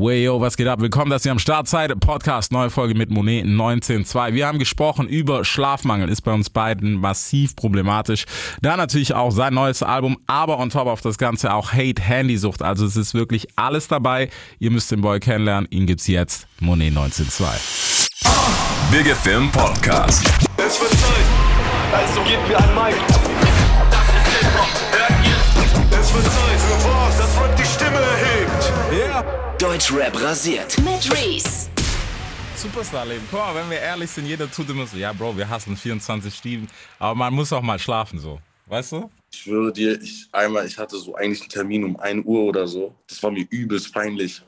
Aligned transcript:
Way 0.00 0.24
yo, 0.24 0.40
was 0.40 0.56
geht 0.56 0.66
ab? 0.66 0.80
Willkommen, 0.80 1.10
dass 1.10 1.26
ihr 1.26 1.30
am 1.30 1.38
Start 1.38 1.68
seid. 1.68 1.92
Podcast, 2.00 2.52
neue 2.52 2.70
Folge 2.70 2.94
mit 2.94 3.10
Monet 3.10 3.44
19.2. 3.44 4.32
Wir 4.32 4.46
haben 4.46 4.58
gesprochen 4.58 5.06
über 5.06 5.44
Schlafmangel, 5.44 6.08
ist 6.08 6.22
bei 6.22 6.32
uns 6.32 6.48
beiden 6.48 6.94
massiv 6.94 7.54
problematisch. 7.54 8.24
Da 8.62 8.78
natürlich 8.78 9.12
auch 9.12 9.30
sein 9.30 9.52
neues 9.52 9.82
Album, 9.82 10.16
aber 10.26 10.58
on 10.58 10.70
top 10.70 10.86
auf 10.86 11.02
das 11.02 11.18
Ganze 11.18 11.52
auch 11.52 11.74
Hate 11.74 12.00
Handysucht. 12.00 12.62
Also 12.62 12.86
es 12.86 12.96
ist 12.96 13.12
wirklich 13.12 13.48
alles 13.56 13.88
dabei. 13.88 14.30
Ihr 14.58 14.70
müsst 14.70 14.90
den 14.90 15.02
Boy 15.02 15.20
kennenlernen. 15.20 15.68
Ihn 15.70 15.84
gibt's 15.84 16.06
jetzt. 16.06 16.46
Monet 16.60 16.94
19.2. 16.94 18.90
Big 18.90 19.06
Film 19.14 19.52
Podcast. 19.52 20.24
Es 20.56 20.80
wird 20.80 20.92
Zeit, 20.92 21.26
also 21.92 22.22
gebt 22.22 22.48
mir 22.48 22.56
ein 22.56 22.74
Mic. 22.74 22.96
Das 23.90 24.08
ist 24.08 24.28
Hip-Hop, 24.40 24.70
hört 24.92 25.26
ihr? 25.26 26.00
Es 26.00 26.14
wird 26.14 26.24
Zeit 26.24 26.58
für 26.58 26.88
was, 26.88 27.18
das 27.18 27.36
Rap 27.38 27.49
Yeah. 29.20 29.50
Deutschrap 29.60 30.18
rasiert. 30.22 30.78
Mit 30.78 31.12
Reese. 31.12 31.68
Superstar-Leben. 32.56 33.22
Guck 33.30 33.40
mal, 33.40 33.54
wenn 33.54 33.68
wir 33.68 33.78
ehrlich 33.78 34.10
sind, 34.10 34.24
jeder 34.24 34.50
tut 34.50 34.70
immer 34.70 34.86
so, 34.86 34.96
ja, 34.96 35.12
Bro, 35.12 35.36
wir 35.36 35.46
hassen 35.46 35.76
24 35.76 36.34
Stunden, 36.34 36.68
aber 36.98 37.14
man 37.14 37.34
muss 37.34 37.52
auch 37.52 37.60
mal 37.60 37.78
schlafen, 37.78 38.18
so. 38.18 38.40
Weißt 38.66 38.92
du? 38.92 39.10
Ich 39.30 39.40
schwöre 39.40 39.70
dir, 39.70 40.00
ich, 40.00 40.28
einmal, 40.32 40.66
ich 40.66 40.78
hatte 40.78 40.96
so 40.96 41.14
eigentlich 41.14 41.42
einen 41.42 41.50
Termin 41.50 41.84
um 41.84 42.00
1 42.00 42.24
Uhr 42.24 42.44
oder 42.44 42.66
so. 42.66 42.94
Das 43.06 43.22
war 43.22 43.30
mir 43.30 43.46
übelst 43.50 43.92
peinlich. 43.92 44.42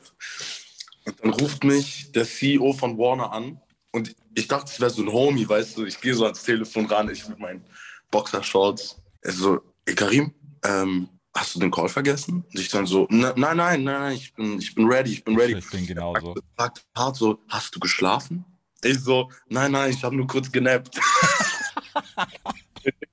Und 1.05 1.17
dann 1.23 1.35
ruft 1.35 1.63
mich 1.63 2.11
der 2.13 2.25
CEO 2.25 2.73
von 2.73 2.97
Warner 2.97 3.31
an 3.33 3.61
und 3.91 4.15
ich 4.35 4.49
dachte, 4.49 4.71
es 4.73 4.81
wäre 4.81 4.91
so 4.91 5.03
ein 5.03 5.13
Homie, 5.13 5.47
weißt 5.47 5.77
du. 5.77 5.85
Ich 5.85 6.01
gehe 6.01 6.15
so 6.15 6.25
ans 6.25 6.43
Telefon 6.43 6.87
ran, 6.87 7.11
ich 7.11 7.29
mit 7.29 7.39
meinen 7.39 7.63
Boxershorts. 8.11 8.97
Er 9.21 9.33
so, 9.33 9.61
ey 9.85 9.95
Karim, 9.95 10.33
ähm, 10.65 11.09
hast 11.35 11.55
du 11.55 11.61
den 11.61 11.71
Call 11.71 11.89
vergessen? 11.89 12.45
Und 12.53 12.61
ich 12.61 12.69
dann 12.69 12.87
so, 12.87 13.07
nein, 13.11 13.33
nein, 13.37 13.57
nein, 13.57 13.85
nein, 13.85 14.13
ich 14.15 14.35
bin, 14.35 14.59
ich 14.59 14.75
bin 14.75 14.87
ready, 14.87 15.13
ich 15.13 15.25
bin 15.25 15.37
ready. 15.39 15.55
Ich 15.57 15.71
bin 15.71 15.87
genauso. 15.87 16.35
Sagt 16.59 16.85
hart 16.97 17.17
so, 17.17 17.39
hast 17.49 17.75
du 17.75 17.81
geschlafen? 17.81 18.45
Ich 18.85 18.99
so, 19.01 19.31
nein, 19.49 19.73
nein, 19.73 19.91
ich 19.93 20.03
habe 20.03 20.17
nur 20.17 20.27
kurz 20.27 20.51
genappt. 20.51 20.99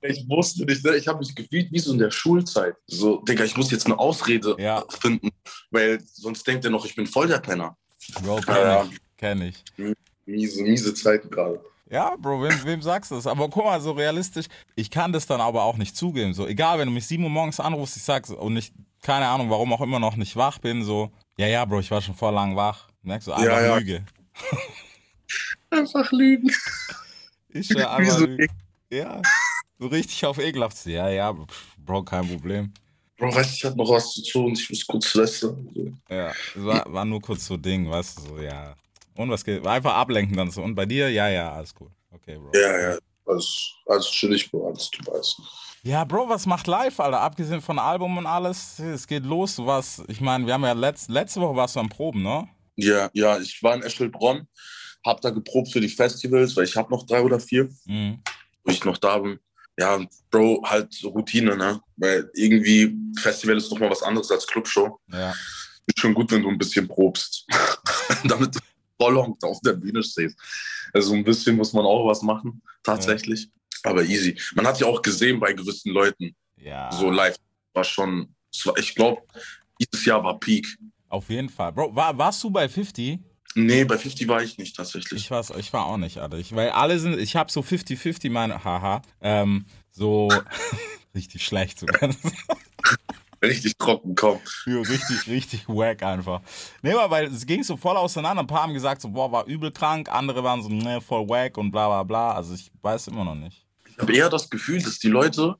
ich 0.02 0.28
wusste 0.28 0.64
nicht, 0.64 0.84
ne? 0.84 0.96
ich 0.96 1.06
habe 1.06 1.18
mich 1.20 1.34
gefühlt 1.34 1.70
wie 1.70 1.78
so 1.78 1.92
in 1.92 1.98
der 1.98 2.10
Schulzeit. 2.10 2.74
So, 2.86 3.20
Digga, 3.22 3.44
ich 3.44 3.56
muss 3.56 3.70
jetzt 3.70 3.86
eine 3.86 3.98
Ausrede 3.98 4.56
Ja. 4.58 4.84
finden, 5.00 5.30
weil 5.70 6.00
sonst 6.02 6.46
denkt 6.46 6.64
er 6.64 6.70
noch, 6.70 6.84
ich 6.84 6.94
bin 6.94 7.06
voll 7.06 7.28
der 7.28 7.38
Penner. 7.38 7.76
Bro, 8.22 8.40
kenn 8.40 8.54
Ja. 8.56 8.84
ich. 8.84 8.98
Kenn 9.16 9.42
ich. 9.42 9.64
Miese, 10.26 10.62
miese 10.62 10.94
Zeiten 10.94 11.30
gerade. 11.30 11.60
Ja, 11.90 12.14
Bro, 12.16 12.44
wem, 12.44 12.64
wem 12.64 12.82
sagst 12.82 13.10
du 13.10 13.16
das? 13.16 13.26
Aber 13.26 13.48
guck 13.48 13.64
mal, 13.64 13.80
so 13.80 13.90
realistisch, 13.90 14.46
ich 14.76 14.90
kann 14.90 15.12
das 15.12 15.26
dann 15.26 15.40
aber 15.40 15.64
auch 15.64 15.76
nicht 15.76 15.96
zugeben. 15.96 16.32
So, 16.34 16.46
egal, 16.46 16.78
wenn 16.78 16.86
du 16.86 16.94
mich 16.94 17.06
7 17.06 17.24
Uhr 17.24 17.30
morgens 17.30 17.58
anrufst, 17.58 17.96
ich 17.96 18.04
sag's 18.04 18.30
und 18.30 18.56
ich, 18.56 18.72
keine 19.02 19.26
Ahnung, 19.26 19.50
warum 19.50 19.72
auch 19.72 19.80
immer 19.80 19.98
noch 19.98 20.14
nicht 20.14 20.36
wach 20.36 20.58
bin, 20.58 20.84
so, 20.84 21.10
ja, 21.36 21.48
ja, 21.48 21.64
Bro, 21.64 21.80
ich 21.80 21.90
war 21.90 22.00
schon 22.00 22.14
vor 22.14 22.30
lang 22.30 22.54
wach. 22.54 22.88
Merkst 23.02 23.26
du, 23.26 23.32
einfach 23.32 23.44
Ja, 23.44 23.60
ja. 23.60 23.76
Lüge. 23.76 24.04
Einfach 25.70 26.10
lügen. 26.10 26.50
Ich 27.50 27.70
Wie 27.70 27.84
einfach 27.84 28.18
so 28.18 28.26
Lüge. 28.26 28.48
Ja, 28.90 29.22
so 29.78 29.86
richtig 29.86 30.24
auf 30.26 30.38
ekelhaft. 30.38 30.84
Ja, 30.86 31.08
ja, 31.08 31.34
Bro, 31.78 32.02
kein 32.02 32.28
Problem. 32.28 32.72
Bro, 33.16 33.34
weißt 33.34 33.50
du, 33.50 33.54
ich 33.54 33.64
hatte 33.64 33.76
noch 33.76 33.90
was 33.90 34.12
zu 34.12 34.22
tun, 34.24 34.52
ich 34.52 34.68
muss 34.68 34.84
kurz 34.84 35.14
lästern. 35.14 35.68
Ja, 36.08 36.30
es 36.30 36.64
war, 36.64 36.92
war 36.92 37.04
nur 37.04 37.20
kurz 37.20 37.46
so 37.46 37.56
Ding, 37.56 37.88
weißt 37.88 38.18
du, 38.18 38.22
so, 38.22 38.38
ja. 38.40 38.74
Und 39.20 39.30
was 39.30 39.44
geht? 39.44 39.66
Einfach 39.66 39.94
ablenken 39.94 40.36
dann 40.36 40.50
so. 40.50 40.62
Und 40.62 40.74
bei 40.74 40.86
dir? 40.86 41.10
Ja, 41.10 41.28
ja, 41.28 41.52
alles 41.52 41.74
gut. 41.74 41.90
Okay, 42.10 42.36
Bro. 42.38 42.50
Ja, 42.54 42.90
ja, 42.92 42.98
alles, 43.26 43.72
alles 43.86 44.10
chillig, 44.10 44.50
Bro, 44.50 44.68
alles 44.68 44.90
du 44.90 45.12
weißt. 45.12 45.40
Ja, 45.82 46.04
Bro, 46.04 46.28
was 46.28 46.44
macht 46.46 46.66
live, 46.66 46.98
Alter? 47.00 47.20
Abgesehen 47.20 47.60
von 47.60 47.78
Album 47.78 48.18
und 48.18 48.26
alles, 48.26 48.78
es 48.78 49.06
geht 49.06 49.24
los. 49.24 49.56
Du 49.56 49.64
warst, 49.66 50.02
ich 50.08 50.20
meine, 50.20 50.46
wir 50.46 50.54
haben 50.54 50.64
ja 50.64 50.72
letzt, 50.72 51.08
letzte 51.08 51.40
Woche 51.40 51.56
warst 51.56 51.76
du 51.76 51.80
am 51.80 51.88
Proben, 51.88 52.22
ne? 52.22 52.48
Ja, 52.76 53.08
ja, 53.14 53.38
ich 53.38 53.62
war 53.62 53.74
in 53.74 53.82
Eschelbronn, 53.82 54.46
hab 55.06 55.20
da 55.20 55.30
geprobt 55.30 55.72
für 55.72 55.80
die 55.80 55.88
Festivals, 55.88 56.54
weil 56.56 56.64
ich 56.64 56.76
habe 56.76 56.90
noch 56.90 57.06
drei 57.06 57.20
oder 57.22 57.40
vier, 57.40 57.68
Mhm. 57.86 58.22
wo 58.64 58.72
ich 58.72 58.84
noch 58.84 58.98
da 58.98 59.18
bin. 59.18 59.38
Ja, 59.78 59.98
Bro, 60.30 60.62
halt 60.66 60.92
so 60.92 61.08
Routine, 61.08 61.56
ne? 61.56 61.80
Weil 61.96 62.30
irgendwie 62.34 62.94
Festival 63.18 63.56
ist 63.56 63.70
doch 63.72 63.78
mal 63.78 63.90
was 63.90 64.02
anderes 64.02 64.30
als 64.30 64.46
Clubshow. 64.46 64.98
Ja. 65.10 65.30
Ist 65.86 65.98
schon 66.00 66.12
gut, 66.14 66.30
wenn 66.30 66.42
du 66.42 66.50
ein 66.50 66.58
bisschen 66.58 66.86
probst, 66.86 67.46
damit 68.24 68.54
du 68.54 68.58
voll 69.00 69.16
auf 69.18 69.60
der 69.62 69.72
Bühne 69.74 70.02
stehst. 70.02 70.36
Also 70.92 71.14
ein 71.14 71.24
bisschen 71.24 71.56
muss 71.56 71.72
man 71.72 71.84
auch 71.84 72.06
was 72.06 72.22
machen, 72.22 72.60
tatsächlich. 72.82 73.48
Aber 73.82 74.02
easy. 74.04 74.38
Man 74.54 74.66
hat 74.66 74.78
ja 74.80 74.86
auch 74.86 75.00
gesehen 75.00 75.40
bei 75.40 75.52
gewissen 75.54 75.92
Leuten, 75.92 76.34
Ja. 76.56 76.90
so 76.92 77.10
live 77.10 77.36
war 77.72 77.84
schon, 77.84 78.34
ich 78.76 78.94
glaube, 78.94 79.22
dieses 79.80 80.04
Jahr 80.04 80.22
war 80.22 80.38
Peak. 80.38 80.66
Auf 81.08 81.30
jeden 81.30 81.48
Fall. 81.48 81.72
Bro, 81.72 81.94
war, 81.96 82.16
warst 82.18 82.42
du 82.44 82.50
bei 82.50 82.68
50? 82.68 83.18
Nee, 83.54 83.84
bei 83.84 83.96
50 83.98 84.28
war 84.28 84.42
ich 84.42 84.58
nicht 84.58 84.76
tatsächlich. 84.76 85.22
Ich, 85.22 85.30
war's, 85.30 85.50
ich 85.58 85.72
war 85.72 85.86
auch 85.86 85.96
nicht, 85.96 86.18
Alter. 86.18 86.36
Ich, 86.38 86.54
weil 86.54 86.70
alle 86.70 86.98
sind, 86.98 87.18
ich 87.18 87.34
habe 87.36 87.50
so 87.50 87.60
50-50, 87.60 88.30
meine, 88.30 88.62
haha, 88.62 89.02
ähm, 89.20 89.64
so 89.90 90.28
richtig 91.14 91.44
schlecht 91.44 91.78
sogar. 91.80 92.10
Richtig 93.42 93.78
trocken, 93.78 94.14
komm. 94.14 94.38
Ja, 94.66 94.80
richtig, 94.80 95.26
richtig 95.26 95.68
wack 95.68 96.02
einfach. 96.02 96.42
Nee, 96.82 96.92
aber 96.92 97.10
weil 97.10 97.24
es 97.26 97.46
ging 97.46 97.62
so 97.62 97.76
voll 97.76 97.96
auseinander. 97.96 98.42
Ein 98.42 98.46
paar 98.46 98.62
haben 98.64 98.74
gesagt, 98.74 99.00
so, 99.00 99.08
boah, 99.08 99.32
war 99.32 99.46
übel 99.46 99.70
krank. 99.70 100.10
Andere 100.12 100.44
waren 100.44 100.62
so, 100.62 100.68
ne, 100.68 101.00
voll 101.00 101.26
wack 101.28 101.56
und 101.56 101.70
bla 101.70 101.86
bla 101.88 102.02
bla. 102.02 102.34
Also 102.34 102.54
ich 102.54 102.70
weiß 102.82 103.08
immer 103.08 103.24
noch 103.24 103.34
nicht. 103.34 103.64
Ich 103.88 103.98
habe 103.98 104.14
eher 104.14 104.28
das 104.28 104.48
Gefühl, 104.50 104.82
dass 104.82 104.98
die 104.98 105.08
Leute, 105.08 105.56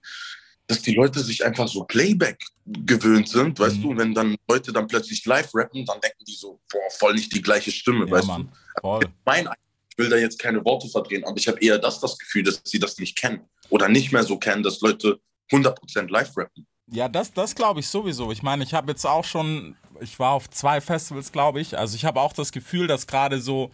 dass 0.66 0.82
die 0.82 0.94
Leute 0.94 1.20
sich 1.20 1.42
einfach 1.44 1.68
so 1.68 1.84
Playback 1.84 2.38
gewöhnt 2.66 3.28
sind, 3.28 3.58
weißt 3.58 3.78
Mhm. 3.78 3.82
du, 3.82 3.90
und 3.90 3.98
wenn 3.98 4.14
dann 4.14 4.36
Leute 4.48 4.72
dann 4.72 4.86
plötzlich 4.86 5.24
live 5.24 5.50
rappen, 5.54 5.84
dann 5.86 6.00
denken 6.00 6.22
die 6.26 6.34
so, 6.34 6.60
boah, 6.70 6.80
voll 6.98 7.14
nicht 7.14 7.34
die 7.34 7.42
gleiche 7.42 7.70
Stimme, 7.72 8.04
Ja, 8.06 8.12
weißt 8.12 8.28
Mann. 8.28 8.50
du. 8.76 8.80
Voll. 8.80 9.06
Mein, 9.24 9.48
ich 9.90 9.98
will 9.98 10.08
da 10.10 10.16
jetzt 10.16 10.38
keine 10.38 10.64
Worte 10.64 10.88
verdrehen, 10.88 11.24
aber 11.24 11.36
ich 11.38 11.48
habe 11.48 11.58
eher 11.60 11.78
das 11.78 11.98
das 11.98 12.16
Gefühl, 12.18 12.42
dass 12.44 12.60
sie 12.64 12.78
das 12.78 12.98
nicht 12.98 13.16
kennen 13.18 13.40
oder 13.70 13.88
nicht 13.88 14.12
mehr 14.12 14.22
so 14.22 14.38
kennen, 14.38 14.62
dass 14.62 14.80
Leute 14.80 15.18
100% 15.50 16.08
live 16.10 16.36
rappen. 16.36 16.66
Ja, 16.92 17.08
das, 17.08 17.32
das 17.32 17.54
glaube 17.54 17.80
ich 17.80 17.88
sowieso. 17.88 18.32
Ich 18.32 18.42
meine, 18.42 18.64
ich 18.64 18.74
habe 18.74 18.90
jetzt 18.92 19.04
auch 19.04 19.24
schon, 19.24 19.76
ich 20.00 20.18
war 20.18 20.32
auf 20.32 20.50
zwei 20.50 20.80
Festivals, 20.80 21.32
glaube 21.32 21.60
ich. 21.60 21.78
Also 21.78 21.94
ich 21.96 22.04
habe 22.04 22.20
auch 22.20 22.32
das 22.32 22.52
Gefühl, 22.52 22.86
dass 22.86 23.06
gerade 23.06 23.40
so, 23.40 23.70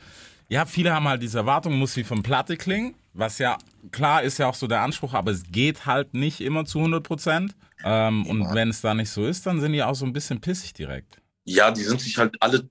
ja, 0.48 0.66
viele 0.66 0.92
haben 0.92 1.08
halt 1.08 1.22
diese 1.22 1.38
Erwartung, 1.38 1.78
muss 1.78 1.96
wie 1.96 2.04
von 2.04 2.22
Platte 2.22 2.56
klingen. 2.56 2.94
Was 3.14 3.38
ja, 3.38 3.56
klar 3.90 4.22
ist 4.22 4.38
ja 4.38 4.48
auch 4.48 4.54
so 4.54 4.66
der 4.66 4.82
Anspruch, 4.82 5.14
aber 5.14 5.30
es 5.30 5.42
geht 5.50 5.86
halt 5.86 6.12
nicht 6.12 6.40
immer 6.40 6.66
zu 6.66 6.78
100 6.78 7.02
Prozent. 7.02 7.54
Ähm, 7.84 8.26
und 8.26 8.54
wenn 8.54 8.68
es 8.70 8.80
da 8.82 8.94
nicht 8.94 9.10
so 9.10 9.26
ist, 9.26 9.46
dann 9.46 9.60
sind 9.60 9.72
die 9.72 9.82
auch 9.82 9.94
so 9.94 10.04
ein 10.04 10.12
bisschen 10.12 10.40
pissig 10.40 10.74
direkt. 10.74 11.18
Ja, 11.44 11.70
die 11.70 11.82
sind 11.84 12.00
sich 12.00 12.18
halt 12.18 12.36
alle, 12.40 12.68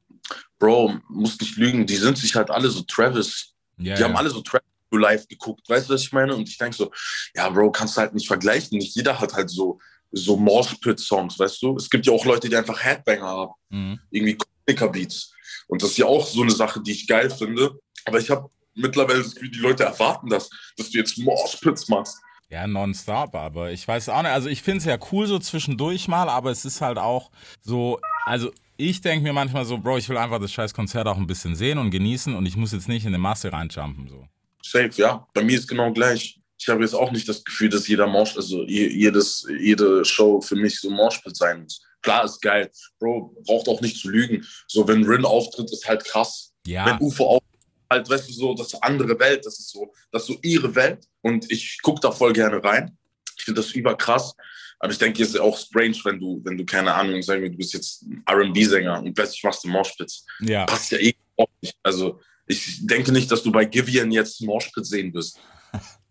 Bro, 0.60 0.96
muss 1.10 1.40
nicht 1.40 1.58
lügen, 1.58 1.86
die 1.86 1.96
sind 1.96 2.18
sich 2.18 2.36
halt 2.36 2.52
alle 2.52 2.70
so 2.70 2.82
Travis 2.84 3.54
Ja, 3.78 3.96
Die 3.96 4.02
ja. 4.02 4.08
haben 4.08 4.16
alle 4.16 4.30
so 4.30 4.42
Travis 4.42 4.66
live 4.92 5.28
geguckt, 5.28 5.68
weißt 5.68 5.90
du, 5.90 5.94
was 5.94 6.04
ich 6.04 6.14
meine? 6.14 6.36
Und 6.36 6.48
ich 6.48 6.58
denke 6.58 6.76
so, 6.76 6.92
ja, 7.36 7.50
Bro, 7.50 7.72
kannst 7.72 7.98
du 7.98 8.02
halt 8.02 8.14
nicht 8.14 8.28
vergleichen. 8.28 8.78
Nicht 8.78 8.96
jeder 8.96 9.20
hat 9.20 9.34
halt 9.34 9.50
so, 9.50 9.80
so 10.18 10.38
Moshpit-Songs, 10.38 11.38
weißt 11.38 11.62
du? 11.62 11.76
Es 11.76 11.90
gibt 11.90 12.06
ja 12.06 12.14
auch 12.14 12.26
Leute, 12.26 12.48
die 12.50 12.56
einfach 12.56 12.82
Headbanger 12.84 13.28
haben, 13.28 13.52
Mhm. 13.70 14.00
irgendwie 14.12 14.38
Komiker-Beats. 14.66 15.34
Und 15.68 15.82
das 15.82 15.92
ist 15.92 15.98
ja 15.98 16.06
auch 16.06 16.26
so 16.26 16.42
eine 16.42 16.52
Sache, 16.52 16.82
die 16.82 16.92
ich 16.92 17.08
geil 17.08 17.30
finde. 17.30 17.78
Aber 18.06 18.20
ich 18.20 18.30
habe 18.30 18.50
mittlerweile 18.76 19.22
das 19.24 19.34
Gefühl, 19.36 19.52
die 19.52 19.60
Leute 19.60 19.84
erwarten 19.84 20.30
das, 20.30 20.50
dass 20.78 20.90
du 20.92 20.98
jetzt 20.98 21.18
Moshpits 21.18 21.90
machst. 21.90 22.18
Ja, 22.50 22.68
nonstop, 22.68 23.34
aber 23.36 23.72
ich 23.72 23.88
weiß 23.88 24.10
auch 24.10 24.22
nicht. 24.22 24.32
Also 24.32 24.48
ich 24.50 24.62
finde 24.62 24.78
es 24.80 24.86
ja 24.86 24.98
cool 25.12 25.28
so 25.28 25.40
zwischendurch 25.40 26.08
mal, 26.08 26.30
aber 26.30 26.52
es 26.52 26.64
ist 26.64 26.80
halt 26.80 26.98
auch 26.98 27.32
so, 27.62 28.00
also 28.26 28.52
ich 28.78 29.02
denke 29.02 29.24
mir 29.24 29.34
manchmal 29.34 29.66
so, 29.66 29.78
Bro, 29.80 29.98
ich 29.98 30.08
will 30.10 30.18
einfach 30.18 30.40
das 30.40 30.52
scheiß 30.52 30.74
Konzert 30.74 31.08
auch 31.08 31.18
ein 31.18 31.28
bisschen 31.28 31.56
sehen 31.56 31.78
und 31.80 31.90
genießen 31.90 32.36
und 32.36 32.46
ich 32.46 32.56
muss 32.56 32.72
jetzt 32.72 32.88
nicht 32.88 33.04
in 33.04 33.10
eine 33.10 33.18
Masse 33.18 33.52
reinjumpen. 33.52 34.08
So. 34.08 34.28
Safe, 34.62 34.92
ja. 34.96 35.28
Bei 35.34 35.44
mir 35.44 35.58
ist 35.58 35.68
genau 35.68 35.92
gleich. 35.92 36.40
Ich 36.58 36.68
habe 36.70 36.84
jetzt 36.84 36.94
auch 36.94 37.12
nicht 37.12 37.28
das 37.28 37.44
Gefühl, 37.44 37.70
dass 37.70 37.88
jeder 37.88 38.08
Mosh, 38.08 38.36
also 38.36 38.64
je- 38.64 38.88
jedes, 38.90 39.46
jede 39.60 40.04
Show 40.06 40.42
für 40.42 40.56
mich 40.56 40.80
so 40.80 40.90
Moshpit 40.90 41.36
sein 41.36 41.64
muss. 41.64 41.82
Klar 42.02 42.24
ist 42.26 42.42
geil. 42.42 42.72
Bro, 43.00 43.36
braucht 43.46 43.68
auch 43.68 43.82
nicht 43.82 43.98
zu 44.00 44.10
lügen. 44.10 44.46
So, 44.68 44.88
wenn 44.88 45.04
Rin 45.04 45.26
auftritt, 45.26 45.72
ist 45.72 45.88
halt 45.88 46.06
krass. 46.06 46.54
Ja, 46.66 46.86
Wenn 46.86 47.06
UFO 47.06 47.26
auftritt, 47.26 47.60
halt, 47.92 48.10
weißt 48.10 48.30
du, 48.30 48.34
so, 48.34 48.54
das 48.54 48.68
ist 48.74 48.84
andere 48.84 49.20
Welt. 49.20 49.46
Das 49.46 49.60
ist 49.60 49.70
so, 49.72 49.92
das 50.12 50.22
ist 50.24 50.28
so 50.28 50.38
ihre 50.44 50.74
Welt. 50.76 51.06
Und 51.22 51.52
ich 51.52 51.80
gucke 51.82 52.00
da 52.02 52.12
voll 52.12 52.32
gerne 52.34 52.64
rein. 52.64 52.98
Ich 53.38 53.44
finde 53.44 53.62
das 53.62 53.72
überkrass. 53.72 54.34
Aber 54.80 54.92
ich 54.92 54.98
denke, 55.00 55.24
es 55.24 55.30
ist 55.30 55.40
auch 55.40 55.58
strange, 55.58 55.98
wenn 56.04 56.20
du, 56.20 56.42
wenn 56.44 56.58
du, 56.58 56.66
keine 56.66 56.94
Ahnung, 56.94 57.22
sagen 57.22 57.42
wir, 57.42 57.50
du 57.50 57.58
bist 57.58 57.74
jetzt 57.74 58.04
ein 58.04 58.22
R&B-Sänger 58.28 59.02
und 59.02 59.14
plötzlich 59.14 59.44
machst 59.44 59.64
du 59.64 59.68
Moshpits. 59.70 60.26
ja. 60.42 60.66
Passt 60.66 60.92
ja 60.92 61.00
eh 61.00 61.14
auch 61.38 61.48
nicht. 61.62 61.76
Also, 61.82 62.20
ich 62.48 62.86
denke 62.86 63.12
nicht, 63.12 63.32
dass 63.32 63.42
du 63.42 63.52
bei 63.52 63.66
Givian 63.66 64.12
jetzt 64.12 64.42
Moshpit 64.42 64.86
sehen 64.86 65.12
wirst. 65.14 65.40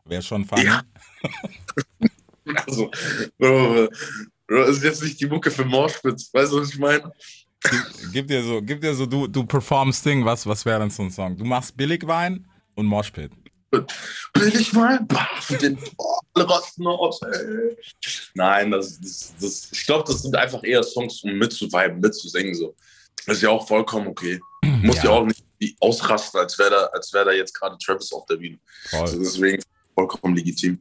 Wäre 0.06 0.22
schon 0.22 0.44
funny. 0.44 0.64
Ja. 0.64 0.82
Also, 2.66 2.90
Bro, 3.38 3.88
Bro, 4.46 4.64
ist 4.64 4.84
jetzt 4.84 5.02
nicht 5.02 5.18
die 5.18 5.26
Mucke 5.26 5.50
für 5.50 5.64
Moshpits. 5.64 6.28
Weißt 6.30 6.52
du, 6.52 6.60
was 6.60 6.68
ich 6.68 6.78
meine? 6.78 7.10
Gib, 7.62 8.12
gib 8.12 8.26
dir 8.26 8.42
so, 8.42 8.60
gib 8.60 8.82
dir 8.82 8.94
so, 8.94 9.06
du, 9.06 9.26
du 9.26 9.46
performst 9.46 10.04
Ding, 10.04 10.26
was, 10.26 10.46
was 10.46 10.62
wäre 10.66 10.80
denn 10.80 10.90
so 10.90 11.04
ein 11.04 11.10
Song? 11.10 11.38
Du 11.38 11.44
machst 11.46 11.74
Billigwein 11.74 12.46
und 12.74 12.84
Moshpit. 12.84 13.32
Mal? 14.74 15.00
Baff, 15.04 15.48
den 15.58 15.78
oh, 15.96 16.18
alle 16.34 16.50
rasten 16.50 16.86
aus. 16.86 17.22
Ey. 17.22 17.74
Nein, 18.34 18.70
das, 18.70 19.00
das, 19.00 19.34
das, 19.40 19.68
ich 19.72 19.86
glaube, 19.86 20.04
das 20.06 20.20
sind 20.20 20.36
einfach 20.36 20.62
eher 20.62 20.82
Songs, 20.82 21.22
um 21.24 21.38
mitzuviben, 21.38 21.98
mitzusingen. 21.98 22.54
So. 22.54 22.76
Das 23.26 23.36
ist 23.36 23.42
ja 23.42 23.48
auch 23.48 23.66
vollkommen 23.66 24.08
okay. 24.08 24.38
Muss 24.62 24.96
ja, 24.96 25.04
Ja. 25.04 25.10
auch 25.12 25.24
nicht 25.24 25.42
ausrasten, 25.80 26.40
als 26.40 26.58
wäre 26.58 26.70
da, 26.70 26.84
als 26.92 27.10
wäre 27.14 27.24
da 27.24 27.32
jetzt 27.32 27.54
gerade 27.54 27.78
Travis 27.78 28.12
auf 28.12 28.26
der 28.26 28.36
Bühne. 28.36 28.58
Also 28.92 29.18
deswegen 29.18 29.62
vollkommen 29.94 30.37
legitim. 30.37 30.79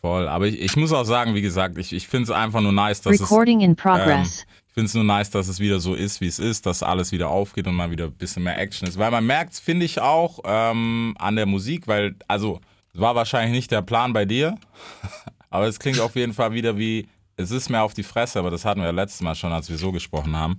voll. 0.00 0.28
Aber 0.28 0.46
ich, 0.46 0.60
ich 0.60 0.76
muss 0.76 0.92
auch 0.92 1.04
sagen, 1.04 1.34
wie 1.34 1.42
gesagt, 1.42 1.78
ich, 1.78 1.92
ich 1.92 2.08
finde 2.08 2.24
es 2.24 2.30
einfach 2.30 2.60
nur 2.60 2.72
nice, 2.72 3.00
dass 3.00 3.14
es 3.14 3.22
Recording 3.22 3.60
in 3.60 3.76
progress. 3.76 4.46
Ich 4.68 4.74
finde 4.74 4.88
es 4.88 4.94
nur 4.94 5.04
nice, 5.04 5.30
dass 5.30 5.48
es 5.48 5.58
wieder 5.58 5.80
so 5.80 5.94
ist, 5.94 6.20
wie 6.20 6.26
es 6.26 6.38
ist, 6.38 6.66
dass 6.66 6.82
alles 6.82 7.10
wieder 7.10 7.28
aufgeht 7.28 7.66
und 7.66 7.74
mal 7.74 7.90
wieder 7.90 8.06
ein 8.06 8.12
bisschen 8.12 8.42
mehr 8.42 8.58
Action 8.58 8.86
ist. 8.86 8.98
Weil 8.98 9.10
man 9.10 9.24
merkt, 9.24 9.54
finde 9.54 9.86
ich 9.86 10.00
auch 10.00 10.40
ähm, 10.44 11.14
an 11.18 11.36
der 11.36 11.46
Musik, 11.46 11.86
weil, 11.86 12.14
also, 12.28 12.60
es 12.92 13.00
war 13.00 13.14
wahrscheinlich 13.14 13.52
nicht 13.52 13.70
der 13.70 13.82
Plan 13.82 14.12
bei 14.12 14.26
dir, 14.26 14.56
aber 15.50 15.66
es 15.66 15.78
klingt 15.78 15.98
auf 16.00 16.14
jeden 16.14 16.34
Fall 16.34 16.52
wieder 16.52 16.76
wie, 16.78 17.08
es 17.36 17.50
ist 17.50 17.70
mehr 17.70 17.82
auf 17.82 17.94
die 17.94 18.02
Fresse, 18.02 18.38
aber 18.38 18.50
das 18.50 18.64
hatten 18.64 18.80
wir 18.80 18.86
ja 18.86 18.92
letztes 18.92 19.22
Mal 19.22 19.34
schon, 19.34 19.52
als 19.52 19.68
wir 19.70 19.78
so 19.78 19.92
gesprochen 19.92 20.36
haben. 20.36 20.58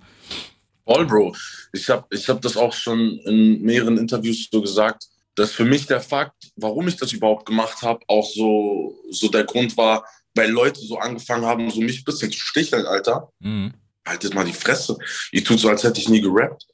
Voll, 0.86 1.06
Bro. 1.06 1.36
Ich 1.74 1.90
habe 1.90 2.06
ich 2.12 2.30
hab 2.30 2.42
das 2.42 2.56
auch 2.56 2.74
schon 2.74 3.20
in 3.26 3.62
mehreren 3.62 3.98
Interviews 3.98 4.48
so 4.50 4.62
gesagt, 4.62 5.08
dass 5.38 5.52
für 5.52 5.66
mich 5.66 5.86
der 5.86 6.02
Fakt, 6.02 6.52
warum 6.56 6.88
ich 6.88 6.98
das 6.98 7.14
überhaupt 7.14 7.46
gemacht 7.46 7.84
habe, 7.84 8.04
auch 8.08 8.28
so, 8.28 9.00
so 9.12 9.30
der 9.30 9.44
Grund 9.44 9.78
war, 9.78 10.04
weil 10.36 10.50
Leute 10.50 10.80
so 10.82 10.98
angefangen 10.98 11.46
haben, 11.46 11.70
so 11.70 11.80
mich 11.80 12.02
ein 12.02 12.04
bisschen 12.04 12.32
zu 12.32 12.40
sticheln, 12.40 12.86
Alter. 12.86 13.32
Mhm. 13.40 13.74
Haltet 14.06 14.34
mal 14.34 14.46
die 14.46 14.54
Fresse. 14.54 14.98
Ihr 15.32 15.44
tut 15.44 15.60
so, 15.60 15.70
als 15.70 15.84
hätte 15.84 16.02
ich 16.02 16.10
nie 16.10 16.22
gerappt. 16.22 16.66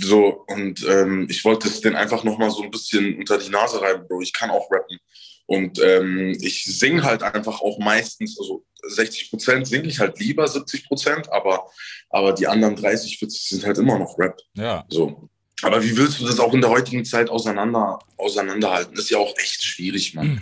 So, 0.00 0.44
und 0.48 0.84
ähm, 0.88 1.28
ich 1.30 1.44
wollte 1.44 1.68
es 1.68 1.80
denen 1.80 1.94
einfach 1.94 2.24
nochmal 2.24 2.50
so 2.50 2.64
ein 2.64 2.70
bisschen 2.70 3.16
unter 3.16 3.38
die 3.38 3.50
Nase 3.50 3.80
reiben, 3.80 4.08
Bro. 4.08 4.22
Ich 4.22 4.32
kann 4.32 4.50
auch 4.50 4.68
rappen. 4.72 4.98
Und 5.46 5.78
ähm, 5.80 6.36
ich 6.40 6.64
singe 6.64 7.04
halt 7.04 7.22
einfach 7.22 7.60
auch 7.60 7.78
meistens, 7.78 8.36
also 8.40 8.64
60 8.88 9.30
Prozent 9.30 9.68
singe 9.68 9.86
ich 9.86 10.00
halt 10.00 10.18
lieber, 10.18 10.48
70 10.48 10.88
Prozent, 10.88 11.32
aber, 11.32 11.70
aber 12.10 12.32
die 12.32 12.48
anderen 12.48 12.74
30, 12.74 13.18
40 13.18 13.48
sind 13.48 13.64
halt 13.64 13.78
immer 13.78 13.98
noch 13.98 14.18
Rap. 14.18 14.36
Ja, 14.56 14.84
So. 14.88 15.28
Aber 15.62 15.82
wie 15.82 15.96
willst 15.96 16.20
du 16.20 16.26
das 16.26 16.38
auch 16.40 16.52
in 16.52 16.60
der 16.60 16.70
heutigen 16.70 17.04
Zeit 17.04 17.30
auseinander, 17.30 17.98
auseinanderhalten? 18.16 18.94
Das 18.94 19.04
ist 19.04 19.10
ja 19.10 19.18
auch 19.18 19.34
echt 19.38 19.62
schwierig, 19.62 20.14
Mann. 20.14 20.40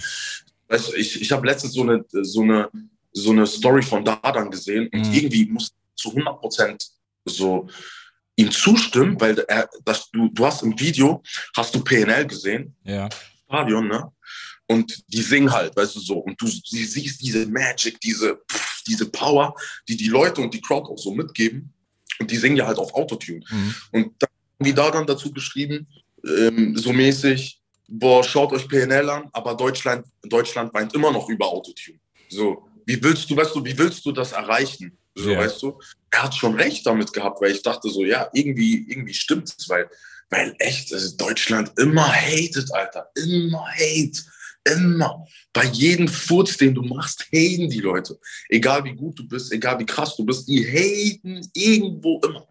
Weißt 0.68 0.88
du, 0.88 0.94
ich, 0.94 1.20
ich 1.20 1.30
habe 1.32 1.46
letztens 1.46 1.74
so 1.74 1.82
eine, 1.82 2.04
so, 2.10 2.42
eine, 2.42 2.70
so 3.12 3.30
eine 3.30 3.46
Story 3.46 3.82
von 3.82 4.04
Dardan 4.04 4.50
gesehen 4.50 4.88
und 4.92 5.06
Mhm. 5.08 5.12
irgendwie 5.12 5.46
muss 5.46 5.64
ich 5.68 6.02
zu 6.02 6.10
100 6.10 6.40
Prozent 6.40 6.86
so 7.24 7.68
ihm 8.36 8.50
zustimmen, 8.50 9.20
weil 9.20 9.38
er, 9.40 9.68
das, 9.84 10.10
du, 10.10 10.28
du 10.30 10.46
hast 10.46 10.62
im 10.62 10.78
Video, 10.80 11.22
hast 11.54 11.74
du 11.74 11.84
PNL 11.84 12.26
gesehen, 12.26 12.74
ja, 12.84 13.08
Stadion, 13.46 13.86
ne? 13.88 14.10
Und 14.66 15.04
die 15.08 15.20
singen 15.20 15.52
halt, 15.52 15.76
weißt 15.76 15.96
du 15.96 16.00
so. 16.00 16.14
Und 16.18 16.40
du 16.40 16.46
sie 16.46 16.84
siehst 16.84 17.20
diese 17.20 17.44
Magic, 17.46 18.00
diese, 18.00 18.40
pff, 18.50 18.82
diese 18.86 19.06
Power, 19.10 19.54
die 19.86 19.96
die 19.96 20.08
Leute 20.08 20.40
und 20.40 20.54
die 20.54 20.62
Crowd 20.62 20.88
auch 20.90 20.96
so 20.98 21.12
mitgeben. 21.12 21.74
Und 22.18 22.30
die 22.30 22.36
singen 22.38 22.56
ja 22.56 22.66
halt 22.66 22.78
auf 22.78 22.94
Autotune. 22.94 23.44
mhm. 23.50 23.74
Und 23.90 24.14
dann 24.18 24.30
die 24.62 24.74
da 24.74 24.90
dann 24.90 25.06
dazu 25.06 25.32
geschrieben, 25.32 25.86
ähm, 26.24 26.76
so 26.76 26.92
mäßig, 26.92 27.60
boah, 27.88 28.22
schaut 28.24 28.52
euch 28.52 28.68
PNL 28.68 29.08
an, 29.10 29.28
aber 29.32 29.54
Deutschland, 29.54 30.06
Deutschland 30.22 30.72
weint 30.74 30.94
immer 30.94 31.10
noch 31.10 31.28
über 31.28 31.46
Autotune. 31.46 31.98
So, 32.28 32.68
wie 32.86 33.02
willst 33.02 33.28
du, 33.30 33.36
weißt 33.36 33.54
du, 33.54 33.64
wie 33.64 33.76
willst 33.76 34.04
du 34.04 34.12
das 34.12 34.32
erreichen? 34.32 34.96
So, 35.14 35.30
Ja. 35.30 35.38
weißt 35.40 35.62
du? 35.62 35.78
Er 36.10 36.22
hat 36.24 36.34
schon 36.34 36.54
recht 36.54 36.86
damit 36.86 37.12
gehabt, 37.12 37.40
weil 37.40 37.52
ich 37.52 37.62
dachte 37.62 37.88
so, 37.90 38.04
ja, 38.04 38.28
irgendwie, 38.32 38.86
irgendwie 38.88 39.14
stimmt 39.14 39.52
es, 39.56 39.68
weil, 39.68 39.88
weil 40.30 40.54
echt, 40.58 40.92
also 40.92 41.16
Deutschland 41.16 41.70
immer 41.78 42.10
hatet, 42.10 42.72
Alter. 42.72 43.08
Immer 43.16 43.66
hate. 43.68 44.18
Immer. 44.64 45.26
Bei 45.52 45.64
jedem 45.64 46.06
Furz, 46.08 46.56
den 46.56 46.74
du 46.74 46.82
machst, 46.82 47.26
haten 47.32 47.68
die 47.68 47.80
Leute. 47.80 48.18
Egal 48.48 48.84
wie 48.84 48.94
gut 48.94 49.18
du 49.18 49.26
bist, 49.26 49.52
egal 49.52 49.78
wie 49.80 49.86
krass 49.86 50.16
du 50.16 50.24
bist, 50.24 50.48
die 50.48 50.64
haten 50.64 51.46
irgendwo 51.52 52.20
immer. 52.24 52.46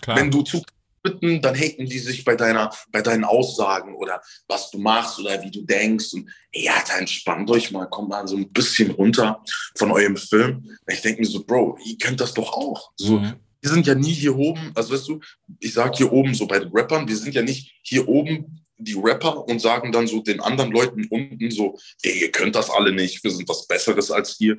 klar. 0.00 0.16
Wenn 0.16 0.30
du 0.30 0.42
zu 0.42 0.62
bitten, 1.02 1.40
dann 1.40 1.54
haten 1.54 1.86
die 1.86 1.98
sich 1.98 2.24
bei 2.24 2.36
deiner, 2.36 2.70
bei 2.92 3.02
deinen 3.02 3.24
Aussagen 3.24 3.94
oder 3.94 4.20
was 4.48 4.70
du 4.70 4.78
machst 4.78 5.18
oder 5.18 5.42
wie 5.42 5.50
du 5.50 5.62
denkst. 5.62 6.12
Und 6.14 6.30
ja, 6.52 6.74
dann 6.88 7.00
entspannt 7.00 7.50
euch 7.50 7.70
mal, 7.70 7.86
kommt 7.86 8.08
mal 8.08 8.26
so 8.26 8.36
ein 8.36 8.50
bisschen 8.52 8.90
runter 8.92 9.42
von 9.76 9.90
eurem 9.92 10.16
Film. 10.16 10.68
Ich 10.86 11.00
denke 11.02 11.20
mir 11.20 11.26
so, 11.28 11.44
Bro, 11.44 11.78
ihr 11.84 11.98
kennt 11.98 12.20
das 12.20 12.34
doch 12.34 12.52
auch. 12.52 12.92
So, 12.96 13.18
Mhm. 13.18 13.34
wir 13.60 13.70
sind 13.70 13.86
ja 13.86 13.94
nie 13.94 14.12
hier 14.12 14.36
oben, 14.36 14.72
also 14.74 14.94
weißt 14.94 15.08
du, 15.08 15.20
ich 15.58 15.72
sag 15.74 15.96
hier 15.96 16.12
oben 16.12 16.34
so 16.34 16.46
bei 16.46 16.58
den 16.58 16.70
Rappern, 16.72 17.06
wir 17.06 17.16
sind 17.16 17.34
ja 17.34 17.42
nicht 17.42 17.74
hier 17.82 18.08
oben 18.08 18.56
die 18.82 18.94
Rapper 18.94 19.46
und 19.46 19.60
sagen 19.60 19.92
dann 19.92 20.06
so 20.06 20.22
den 20.22 20.40
anderen 20.40 20.72
Leuten 20.72 21.06
unten 21.10 21.50
so, 21.50 21.78
ey, 22.02 22.22
ihr 22.22 22.32
könnt 22.32 22.54
das 22.54 22.70
alle 22.70 22.92
nicht, 22.92 23.22
wir 23.22 23.30
sind 23.30 23.46
was 23.48 23.66
Besseres 23.66 24.10
als 24.10 24.40
ihr. 24.40 24.56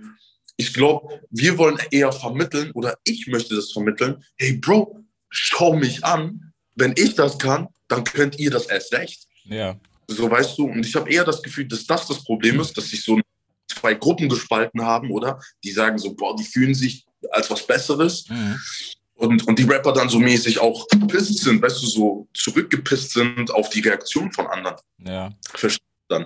Ich 0.58 0.74
glaube, 0.76 1.22
wir 1.32 1.58
wollen 1.58 1.80
eher 1.90 2.12
vermitteln 2.12 2.72
oder 2.74 2.98
ich 3.04 3.26
möchte 3.28 3.56
das 3.56 3.72
vermitteln, 3.72 4.24
hey 4.38 4.54
Bro, 4.58 5.04
schau 5.32 5.74
mich 5.74 6.04
an, 6.04 6.54
wenn 6.76 6.94
ich 6.96 7.16
das 7.16 7.38
kann, 7.40 7.68
dann 7.88 8.04
könnt 8.04 8.38
ihr 8.38 8.52
das 8.52 8.68
erst 8.68 8.94
recht. 8.94 9.28
Ja, 9.46 9.76
So 10.08 10.30
weißt 10.30 10.58
du, 10.58 10.66
und 10.66 10.86
ich 10.86 10.96
habe 10.96 11.10
eher 11.10 11.24
das 11.24 11.42
Gefühl, 11.42 11.68
dass 11.68 11.86
das 11.86 12.08
das 12.08 12.24
Problem 12.24 12.60
ist, 12.60 12.78
dass 12.78 12.90
sich 12.90 13.04
so 13.04 13.20
zwei 13.68 13.96
Gruppen 13.96 14.30
gespalten 14.30 14.82
haben, 14.82 15.10
oder? 15.12 15.40
Die 15.64 15.72
sagen 15.72 15.98
so, 15.98 16.14
boah, 16.14 16.36
die 16.36 16.44
fühlen 16.44 16.76
sich 16.76 17.06
als 17.32 17.50
was 17.50 17.66
Besseres 17.66 18.26
mhm. 18.30 18.60
und, 19.16 19.48
und 19.48 19.58
die 19.58 19.64
Rapper 19.64 19.94
dann 19.94 20.10
so 20.10 20.20
mäßig 20.20 20.60
auch 20.60 20.88
gepisst 20.90 21.40
sind, 21.40 21.62
weißt 21.62 21.82
du, 21.82 21.88
so 21.88 22.28
zurückgepisst 22.34 23.14
sind 23.14 23.52
auf 23.52 23.70
die 23.70 23.82
Reaktion 23.82 24.32
von 24.32 24.48
anderen. 24.48 24.78
ja. 25.00 25.32
Verstehst 25.54 25.86
dann? 26.08 26.26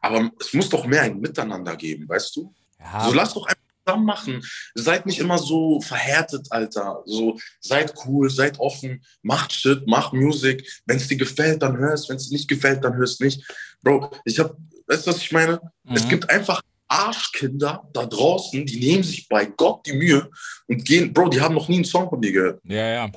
Aber 0.00 0.30
es 0.40 0.52
muss 0.52 0.68
doch 0.68 0.86
mehr 0.86 1.02
ein 1.02 1.18
Miteinander 1.18 1.76
geben, 1.76 2.08
weißt 2.08 2.36
du? 2.36 2.54
ja. 2.78 3.04
So 3.06 3.12
lass 3.12 3.34
doch 3.34 3.46
einfach 3.46 3.65
zusammen 3.86 4.04
machen. 4.04 4.44
Seid 4.74 5.06
nicht 5.06 5.18
immer 5.18 5.38
so 5.38 5.80
verhärtet, 5.80 6.46
Alter. 6.50 7.02
So 7.06 7.38
seid 7.60 7.94
cool, 8.04 8.28
seid 8.30 8.58
offen, 8.58 9.02
macht 9.22 9.52
Shit, 9.52 9.86
macht 9.86 10.12
Musik. 10.12 10.66
Wenn 10.86 10.96
es 10.96 11.08
dir 11.08 11.16
gefällt, 11.16 11.62
dann 11.62 11.76
hörst. 11.78 12.08
Wenn 12.08 12.16
es 12.16 12.28
dir 12.28 12.34
nicht 12.34 12.48
gefällt, 12.48 12.84
dann 12.84 12.96
hörst 12.96 13.20
nicht. 13.20 13.42
Bro, 13.82 14.10
ich 14.24 14.38
hab, 14.38 14.56
weißt 14.86 15.06
du, 15.06 15.10
was 15.10 15.18
ich 15.18 15.32
meine? 15.32 15.60
Es 15.94 16.04
Mhm. 16.04 16.08
gibt 16.08 16.30
einfach 16.30 16.60
Arschkinder 16.88 17.88
da 17.92 18.06
draußen, 18.06 18.64
die 18.64 18.78
nehmen 18.78 19.02
sich 19.02 19.28
bei 19.28 19.46
Gott 19.46 19.86
die 19.86 19.92
Mühe 19.92 20.30
und 20.66 20.84
gehen, 20.84 21.12
Bro, 21.12 21.28
die 21.28 21.40
haben 21.40 21.54
noch 21.54 21.68
nie 21.68 21.76
einen 21.76 21.84
Song 21.84 22.08
von 22.08 22.20
dir 22.20 22.32
gehört. 22.32 22.60
ja, 22.64 22.88
ja. 22.88 23.10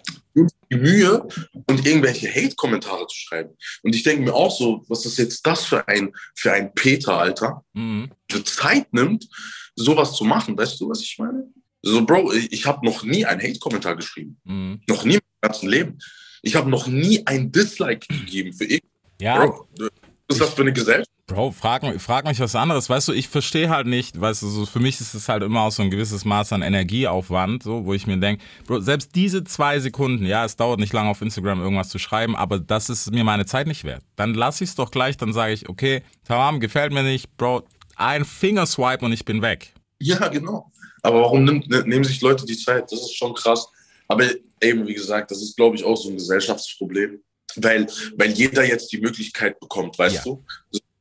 Die 0.72 0.76
Mühe 0.78 1.28
und 1.68 1.86
irgendwelche 1.86 2.30
Hate-Kommentare 2.30 3.06
zu 3.08 3.18
schreiben. 3.18 3.58
Und 3.82 3.94
ich 3.94 4.04
denke 4.04 4.22
mir 4.22 4.34
auch 4.34 4.56
so, 4.56 4.86
was 4.88 5.06
ist 5.06 5.18
jetzt 5.18 5.46
das 5.46 5.66
für 5.66 5.86
ein, 5.88 6.14
für 6.36 6.54
ein 6.54 6.74
Peter, 6.74 7.18
Alter? 7.18 7.66
Mhm. 7.74 8.12
die 8.32 8.44
Zeit 8.44 8.94
nimmt, 8.94 9.28
sowas 9.76 10.14
zu 10.14 10.24
machen. 10.24 10.56
Weißt 10.58 10.80
du, 10.80 10.88
was 10.88 11.02
ich 11.02 11.18
meine? 11.18 11.48
So, 11.82 12.06
Bro, 12.06 12.34
ich, 12.34 12.66
habe 12.66 12.86
noch 12.86 13.04
nie 13.04 13.26
einen 13.26 13.42
Hate-Kommentar 13.42 13.96
geschrieben. 13.96 14.40
Mhm. 14.44 14.82
Noch 14.88 15.04
nie 15.04 15.16
im 15.16 15.22
ganzen 15.42 15.70
Leben. 15.70 15.98
Ich 16.42 16.56
habe 16.56 16.70
noch 16.70 16.88
nie 16.88 17.26
ein 17.26 17.52
Dislike 17.52 18.08
gegeben 18.08 18.54
für 18.54 18.66
irgend. 18.66 18.92
Ja, 19.20 19.46
Bro, 19.46 19.68
was 19.78 19.90
ist 20.30 20.42
das 20.42 20.54
für 20.54 20.62
eine 20.62 20.74
Gesellschaft? 20.74 21.10
Bro, 21.30 21.52
frag, 21.52 21.84
mich- 21.84 22.02
frag 22.02 22.26
mich 22.26 22.40
was 22.40 22.56
anderes. 22.56 22.90
Weißt 22.90 23.08
du, 23.08 23.14
ich 23.14 23.28
verstehe 23.30 23.70
halt 23.70 23.86
nicht, 23.86 24.20
weißt 24.20 24.42
du, 24.42 24.48
so 24.50 24.66
für 24.66 24.80
mich 24.80 25.00
ist 25.00 25.14
es 25.14 25.30
halt 25.30 25.44
immer 25.44 25.62
auch 25.62 25.72
so 25.72 25.84
ein 25.84 25.92
gewisses 25.92 26.26
Maß 26.26 26.54
an 26.54 26.64
Energieaufwand, 26.64 27.62
so, 27.62 27.86
wo 27.86 27.94
ich 27.94 28.08
mir 28.08 28.18
denke, 28.18 28.44
Bro, 28.66 28.80
selbst 28.82 29.16
diese 29.16 29.44
zwei 29.44 29.80
Sekunden, 29.80 30.26
ja, 30.26 30.44
es 30.44 30.56
dauert 30.56 30.80
nicht 30.80 30.92
lange 30.92 31.10
auf 31.12 31.22
Instagram 31.22 31.62
irgendwas 31.62 31.90
zu 31.90 32.00
schreiben, 32.00 32.36
aber 32.36 32.60
das 32.60 32.90
ist 32.90 33.12
mir 33.12 33.24
meine 33.24 33.46
Zeit 33.46 33.68
nicht 33.68 33.84
wert. 33.84 34.02
Dann 34.16 34.34
lass 34.34 34.60
ich 34.62 34.70
es 34.70 34.76
doch 34.76 34.90
gleich, 34.90 35.18
dann 35.18 35.32
sage 35.32 35.54
ich, 35.54 35.70
okay, 35.70 36.02
tamam, 36.26 36.60
gefällt 36.60 36.92
mir 36.92 37.04
nicht, 37.04 37.38
Bro, 37.38 37.62
ein 37.96 38.26
Fingerswipe 38.26 39.06
und 39.06 39.12
ich 39.14 39.24
bin 39.24 39.44
weg. 39.44 39.74
Ja, 40.00 40.30
genau. 40.30 40.72
Aber 41.04 41.22
warum 41.22 41.44
nimmt, 41.44 41.70
ne, 41.70 41.84
nehmen 41.86 42.04
sich 42.06 42.22
Leute 42.22 42.46
die 42.46 42.58
Zeit? 42.58 42.92
Das 42.92 43.00
ist 43.02 43.16
schon 43.16 43.36
krass. 43.36 43.68
Aber 44.08 44.24
eben, 44.62 44.88
wie 44.88 44.96
gesagt, 44.96 45.30
das 45.30 45.42
ist, 45.44 45.56
glaube 45.56 45.76
ich, 45.76 45.84
auch 45.84 45.96
so 45.96 46.10
ein 46.10 46.16
Gesellschaftsproblem. 46.16 47.20
Weil, 47.56 47.88
weil 48.18 48.32
jeder 48.32 48.64
jetzt 48.66 48.92
die 48.92 49.00
Möglichkeit 49.00 49.60
bekommt, 49.60 49.98
weißt 49.98 50.18
Ja. 50.18 50.22
du, 50.24 50.44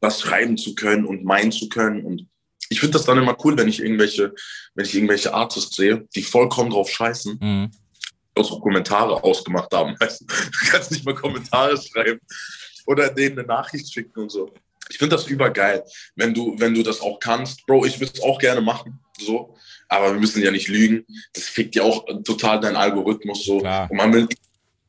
was 0.00 0.20
schreiben 0.20 0.56
zu 0.56 0.74
können 0.74 1.04
und 1.04 1.24
meinen 1.24 1.52
zu 1.52 1.68
können. 1.68 2.04
Und 2.04 2.26
ich 2.68 2.80
finde 2.80 2.94
das 2.94 3.04
dann 3.06 3.18
immer 3.18 3.36
cool, 3.44 3.56
wenn 3.56 3.68
ich 3.68 3.80
irgendwelche, 3.80 4.34
wenn 4.74 4.84
ich 4.84 4.94
irgendwelche 4.94 5.32
Artists 5.34 5.76
sehe, 5.76 6.06
die 6.14 6.22
vollkommen 6.22 6.70
drauf 6.70 6.90
scheißen, 6.90 7.38
Mhm. 7.40 7.70
auch 8.34 8.44
so 8.48 8.60
Kommentare 8.60 9.22
ausgemacht 9.24 9.72
haben. 9.72 9.96
Weißt 10.00 10.20
du? 10.20 10.26
du 10.26 10.70
kannst 10.70 10.90
nicht 10.92 11.04
mal 11.04 11.14
Kommentare 11.14 11.76
schreiben 11.80 12.20
oder 12.86 13.10
denen 13.10 13.38
eine 13.38 13.48
Nachricht 13.48 13.92
schicken 13.92 14.20
und 14.20 14.30
so. 14.30 14.52
Ich 14.90 14.96
finde 14.96 15.16
das 15.16 15.26
übergeil, 15.26 15.84
wenn 16.16 16.32
du, 16.32 16.54
wenn 16.58 16.72
du 16.74 16.82
das 16.82 17.00
auch 17.00 17.18
kannst. 17.20 17.66
Bro, 17.66 17.84
ich 17.84 18.00
würde 18.00 18.12
es 18.14 18.22
auch 18.22 18.38
gerne 18.38 18.60
machen, 18.62 18.98
so. 19.18 19.54
Aber 19.88 20.12
wir 20.12 20.20
müssen 20.20 20.42
ja 20.42 20.50
nicht 20.50 20.68
lügen. 20.68 21.04
Das 21.34 21.44
fickt 21.44 21.74
ja 21.74 21.82
auch 21.82 22.06
total 22.24 22.60
deinen 22.60 22.76
Algorithmus 22.76 23.44
so. 23.44 23.58
Klar. 23.58 23.90
Und 23.90 23.96
man 23.96 24.12
will 24.14 24.28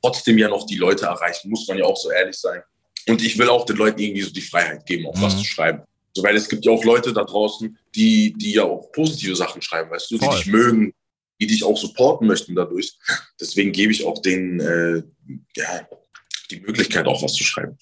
trotzdem 0.02 0.38
ja 0.38 0.48
noch 0.48 0.66
die 0.66 0.78
Leute 0.78 1.06
erreichen, 1.06 1.50
muss 1.50 1.68
man 1.68 1.78
ja 1.78 1.84
auch 1.86 1.98
so 1.98 2.12
ehrlich 2.12 2.38
sein. 2.38 2.62
Und 3.10 3.22
ich 3.22 3.38
will 3.38 3.50
auch 3.50 3.66
den 3.66 3.78
Leuten 3.78 4.00
irgendwie 4.00 4.22
so 4.22 4.32
die 4.32 4.42
Freiheit 4.42 4.86
geben, 4.86 5.08
auch 5.08 5.22
was 5.22 5.36
Mhm. 5.36 5.40
zu 5.40 5.46
schreiben. 5.46 5.82
So, 6.14 6.24
weil 6.24 6.36
es 6.36 6.50
gibt 6.50 6.66
ja 6.66 6.72
auch 6.72 6.84
Leute 6.84 7.14
da 7.14 7.24
draußen, 7.24 7.78
die, 7.96 8.34
die 8.34 8.54
ja 8.54 8.64
auch 8.64 8.92
positive 8.92 9.36
Sachen 9.36 9.62
schreiben, 9.62 9.90
weißt 9.92 10.10
du, 10.12 10.18
die 10.18 10.26
Voll. 10.26 10.36
dich 10.38 10.46
mögen, 10.48 10.94
die 11.40 11.48
dich 11.48 11.64
auch 11.64 11.78
supporten 11.78 12.28
möchten 12.28 12.56
dadurch. 12.56 12.94
Deswegen 13.40 13.72
gebe 13.72 13.92
ich 13.92 14.04
auch 14.06 14.20
denen 14.22 14.60
äh, 14.60 15.04
ja, 15.56 15.88
die 16.52 16.60
Möglichkeit, 16.62 17.06
auch 17.06 17.22
was 17.22 17.34
zu 17.36 17.44
schreiben. 17.44 17.78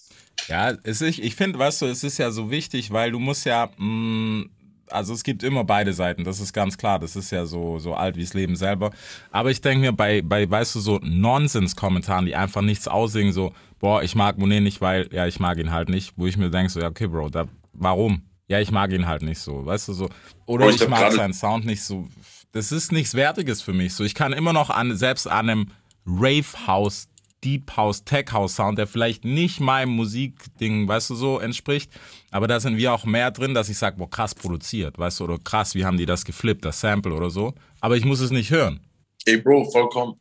Ja, 0.47 0.77
es 0.83 1.01
ist, 1.01 1.19
ich 1.19 1.35
finde, 1.35 1.57
weißt 1.57 1.81
du, 1.81 1.85
es 1.87 2.03
ist 2.03 2.17
ja 2.19 2.31
so 2.31 2.51
wichtig, 2.51 2.91
weil 2.91 3.11
du 3.11 3.19
musst 3.19 3.45
ja, 3.45 3.69
mh, 3.77 4.45
also 4.89 5.13
es 5.13 5.23
gibt 5.23 5.43
immer 5.43 5.63
beide 5.63 5.93
Seiten, 5.93 6.23
das 6.23 6.39
ist 6.39 6.53
ganz 6.53 6.77
klar. 6.77 6.99
Das 6.99 7.15
ist 7.15 7.31
ja 7.31 7.45
so, 7.45 7.79
so 7.79 7.93
alt 7.93 8.17
wie 8.17 8.23
das 8.23 8.33
Leben 8.33 8.55
selber. 8.55 8.91
Aber 9.31 9.51
ich 9.51 9.61
denke 9.61 9.81
mir, 9.81 9.91
bei, 9.93 10.21
bei, 10.21 10.49
weißt 10.49 10.75
du, 10.75 10.79
so 10.79 10.99
Nonsens-Kommentaren, 11.01 12.25
die 12.25 12.35
einfach 12.35 12.61
nichts 12.61 12.87
aussingen, 12.87 13.33
so, 13.33 13.53
boah, 13.79 14.03
ich 14.03 14.15
mag 14.15 14.37
Monet 14.37 14.63
nicht, 14.63 14.81
weil, 14.81 15.09
ja, 15.11 15.27
ich 15.27 15.39
mag 15.39 15.57
ihn 15.57 15.71
halt 15.71 15.89
nicht, 15.89 16.13
wo 16.15 16.27
ich 16.27 16.37
mir 16.37 16.49
denke, 16.49 16.71
so, 16.71 16.79
ja, 16.79 16.87
okay, 16.87 17.07
Bro, 17.07 17.29
da, 17.29 17.47
warum? 17.73 18.23
Ja, 18.47 18.59
ich 18.59 18.71
mag 18.71 18.91
ihn 18.91 19.07
halt 19.07 19.23
nicht 19.23 19.39
so, 19.39 19.65
weißt 19.65 19.89
du, 19.89 19.93
so. 19.93 20.09
Oder 20.45 20.65
Bro, 20.65 20.75
ich 20.75 20.81
ich, 20.81 20.87
mag 20.87 21.11
seinen 21.11 21.33
Sound 21.33 21.65
nicht 21.65 21.83
so. 21.83 22.07
Das 22.53 22.71
ist 22.71 22.91
nichts 22.91 23.13
Wertiges 23.13 23.61
für 23.61 23.73
mich. 23.73 23.93
So, 23.93 24.03
ich 24.03 24.15
kann 24.15 24.33
immer 24.33 24.53
noch 24.53 24.69
an, 24.69 24.95
selbst 24.95 25.27
an 25.27 25.49
einem 25.49 25.71
Rave 26.05 26.45
House, 26.65 27.09
Deep 27.43 27.77
House, 27.77 28.03
Tech 28.03 28.31
House 28.31 28.55
Sound, 28.55 28.77
der 28.77 28.87
vielleicht 28.87 29.25
nicht 29.25 29.59
meinem 29.59 29.91
Musikding, 29.91 30.87
weißt 30.87 31.11
du, 31.11 31.15
so 31.15 31.39
entspricht, 31.39 31.91
aber 32.31 32.47
da 32.47 32.59
sind 32.59 32.77
wir 32.77 32.93
auch 32.93 33.05
mehr 33.05 33.31
drin, 33.31 33.53
dass 33.53 33.69
ich 33.69 33.77
sage, 33.77 33.97
boah, 33.97 34.09
krass 34.09 34.33
produziert, 34.33 34.97
weißt 34.97 35.19
du, 35.19 35.25
oder 35.25 35.37
krass, 35.37 35.75
wie 35.75 35.85
haben 35.85 35.97
die 35.97 36.05
das 36.05 36.25
geflippt, 36.25 36.65
das 36.65 36.79
Sample 36.79 37.13
oder 37.13 37.29
so. 37.29 37.53
Aber 37.79 37.95
ich 37.95 38.05
muss 38.05 38.19
es 38.19 38.31
nicht 38.31 38.49
hören. 38.49 38.79
Ey, 39.25 39.37
Bro, 39.37 39.69
vollkommen. 39.71 40.19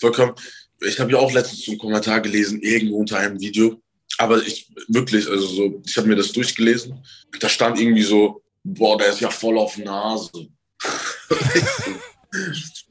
Vollkommen. 0.00 0.34
Ich 0.80 0.98
habe 1.00 1.12
ja 1.12 1.18
auch 1.18 1.32
letztens 1.32 1.68
einen 1.68 1.78
Kommentar 1.78 2.20
gelesen, 2.20 2.60
irgendwo 2.60 2.98
unter 2.98 3.18
einem 3.18 3.40
Video. 3.40 3.80
Aber 4.18 4.44
ich 4.46 4.70
wirklich, 4.88 5.28
also 5.28 5.46
so, 5.46 5.82
ich 5.84 5.96
habe 5.96 6.08
mir 6.08 6.16
das 6.16 6.32
durchgelesen. 6.32 7.02
Da 7.38 7.48
stand 7.48 7.78
irgendwie 7.78 8.02
so, 8.02 8.42
boah, 8.64 8.98
der 8.98 9.08
ist 9.08 9.20
ja 9.20 9.30
voll 9.30 9.58
auf 9.58 9.76
Nase. 9.78 10.48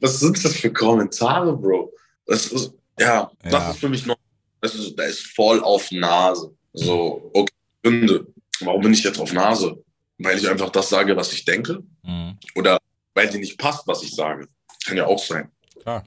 Was 0.00 0.20
sind 0.20 0.44
das 0.44 0.56
für 0.56 0.72
Kommentare, 0.72 1.56
Bro? 1.56 1.92
Das 2.26 2.46
ist, 2.46 2.72
ja, 2.98 3.30
Ja. 3.44 3.50
das 3.50 3.74
ist 3.74 3.80
für 3.80 3.88
mich 3.88 4.06
noch, 4.06 4.16
das 4.60 4.74
ist, 4.74 4.96
der 4.98 5.06
ist 5.06 5.26
voll 5.34 5.60
auf 5.62 5.90
Nase. 5.92 6.54
So, 6.72 7.30
okay, 7.34 7.52
Gründe. 7.82 8.26
Warum 8.60 8.82
bin 8.82 8.92
ich 8.92 9.02
jetzt 9.04 9.18
auf 9.18 9.32
Nase? 9.32 9.82
Weil 10.18 10.38
ich 10.38 10.48
einfach 10.48 10.70
das 10.70 10.88
sage, 10.88 11.14
was 11.16 11.32
ich 11.32 11.44
denke? 11.44 11.82
Mhm. 12.02 12.38
Oder 12.54 12.78
weil 13.14 13.28
dir 13.28 13.38
nicht 13.38 13.58
passt, 13.58 13.86
was 13.86 14.02
ich 14.02 14.14
sage? 14.14 14.48
Kann 14.86 14.96
ja 14.96 15.06
auch 15.06 15.18
sein. 15.22 15.50
Klar. 15.80 16.04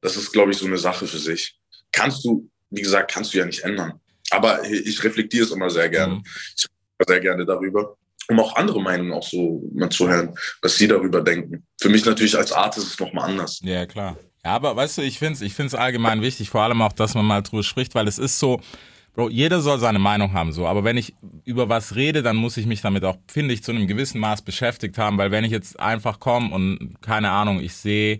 Das 0.00 0.16
ist, 0.16 0.32
glaube 0.32 0.50
ich, 0.52 0.58
so 0.58 0.66
eine 0.66 0.76
Sache 0.76 1.06
für 1.06 1.18
sich. 1.18 1.58
Kannst 1.90 2.24
du, 2.24 2.48
wie 2.70 2.82
gesagt, 2.82 3.10
kannst 3.10 3.32
du 3.32 3.38
ja 3.38 3.46
nicht 3.46 3.60
ändern. 3.60 4.00
Aber 4.30 4.62
ich 4.68 5.02
reflektiere 5.02 5.44
es 5.46 5.50
immer 5.50 5.70
sehr 5.70 5.88
gerne. 5.88 6.16
Mhm. 6.16 6.22
Ich 6.56 6.66
rede 7.00 7.12
sehr 7.12 7.20
gerne 7.20 7.46
darüber, 7.46 7.96
um 8.28 8.38
auch 8.40 8.54
andere 8.56 8.82
Meinungen 8.82 9.12
auch 9.12 9.26
so 9.26 9.62
mal 9.74 9.88
zu 9.90 10.08
hören, 10.08 10.34
was 10.60 10.76
sie 10.76 10.88
darüber 10.88 11.22
denken. 11.22 11.66
Für 11.80 11.88
mich 11.88 12.04
natürlich 12.04 12.36
als 12.36 12.52
Artist 12.52 12.86
ist 12.86 12.92
es 12.94 13.00
nochmal 13.00 13.30
anders. 13.30 13.60
Ja, 13.62 13.86
klar. 13.86 14.16
Ja, 14.44 14.52
aber 14.52 14.76
weißt 14.76 14.98
du, 14.98 15.02
ich 15.02 15.18
finde 15.18 15.34
es 15.34 15.40
ich 15.40 15.54
find's 15.54 15.74
allgemein 15.74 16.20
wichtig, 16.22 16.50
vor 16.50 16.62
allem 16.62 16.82
auch, 16.82 16.92
dass 16.92 17.14
man 17.14 17.24
mal 17.24 17.42
drüber 17.42 17.62
spricht, 17.62 17.94
weil 17.94 18.06
es 18.08 18.18
ist 18.18 18.38
so, 18.38 18.60
Bro, 19.14 19.30
jeder 19.30 19.60
soll 19.60 19.78
seine 19.78 20.00
Meinung 20.00 20.32
haben, 20.32 20.52
so. 20.52 20.66
Aber 20.66 20.82
wenn 20.82 20.96
ich 20.96 21.14
über 21.44 21.68
was 21.68 21.94
rede, 21.94 22.22
dann 22.22 22.34
muss 22.36 22.56
ich 22.56 22.66
mich 22.66 22.80
damit 22.80 23.04
auch, 23.04 23.16
finde 23.28 23.54
ich, 23.54 23.62
zu 23.62 23.70
einem 23.70 23.86
gewissen 23.86 24.18
Maß 24.20 24.42
beschäftigt 24.42 24.98
haben, 24.98 25.18
weil 25.18 25.30
wenn 25.30 25.44
ich 25.44 25.52
jetzt 25.52 25.78
einfach 25.78 26.18
komme 26.18 26.52
und, 26.52 26.96
keine 27.00 27.30
Ahnung, 27.30 27.60
ich 27.60 27.74
sehe, 27.74 28.18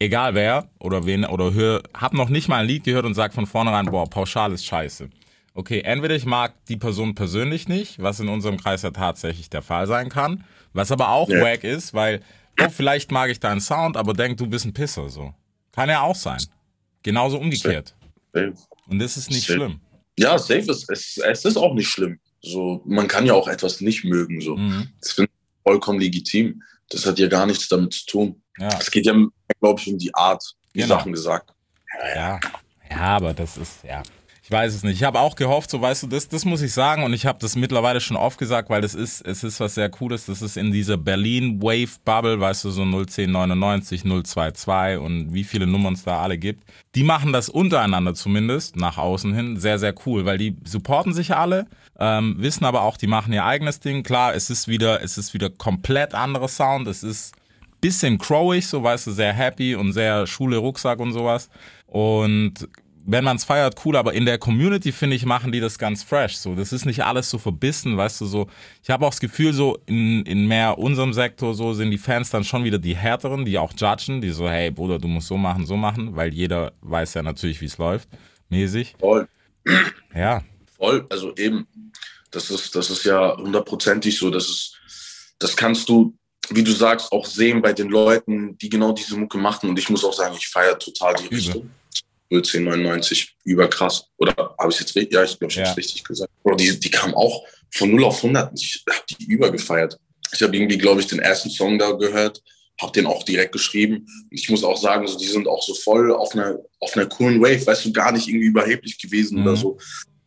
egal 0.00 0.34
wer 0.34 0.68
oder 0.80 1.06
wen 1.06 1.24
oder 1.24 1.54
höre, 1.54 1.82
hab 1.94 2.12
noch 2.12 2.28
nicht 2.28 2.48
mal 2.48 2.58
ein 2.58 2.66
Lied 2.66 2.82
gehört 2.84 3.06
und 3.06 3.14
sag 3.14 3.32
von 3.34 3.46
vornherein, 3.46 3.88
boah, 3.88 4.10
pauschal 4.10 4.52
ist 4.52 4.66
scheiße. 4.66 5.08
Okay, 5.54 5.80
entweder 5.82 6.16
ich 6.16 6.26
mag 6.26 6.54
die 6.66 6.76
Person 6.76 7.14
persönlich 7.14 7.68
nicht, 7.68 8.02
was 8.02 8.18
in 8.18 8.28
unserem 8.28 8.56
Kreis 8.58 8.82
ja 8.82 8.90
tatsächlich 8.90 9.48
der 9.48 9.62
Fall 9.62 9.86
sein 9.86 10.08
kann, 10.08 10.44
was 10.74 10.90
aber 10.90 11.10
auch 11.10 11.28
Ja. 11.28 11.40
wack 11.40 11.62
ist, 11.62 11.94
weil, 11.94 12.20
oh, 12.56 12.68
vielleicht 12.68 13.12
mag 13.12 13.30
ich 13.30 13.38
deinen 13.38 13.60
Sound, 13.60 13.96
aber 13.96 14.12
denk, 14.12 14.36
du 14.38 14.48
bist 14.48 14.66
ein 14.66 14.74
Pisser, 14.74 15.08
so. 15.08 15.32
Kann 15.76 15.88
ja 15.90 16.00
auch 16.00 16.16
sein. 16.16 16.42
Genauso 17.02 17.38
umgekehrt. 17.38 17.94
Safe. 18.32 18.54
Und 18.88 18.98
das 18.98 19.16
ist 19.16 19.30
nicht 19.30 19.46
Safe. 19.46 19.58
schlimm. 19.58 19.80
Ja, 20.18 20.38
safe 20.38 20.70
ist, 20.70 20.90
es, 20.90 21.18
es 21.18 21.44
ist 21.44 21.56
auch 21.56 21.74
nicht 21.74 21.88
schlimm. 21.88 22.18
So, 22.40 22.82
man 22.86 23.06
kann 23.06 23.26
ja 23.26 23.34
auch 23.34 23.46
etwas 23.46 23.80
nicht 23.80 24.02
mögen. 24.04 24.40
So. 24.40 24.56
Mhm. 24.56 24.88
Das 25.00 25.12
finde 25.12 25.30
ich 25.30 25.62
vollkommen 25.62 26.00
legitim. 26.00 26.62
Das 26.88 27.04
hat 27.04 27.18
ja 27.18 27.28
gar 27.28 27.44
nichts 27.46 27.68
damit 27.68 27.92
zu 27.92 28.06
tun. 28.06 28.42
Ja. 28.58 28.68
Es 28.80 28.90
geht 28.90 29.04
ja, 29.06 29.14
glaube 29.60 29.80
ich, 29.80 29.88
um 29.88 29.98
die 29.98 30.14
Art, 30.14 30.42
wie 30.72 30.80
Genau. 30.80 30.96
Sachen 30.96 31.12
gesagt. 31.12 31.52
Ja, 32.14 32.40
ja, 32.90 32.96
aber 32.96 33.34
das 33.34 33.56
ist, 33.58 33.84
ja. 33.84 34.02
Ich 34.46 34.52
weiß 34.52 34.74
es 34.74 34.84
nicht. 34.84 34.94
Ich 34.94 35.02
habe 35.02 35.18
auch 35.18 35.34
gehofft, 35.34 35.70
so 35.70 35.82
weißt 35.82 36.04
du, 36.04 36.06
das, 36.06 36.28
das 36.28 36.44
muss 36.44 36.62
ich 36.62 36.72
sagen 36.72 37.02
und 37.02 37.12
ich 37.12 37.26
habe 37.26 37.40
das 37.40 37.56
mittlerweile 37.56 38.00
schon 38.00 38.16
oft 38.16 38.38
gesagt, 38.38 38.70
weil 38.70 38.80
das 38.80 38.94
ist, 38.94 39.26
es 39.26 39.42
ist 39.42 39.58
was 39.58 39.74
sehr 39.74 39.88
Cooles. 39.88 40.26
Das 40.26 40.40
ist 40.40 40.56
in 40.56 40.70
dieser 40.70 40.96
Berlin 40.96 41.60
Wave 41.60 41.96
Bubble, 42.04 42.38
weißt 42.38 42.62
du, 42.62 42.70
so 42.70 42.82
01099, 42.82 44.04
022 44.04 45.00
und 45.00 45.34
wie 45.34 45.42
viele 45.42 45.66
Nummern 45.66 45.94
es 45.94 46.04
da 46.04 46.22
alle 46.22 46.38
gibt. 46.38 46.62
Die 46.94 47.02
machen 47.02 47.32
das 47.32 47.48
untereinander 47.48 48.14
zumindest, 48.14 48.76
nach 48.76 48.98
außen 48.98 49.34
hin, 49.34 49.56
sehr, 49.56 49.80
sehr 49.80 49.96
cool, 50.06 50.26
weil 50.26 50.38
die 50.38 50.56
supporten 50.62 51.12
sich 51.12 51.34
alle, 51.34 51.66
ähm, 51.98 52.36
wissen 52.38 52.66
aber 52.66 52.82
auch, 52.82 52.98
die 52.98 53.08
machen 53.08 53.32
ihr 53.32 53.44
eigenes 53.44 53.80
Ding. 53.80 54.04
Klar, 54.04 54.36
es 54.36 54.48
ist 54.48 54.68
wieder, 54.68 55.02
es 55.02 55.18
ist 55.18 55.34
wieder 55.34 55.50
komplett 55.50 56.14
anderer 56.14 56.46
Sound. 56.46 56.86
Es 56.86 57.02
ist 57.02 57.34
bisschen 57.80 58.16
crowig, 58.18 58.68
so 58.68 58.80
weißt 58.80 59.08
du, 59.08 59.10
sehr 59.10 59.32
happy 59.32 59.74
und 59.74 59.92
sehr 59.92 60.28
Schule, 60.28 60.58
Rucksack 60.58 61.00
und 61.00 61.12
sowas. 61.12 61.50
Und 61.88 62.68
wenn 63.06 63.24
man 63.24 63.36
es 63.36 63.44
feiert, 63.44 63.76
cool, 63.84 63.96
aber 63.96 64.12
in 64.12 64.24
der 64.24 64.38
Community, 64.38 64.92
finde 64.92 65.16
ich, 65.16 65.24
machen 65.24 65.52
die 65.52 65.60
das 65.60 65.78
ganz 65.78 66.02
fresh. 66.02 66.36
So, 66.36 66.54
das 66.54 66.72
ist 66.72 66.84
nicht 66.84 67.04
alles 67.04 67.30
so 67.30 67.38
verbissen, 67.38 67.96
weißt 67.96 68.20
du, 68.20 68.26
so. 68.26 68.46
Ich 68.82 68.90
habe 68.90 69.06
auch 69.06 69.10
das 69.10 69.20
Gefühl, 69.20 69.52
so 69.52 69.78
in, 69.86 70.24
in 70.26 70.46
mehr 70.46 70.78
unserem 70.78 71.12
Sektor, 71.12 71.54
so 71.54 71.72
sind 71.72 71.90
die 71.90 71.98
Fans 71.98 72.30
dann 72.30 72.44
schon 72.44 72.64
wieder 72.64 72.78
die 72.78 72.96
härteren, 72.96 73.44
die 73.44 73.58
auch 73.58 73.72
judgen, 73.76 74.20
die 74.20 74.30
so, 74.30 74.48
hey 74.48 74.70
Bruder, 74.70 74.98
du 74.98 75.08
musst 75.08 75.28
so 75.28 75.36
machen, 75.36 75.66
so 75.66 75.76
machen, 75.76 76.16
weil 76.16 76.34
jeder 76.34 76.72
weiß 76.82 77.14
ja 77.14 77.22
natürlich, 77.22 77.60
wie 77.60 77.66
es 77.66 77.78
läuft, 77.78 78.08
mäßig. 78.48 78.94
Voll. 78.98 79.28
Ja, 80.14 80.42
Voll, 80.76 81.06
also 81.08 81.34
eben, 81.36 81.66
das 82.30 82.50
ist, 82.50 82.74
das 82.74 82.90
ist 82.90 83.04
ja 83.04 83.36
hundertprozentig 83.36 84.18
so, 84.18 84.30
das 84.30 84.48
ist, 84.48 84.78
das 85.38 85.56
kannst 85.56 85.88
du, 85.88 86.14
wie 86.50 86.62
du 86.62 86.72
sagst, 86.72 87.10
auch 87.12 87.24
sehen 87.24 87.62
bei 87.62 87.72
den 87.72 87.88
Leuten, 87.88 88.56
die 88.58 88.68
genau 88.68 88.92
diese 88.92 89.16
Mucke 89.16 89.38
machen. 89.38 89.70
Und 89.70 89.78
ich 89.78 89.88
muss 89.88 90.04
auch 90.04 90.12
sagen, 90.12 90.34
ich 90.38 90.48
feiere 90.48 90.78
total 90.78 91.14
die 91.14 91.24
Übel. 91.24 91.38
Richtung. 91.38 91.70
1099, 92.30 93.36
überkrass. 93.44 94.06
Oder 94.18 94.34
habe 94.58 94.70
ich 94.72 94.80
jetzt 94.80 94.94
richtig? 94.96 95.12
Ja, 95.12 95.24
ich 95.24 95.38
glaube, 95.38 95.50
ich 95.52 95.56
Ja. 95.56 95.64
habe 95.64 95.72
es 95.72 95.76
richtig 95.86 96.04
gesagt. 96.04 96.32
Bro, 96.42 96.56
die, 96.56 96.78
die 96.78 96.90
kam 96.90 97.14
auch 97.14 97.44
von 97.70 97.90
0 97.90 98.04
auf 98.04 98.22
100. 98.22 98.52
Ich 98.58 98.84
habe 98.88 99.04
die 99.10 99.24
übergefeiert. 99.26 99.98
Ich 100.32 100.42
habe 100.42 100.56
irgendwie, 100.56 100.78
glaube 100.78 101.00
ich, 101.00 101.06
den 101.06 101.18
ersten 101.20 101.50
Song 101.50 101.78
da 101.78 101.92
gehört, 101.92 102.42
habe 102.80 102.92
den 102.92 103.06
auch 103.06 103.22
direkt 103.22 103.52
geschrieben. 103.52 104.06
Ich 104.30 104.48
muss 104.50 104.64
auch 104.64 104.76
sagen, 104.76 105.06
so, 105.06 105.16
die 105.18 105.26
sind 105.26 105.46
auch 105.48 105.62
so 105.62 105.74
voll 105.74 106.12
auf 106.12 106.34
einer, 106.34 106.58
auf 106.80 106.96
einer 106.96 107.06
coolen 107.06 107.40
Wave, 107.40 107.64
weißt 107.66 107.84
du, 107.86 107.92
gar 107.92 108.12
nicht 108.12 108.28
irgendwie 108.28 108.46
überheblich 108.46 108.98
gewesen 108.98 109.38
Mhm. 109.40 109.46
oder 109.46 109.56
so. 109.56 109.78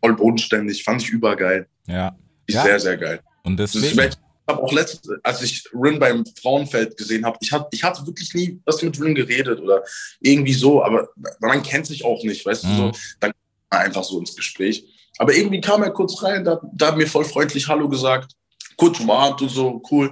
Voll 0.01 0.15
bodenständig, 0.15 0.83
fand 0.83 1.01
ich 1.01 1.09
übergeil. 1.09 1.67
ja. 1.87 2.15
Ist 2.47 2.55
Ja. 2.55 2.63
Sehr, 2.63 2.79
sehr 2.79 2.97
geil. 2.97 3.19
Und 3.43 3.57
Das 3.57 3.75
ist, 3.75 3.83
deswegen. 3.83 4.09
ich 4.09 4.15
habe 4.49 4.61
auch 4.61 4.73
letztens, 4.73 5.17
als 5.23 5.41
ich 5.41 5.63
Rin 5.73 5.99
beim 5.99 6.25
Frauenfeld 6.41 6.97
gesehen 6.97 7.25
habe, 7.25 7.37
ich, 7.39 7.51
hab, 7.53 7.73
ich 7.73 7.83
hatte 7.83 8.05
wirklich 8.05 8.33
nie 8.33 8.59
was 8.65 8.81
mit 8.81 8.99
Rin 8.99 9.15
geredet 9.15 9.59
oder 9.61 9.83
irgendwie 10.19 10.53
so, 10.53 10.83
aber 10.83 11.07
man 11.39 11.63
kennt 11.63 11.87
sich 11.87 12.03
auch 12.03 12.21
nicht, 12.23 12.45
weißt 12.45 12.65
Mhm. 12.65 12.69
du, 12.69 12.75
so, 12.75 12.91
dann 13.21 13.31
kommt 13.31 13.71
man 13.71 13.81
einfach 13.81 14.03
so 14.03 14.19
ins 14.19 14.35
Gespräch. 14.35 14.83
Aber 15.17 15.33
irgendwie 15.33 15.61
kam 15.61 15.83
er 15.83 15.91
kurz 15.91 16.21
rein, 16.23 16.43
da, 16.43 16.59
da 16.73 16.87
hat 16.87 16.97
mir 16.97 17.07
voll 17.07 17.25
freundlich 17.25 17.67
Hallo 17.67 17.87
gesagt, 17.87 18.33
kurz 18.75 18.99
umarmt 18.99 19.41
und 19.41 19.49
so, 19.49 19.81
cool. 19.91 20.11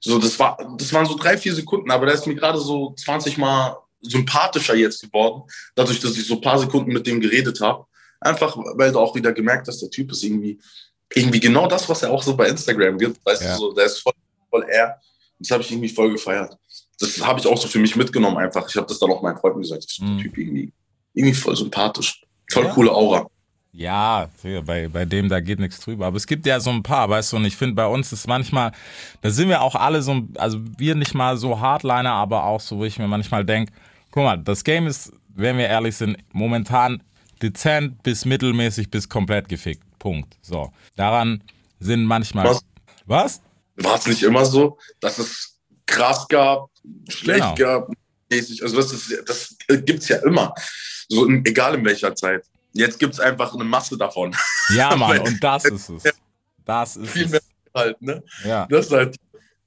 So, 0.00 0.18
das, 0.18 0.38
war, 0.38 0.56
das 0.78 0.92
waren 0.92 1.06
so 1.06 1.16
drei, 1.16 1.38
vier 1.38 1.54
Sekunden, 1.54 1.90
aber 1.90 2.06
der 2.06 2.14
ist 2.14 2.26
mir 2.26 2.34
gerade 2.34 2.58
so 2.58 2.94
20 2.96 3.38
Mal 3.38 3.76
sympathischer 4.02 4.74
jetzt 4.74 5.02
geworden, 5.02 5.42
dadurch, 5.74 5.98
dass 6.00 6.16
ich 6.16 6.26
so 6.26 6.34
ein 6.34 6.40
paar 6.40 6.58
Sekunden 6.58 6.92
mit 6.92 7.06
dem 7.06 7.20
geredet 7.20 7.60
habe. 7.60 7.86
Einfach, 8.20 8.56
weil 8.76 8.92
du 8.92 8.98
auch 8.98 9.14
wieder 9.14 9.32
gemerkt 9.32 9.66
hast, 9.66 9.80
der 9.80 9.90
Typ 9.90 10.12
ist 10.12 10.22
irgendwie, 10.22 10.58
irgendwie 11.16 11.40
genau 11.40 11.66
das, 11.66 11.88
was 11.88 12.02
er 12.02 12.10
auch 12.12 12.22
so 12.22 12.36
bei 12.36 12.48
Instagram 12.48 12.98
gibt. 12.98 13.24
Weißt 13.24 13.42
Ja. 13.42 13.54
du, 13.54 13.58
so, 13.60 13.72
der 13.72 13.86
ist 13.86 14.00
voll, 14.00 14.12
voll 14.50 14.66
er. 14.68 15.00
Das 15.38 15.50
habe 15.50 15.62
ich 15.62 15.70
irgendwie 15.70 15.88
voll 15.88 16.10
gefeiert. 16.12 16.56
Das 17.00 17.20
habe 17.24 17.40
ich 17.40 17.46
auch 17.46 17.56
so 17.58 17.66
für 17.68 17.78
mich 17.78 17.96
mitgenommen 17.96 18.36
einfach. 18.38 18.68
Ich 18.68 18.76
habe 18.76 18.86
das 18.86 18.98
dann 18.98 19.10
auch 19.10 19.22
meinen 19.22 19.36
Freunden 19.38 19.60
gesagt. 19.62 19.84
Ich 19.88 19.96
so, 19.96 20.04
Mhm. 20.04 20.18
Typ 20.20 20.38
irgendwie, 20.38 20.72
irgendwie 21.12 21.34
voll 21.34 21.56
sympathisch. 21.56 22.22
Voll 22.50 22.64
Ja. 22.66 22.72
coole 22.72 22.92
Aura. 22.92 23.26
Ja, 23.72 24.30
bei, 24.64 24.86
bei 24.86 25.04
dem, 25.04 25.28
da 25.28 25.40
geht 25.40 25.58
nichts 25.58 25.80
drüber. 25.80 26.06
Aber 26.06 26.16
es 26.16 26.28
gibt 26.28 26.46
ja 26.46 26.60
so 26.60 26.70
ein 26.70 26.84
paar, 26.84 27.08
weißt 27.10 27.32
du, 27.32 27.36
und 27.38 27.44
ich 27.44 27.56
finde, 27.56 27.74
bei 27.74 27.86
uns 27.86 28.12
ist 28.12 28.28
manchmal, 28.28 28.70
da 29.20 29.30
sind 29.30 29.48
wir 29.48 29.62
auch 29.62 29.74
alle 29.74 30.00
so, 30.00 30.22
also 30.36 30.60
wir 30.78 30.94
nicht 30.94 31.12
mal 31.14 31.36
so 31.36 31.58
Hardliner, 31.58 32.12
aber 32.12 32.44
auch 32.44 32.60
so, 32.60 32.78
wo 32.78 32.84
ich 32.84 33.00
mir 33.00 33.08
manchmal 33.08 33.44
denke, 33.44 33.72
guck 34.12 34.22
mal, 34.22 34.36
das 34.36 34.62
Game 34.62 34.86
ist, 34.86 35.12
wenn 35.34 35.58
wir 35.58 35.66
ehrlich 35.66 35.96
sind, 35.96 36.16
momentan 36.32 37.02
dezent 37.42 38.00
bis 38.04 38.24
mittelmäßig 38.24 38.90
bis 38.90 39.08
komplett 39.08 39.48
gefickt. 39.48 39.82
Punkt. 40.04 40.36
So. 40.42 40.70
Daran 40.96 41.42
sind 41.80 42.04
manchmal. 42.04 42.44
Was? 42.44 42.60
Was? 43.06 43.40
War 43.76 43.96
es 43.98 44.06
nicht 44.06 44.22
immer 44.22 44.44
so, 44.44 44.76
dass 45.00 45.18
es 45.18 45.58
krass 45.86 46.28
gab, 46.28 46.68
schlecht 47.08 47.40
Genau. 47.40 47.54
gab, 47.54 47.88
mäßig? 48.30 48.62
Also 48.62 48.76
das, 48.76 48.92
ist, 48.92 49.22
das 49.26 49.56
gibt 49.86 50.02
es 50.02 50.08
ja 50.08 50.18
immer. 50.18 50.52
So 51.08 51.26
egal 51.44 51.74
in 51.76 51.84
welcher 51.86 52.14
Zeit. 52.14 52.44
Jetzt 52.74 52.98
gibt 52.98 53.14
es 53.14 53.20
einfach 53.20 53.54
eine 53.54 53.64
Masse 53.64 53.96
davon. 53.96 54.36
Ja, 54.76 54.94
Mann, 55.02 55.20
und 55.20 55.42
das 55.42 55.64
ist 55.64 55.88
es. 55.88 56.02
Das 56.66 56.96
ist 56.96 57.10
Viel 57.10 57.28
mehr 57.28 57.40
es. 57.40 57.72
halt, 57.74 58.02
ne? 58.02 58.22
Ja. 58.44 58.66
Das 58.68 58.86
ist 58.86 58.92
halt, 58.92 59.16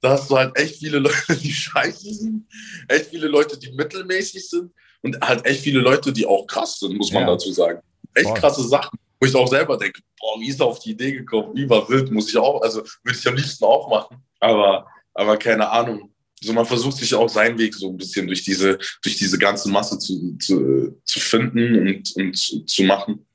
da 0.00 0.10
hast 0.10 0.30
du 0.30 0.36
halt 0.36 0.56
echt 0.56 0.76
viele 0.76 0.98
Leute, 1.00 1.34
die 1.36 1.52
scheiße 1.52 2.14
sind, 2.14 2.46
echt 2.86 3.06
viele 3.06 3.26
Leute, 3.26 3.58
die 3.58 3.72
mittelmäßig 3.72 4.48
sind 4.48 4.72
und 5.02 5.20
halt 5.20 5.44
echt 5.44 5.62
viele 5.62 5.80
Leute, 5.80 6.12
die 6.12 6.24
auch 6.26 6.46
krass 6.46 6.78
sind, 6.78 6.96
muss 6.96 7.10
man 7.12 7.22
Ja. 7.24 7.30
dazu 7.30 7.52
sagen. 7.52 7.80
Echt 8.14 8.28
Voll. 8.28 8.38
krasse 8.38 8.62
Sachen. 8.68 8.96
Wo 9.20 9.26
ich 9.26 9.34
auch 9.34 9.48
selber 9.48 9.76
denke, 9.76 10.00
boah, 10.18 10.40
wie 10.40 10.48
ist 10.48 10.60
er 10.60 10.66
auf 10.66 10.78
die 10.78 10.90
Idee 10.90 11.12
gekommen? 11.12 11.56
Überwild, 11.56 12.10
muss 12.10 12.28
ich 12.28 12.36
auch, 12.36 12.62
also 12.62 12.82
würde 13.02 13.18
ich 13.18 13.26
am 13.26 13.36
liebsten 13.36 13.64
auch 13.64 13.88
machen. 13.88 14.22
Aber, 14.40 14.86
aber 15.14 15.36
keine 15.36 15.68
Ahnung. 15.68 16.12
So, 16.40 16.52
man 16.52 16.66
versucht 16.66 16.98
sich 16.98 17.12
auch 17.14 17.28
seinen 17.28 17.58
Weg 17.58 17.74
so 17.74 17.88
ein 17.88 17.96
bisschen 17.96 18.26
durch 18.28 18.44
diese, 18.44 18.78
durch 19.02 19.16
diese 19.16 19.38
ganze 19.38 19.68
Masse 19.68 19.98
zu, 19.98 20.36
zu, 20.38 21.00
zu 21.04 21.18
finden 21.20 21.88
und, 21.88 22.16
und 22.16 22.36
zu, 22.36 22.60
zu 22.60 22.82
machen. 22.84 23.26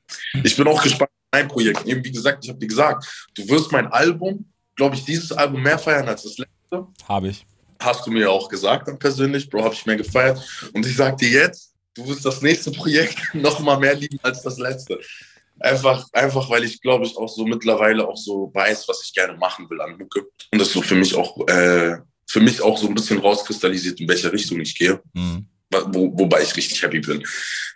Ich 0.44 0.56
bin 0.56 0.68
auch 0.68 0.82
gespannt 0.82 1.12
auf 1.12 1.40
mein 1.40 1.48
Projekt. 1.50 1.86
Eben 1.86 2.04
wie 2.04 2.12
gesagt, 2.12 2.46
ich 2.46 2.50
habe 2.50 2.60
dir 2.60 2.68
gesagt, 2.68 3.06
du 3.36 3.48
wirst 3.50 3.72
mein 3.74 3.88
Album, 3.88 4.46
glaube 4.76 4.96
ich, 4.96 5.04
dieses 5.04 5.34
Album 5.34 5.62
mehr 5.62 5.78
feiern 5.78 6.08
als 6.08 6.24
das 6.24 6.38
letzte. 6.38 6.88
Habe 7.08 7.30
ich. 7.30 7.46
Hast 7.80 8.08
du 8.08 8.12
mir 8.12 8.32
auch 8.32 8.48
gesagt 8.48 8.88
dann 8.88 8.98
persönlich, 8.98 9.50
Bro, 9.50 9.66
habe 9.66 9.74
ich 9.74 9.86
mehr 9.86 9.98
gefeiert. 9.98 10.42
Und 10.72 10.86
ich 10.86 10.96
sag 10.96 11.18
dir 11.18 11.30
jetzt, 11.30 11.74
du 11.94 12.08
wirst 12.08 12.26
das 12.26 12.42
nächste 12.42 12.72
Projekt 12.72 13.18
noch 13.34 13.60
mal 13.60 13.78
mehr 13.78 13.96
lieben 13.96 14.20
als 14.22 14.42
das 14.42 14.58
letzte. 14.58 14.98
Einfach, 15.64 16.06
einfach, 16.12 16.50
weil 16.50 16.66
ich 16.66 16.82
glaube 16.82 17.06
ich 17.06 17.16
auch 17.16 17.30
so 17.30 17.46
mittlerweile 17.46 18.06
auch 18.06 18.18
so 18.18 18.52
weiß, 18.54 18.86
was 18.90 19.02
ich 19.06 19.14
gerne 19.14 19.38
machen 19.38 19.70
will 19.70 19.80
an 19.80 19.98
Mucke. 19.98 20.28
Und 20.52 20.60
das 20.60 20.74
so 20.74 20.82
für 20.82 20.96
mich 20.96 21.16
auch, 21.16 21.48
äh, 21.48 21.96
für 22.28 22.42
mich 22.42 22.62
auch 22.62 22.78
so 22.78 22.88
ein 22.88 22.94
bisschen 22.94 23.20
rauskristallisiert, 23.20 23.98
in 24.02 24.10
welche 24.10 24.32
Richtung 24.34 24.60
ich 24.60 24.76
gehe. 24.76 25.02
Mhm. 25.14 25.46
Wo, 25.88 26.12
wobei 26.20 26.42
ich 26.44 26.54
richtig 26.58 26.82
happy 26.84 27.00
bin. 27.00 27.26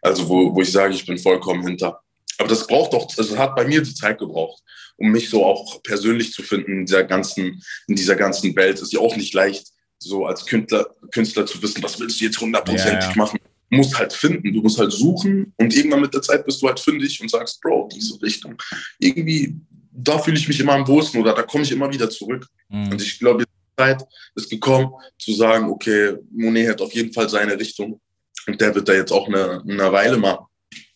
Also 0.02 0.28
wo, 0.28 0.54
wo 0.54 0.62
ich 0.62 0.72
sage, 0.72 0.94
ich 0.94 1.06
bin 1.06 1.18
vollkommen 1.18 1.66
hinter. 1.66 2.02
Aber 2.38 2.50
das 2.50 2.68
braucht 2.68 2.92
doch, 2.92 3.08
also 3.18 3.38
hat 3.38 3.56
bei 3.56 3.66
mir 3.66 3.82
die 3.82 3.94
Zeit 3.94 4.20
gebraucht, 4.20 4.62
um 4.98 5.10
mich 5.10 5.30
so 5.30 5.46
auch 5.46 5.82
persönlich 5.82 6.34
zu 6.34 6.44
finden 6.44 6.80
in 6.80 6.86
dieser 6.86 7.06
ganzen, 7.06 7.64
in 7.88 7.96
dieser 7.96 8.18
ganzen 8.18 8.54
Welt. 8.58 8.82
Ist 8.82 8.92
ja 8.92 9.00
auch 9.00 9.16
nicht 9.16 9.34
leicht, 9.34 9.66
so 9.98 10.26
als 10.26 10.46
Künstler, 10.46 10.94
Künstler 11.12 11.46
zu 11.46 11.62
wissen, 11.62 11.82
was 11.82 11.98
willst 12.02 12.20
du 12.20 12.26
jetzt 12.26 12.42
hundertprozentig 12.42 13.06
Ja, 13.06 13.10
ja. 13.12 13.16
machen. 13.16 13.40
Musst 13.70 13.98
halt 13.98 14.14
finden, 14.14 14.54
du 14.54 14.62
musst 14.62 14.80
halt 14.80 14.92
suchen 14.92 15.54
und 15.58 15.76
irgendwann 15.76 16.02
mit 16.02 16.14
der 16.14 16.22
Zeit 16.22 16.46
bist 16.46 16.62
du 16.62 16.68
halt 16.68 16.80
fündig 16.80 17.20
und 17.22 17.30
sagst, 17.30 17.60
Bro, 17.62 17.90
diese 17.94 18.22
Richtung. 18.22 18.56
Irgendwie, 19.00 19.56
da 19.92 20.18
fühle 20.20 20.38
ich 20.38 20.48
mich 20.48 20.60
immer 20.60 20.74
am 20.74 20.88
wohlsten 20.88 21.20
oder 21.20 21.34
da 21.34 21.44
komme 21.44 21.64
ich 21.64 21.72
immer 21.72 21.92
wieder 21.92 22.10
zurück. 22.10 22.48
Mhm. 22.70 22.92
Und 22.92 23.02
ich 23.02 23.20
glaube, 23.20 23.44
die 23.44 23.82
Zeit 23.82 24.04
ist 24.36 24.50
gekommen, 24.50 24.92
zu 25.20 25.34
sagen, 25.34 25.70
okay, 25.70 26.16
Monet 26.32 26.70
hat 26.70 26.82
auf 26.82 26.94
jeden 26.94 27.12
Fall 27.12 27.28
seine 27.30 27.60
Richtung 27.60 28.00
und 28.48 28.62
der 28.62 28.74
wird 28.74 28.88
da 28.88 28.94
jetzt 28.94 29.12
auch 29.12 29.28
eine, 29.28 29.62
eine 29.68 29.92
Weile 29.92 30.18
mal 30.18 30.40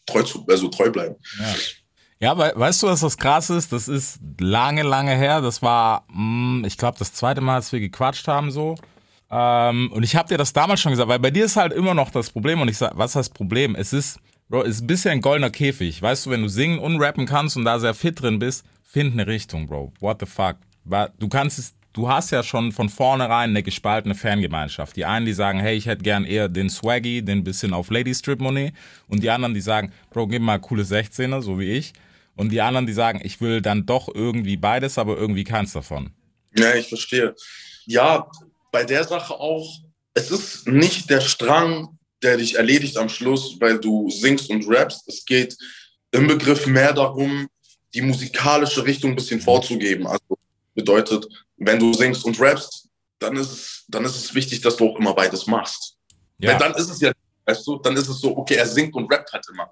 treu, 0.06 0.24
zu, 0.24 0.46
also 0.48 0.68
treu 0.70 0.90
bleiben. 0.90 1.16
Ja. 1.40 1.56
Ja, 2.22 2.38
we 2.38 2.54
weißt 2.56 2.84
du, 2.84 2.88
was 2.88 3.00
das 3.00 3.18
krass 3.18 3.50
ist? 3.50 3.74
Das 3.74 3.88
ist 3.88 4.20
lange, 4.40 4.84
lange 4.84 5.16
her. 5.16 5.42
Das 5.42 5.64
war, 5.64 6.06
mh, 6.14 6.68
ich 6.68 6.78
glaube, 6.78 7.00
das 7.00 7.14
zweite 7.14 7.42
Mal, 7.42 7.56
als 7.56 7.72
wir 7.72 7.80
gequatscht 7.80 8.28
haben, 8.28 8.52
so. 8.52 8.76
Ähm, 9.32 9.92
und 9.94 10.04
ich 10.04 10.16
habe 10.16 10.28
dir 10.28 10.38
das 10.38 10.52
damals 10.52 10.82
schon 10.82 10.92
gesagt, 10.92 11.08
weil 11.08 11.20
bei 11.20 11.32
dir 11.32 11.46
ist 11.46 11.56
halt 11.56 11.72
immer 11.72 11.94
noch 11.94 12.12
das 12.12 12.30
Problem. 12.30 12.62
Und 12.62 12.70
ich 12.70 12.78
sag, 12.78 12.98
was 12.98 13.16
heißt 13.16 13.34
Problem? 13.34 13.76
Es 13.76 13.94
ist, 13.94 14.20
Bro, 14.50 14.64
es 14.64 14.76
ist 14.76 14.82
ein 14.82 14.88
bisschen 14.88 15.12
ein 15.12 15.22
goldener 15.22 15.50
Käfig. 15.50 16.02
Weißt 16.02 16.26
du, 16.26 16.32
wenn 16.32 16.42
du 16.42 16.50
singen 16.50 16.80
und 16.80 17.02
rappen 17.02 17.26
kannst 17.26 17.56
und 17.56 17.64
da 17.64 17.80
sehr 17.80 17.94
fit 17.94 18.22
drin 18.22 18.40
bist, 18.40 18.66
find 18.84 19.14
eine 19.14 19.28
Richtung, 19.28 19.68
Bro. 19.68 19.94
What 20.02 20.18
the 20.20 20.26
fuck? 20.26 20.58
Du 21.18 21.30
kannst 21.30 21.60
es, 21.60 21.74
du 21.94 22.10
hast 22.10 22.32
ja 22.32 22.44
schon 22.44 22.74
von 22.74 22.90
vornherein 22.90 23.52
eine 23.52 23.64
gespaltene 23.64 24.16
Fangemeinschaft. 24.16 24.98
Die 24.98 25.06
einen, 25.06 25.26
die 25.26 25.34
sagen, 25.34 25.62
hey, 25.62 25.78
ich 25.78 25.86
hätte 25.86 26.04
gern 26.04 26.26
eher 26.26 26.50
den 26.50 26.70
Swaggy, 26.70 27.24
den 27.24 27.46
bisschen 27.46 27.74
auf 27.74 27.90
Lady 27.90 28.14
Strip 28.14 28.42
Money. 28.42 28.74
Und 29.08 29.24
die 29.24 29.30
anderen, 29.30 29.54
die 29.54 29.62
sagen, 29.62 29.94
Bro, 30.10 30.28
gib 30.28 30.42
mal 30.42 30.60
coole 30.60 30.84
16er, 30.84 31.42
so 31.42 31.58
wie 31.58 31.72
ich. 31.72 31.94
Und 32.36 32.52
die 32.52 32.60
anderen, 32.60 32.86
die 32.86 32.94
sagen, 32.94 33.22
ich 33.24 33.40
will 33.40 33.62
dann 33.62 33.86
doch 33.86 34.14
irgendwie 34.14 34.58
beides, 34.58 34.98
aber 34.98 35.16
irgendwie 35.16 35.46
keins 35.46 35.72
davon. 35.72 36.10
Ja, 36.56 36.76
ich 36.76 36.90
verstehe. 36.90 37.34
Ja, 37.86 38.28
bei 38.72 38.84
der 38.84 39.04
Sache 39.04 39.34
auch, 39.34 39.80
es 40.14 40.32
ist 40.32 40.68
nicht 40.68 41.10
der 41.10 41.22
Strang, 41.22 41.98
der 42.24 42.38
dich 42.38 42.56
erledigt 42.56 42.98
am 42.98 43.10
Schluss, 43.10 43.58
weil 43.60 43.80
du 43.80 44.10
singst 44.10 44.50
und 44.50 44.68
rappst. 44.68 45.08
Es 45.08 45.26
geht 45.26 45.58
im 46.12 46.28
Begriff 46.28 46.68
mehr 46.68 46.94
darum, 46.94 47.48
die 47.94 48.02
musikalische 48.02 48.86
Richtung 48.86 49.12
ein 49.12 49.16
bisschen 49.16 49.42
vorzugeben. 49.42 50.08
Also 50.08 50.38
bedeutet, 50.74 51.28
wenn 51.58 51.80
du 51.80 51.94
singst 51.94 52.24
und 52.26 52.40
rappst, 52.40 52.88
dann 53.20 53.36
ist 53.36 53.52
es, 53.52 53.86
dann 53.88 54.06
ist 54.06 54.16
es 54.16 54.34
wichtig, 54.34 54.62
dass 54.62 54.78
du 54.78 54.90
auch 54.90 54.98
immer 54.98 55.14
beides 55.14 55.48
machst. 55.48 55.98
Ja, 56.40 56.52
Weil 56.52 56.60
dann 56.60 56.74
ist 56.76 56.90
es 56.90 57.00
ja, 57.02 57.12
weißt 57.46 57.66
du, 57.68 57.78
dann 57.78 57.96
ist 57.96 58.08
es 58.08 58.20
so, 58.20 58.36
okay, 58.38 58.56
er 58.56 58.68
singt 58.68 58.94
und 58.96 59.12
rappt 59.12 59.32
halt 59.32 59.46
immer. 59.52 59.72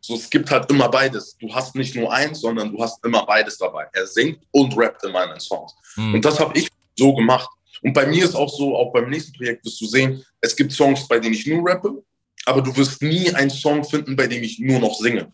So, 0.00 0.14
es 0.14 0.28
gibt 0.28 0.50
halt 0.50 0.70
immer 0.70 0.88
beides. 0.88 1.36
Du 1.38 1.54
hast 1.54 1.74
nicht 1.74 1.94
nur 1.94 2.12
eins, 2.12 2.40
sondern 2.40 2.72
du 2.72 2.82
hast 2.82 3.04
immer 3.04 3.24
beides 3.26 3.58
dabei. 3.58 3.86
Er 3.92 4.06
singt 4.06 4.40
und 4.50 4.76
rappt 4.76 5.04
in 5.04 5.12
meinen 5.12 5.38
Songs. 5.38 5.72
Hm. 5.94 6.14
Und 6.14 6.24
das 6.24 6.40
habe 6.40 6.58
ich 6.58 6.68
so 6.96 7.14
gemacht. 7.14 7.48
Und 7.82 7.92
bei 7.92 8.06
mir 8.06 8.24
ist 8.24 8.34
auch 8.34 8.48
so, 8.48 8.76
auch 8.76 8.92
beim 8.92 9.08
nächsten 9.08 9.32
Projekt 9.32 9.64
wirst 9.64 9.80
du 9.80 9.86
sehen, 9.86 10.24
es 10.40 10.54
gibt 10.54 10.72
Songs, 10.72 11.06
bei 11.08 11.18
denen 11.18 11.34
ich 11.34 11.46
nur 11.46 11.68
rappe, 11.68 12.02
aber 12.46 12.62
du 12.62 12.74
wirst 12.76 13.02
nie 13.02 13.32
einen 13.32 13.50
Song 13.50 13.84
finden, 13.84 14.16
bei 14.16 14.26
dem 14.26 14.42
ich 14.42 14.58
nur 14.58 14.78
noch 14.78 14.94
singe. 14.98 15.32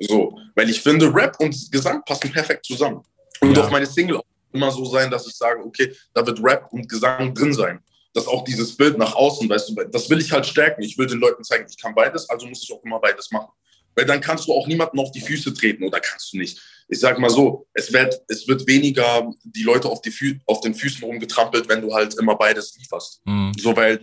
So, 0.00 0.38
weil 0.54 0.68
ich 0.70 0.80
finde, 0.80 1.12
Rap 1.14 1.36
und 1.38 1.70
Gesang 1.70 2.02
passen 2.04 2.32
perfekt 2.32 2.64
zusammen. 2.66 3.02
Und 3.40 3.56
Ja. 3.56 3.64
auch 3.64 3.70
meine 3.70 3.86
Single 3.86 4.16
auch 4.18 4.24
immer 4.52 4.70
so 4.70 4.84
sein, 4.84 5.10
dass 5.10 5.26
ich 5.26 5.34
sage, 5.34 5.60
okay, 5.64 5.94
da 6.12 6.26
wird 6.26 6.42
Rap 6.42 6.68
und 6.72 6.88
Gesang 6.88 7.34
drin 7.34 7.52
sein. 7.52 7.80
Dass 8.12 8.26
auch 8.26 8.44
dieses 8.44 8.76
Bild 8.76 8.96
nach 8.96 9.14
außen, 9.14 9.48
weißt 9.48 9.70
du, 9.70 9.74
das 9.90 10.08
will 10.08 10.20
ich 10.20 10.30
halt 10.30 10.46
stärken. 10.46 10.82
Ich 10.82 10.96
will 10.96 11.06
den 11.06 11.18
Leuten 11.18 11.42
zeigen, 11.42 11.66
ich 11.68 11.76
kann 11.76 11.94
beides, 11.94 12.28
also 12.28 12.46
muss 12.46 12.62
ich 12.62 12.72
auch 12.72 12.82
immer 12.84 13.00
beides 13.00 13.30
machen. 13.30 13.50
Weil 13.96 14.06
dann 14.06 14.20
kannst 14.20 14.46
du 14.46 14.52
auch 14.52 14.66
niemanden 14.66 14.98
auf 14.98 15.12
die 15.12 15.20
Füße 15.20 15.54
treten 15.54 15.84
oder 15.84 16.00
kannst 16.00 16.32
du 16.32 16.38
nicht. 16.38 16.60
Ich 16.88 17.00
sag 17.00 17.18
mal 17.18 17.30
so, 17.30 17.66
es 17.72 17.92
wird, 17.92 18.20
es 18.28 18.46
wird 18.46 18.66
weniger 18.66 19.30
die 19.42 19.62
Leute 19.62 19.88
auf, 19.88 20.02
die 20.02 20.10
Fü 20.10 20.38
auf 20.46 20.60
den 20.60 20.74
Füßen 20.74 21.02
rumgetrampelt, 21.02 21.68
wenn 21.68 21.80
du 21.80 21.94
halt 21.94 22.14
immer 22.14 22.36
beides 22.36 22.76
lieferst. 22.76 23.22
Hm. 23.26 23.52
So, 23.58 23.74
weil 23.76 24.00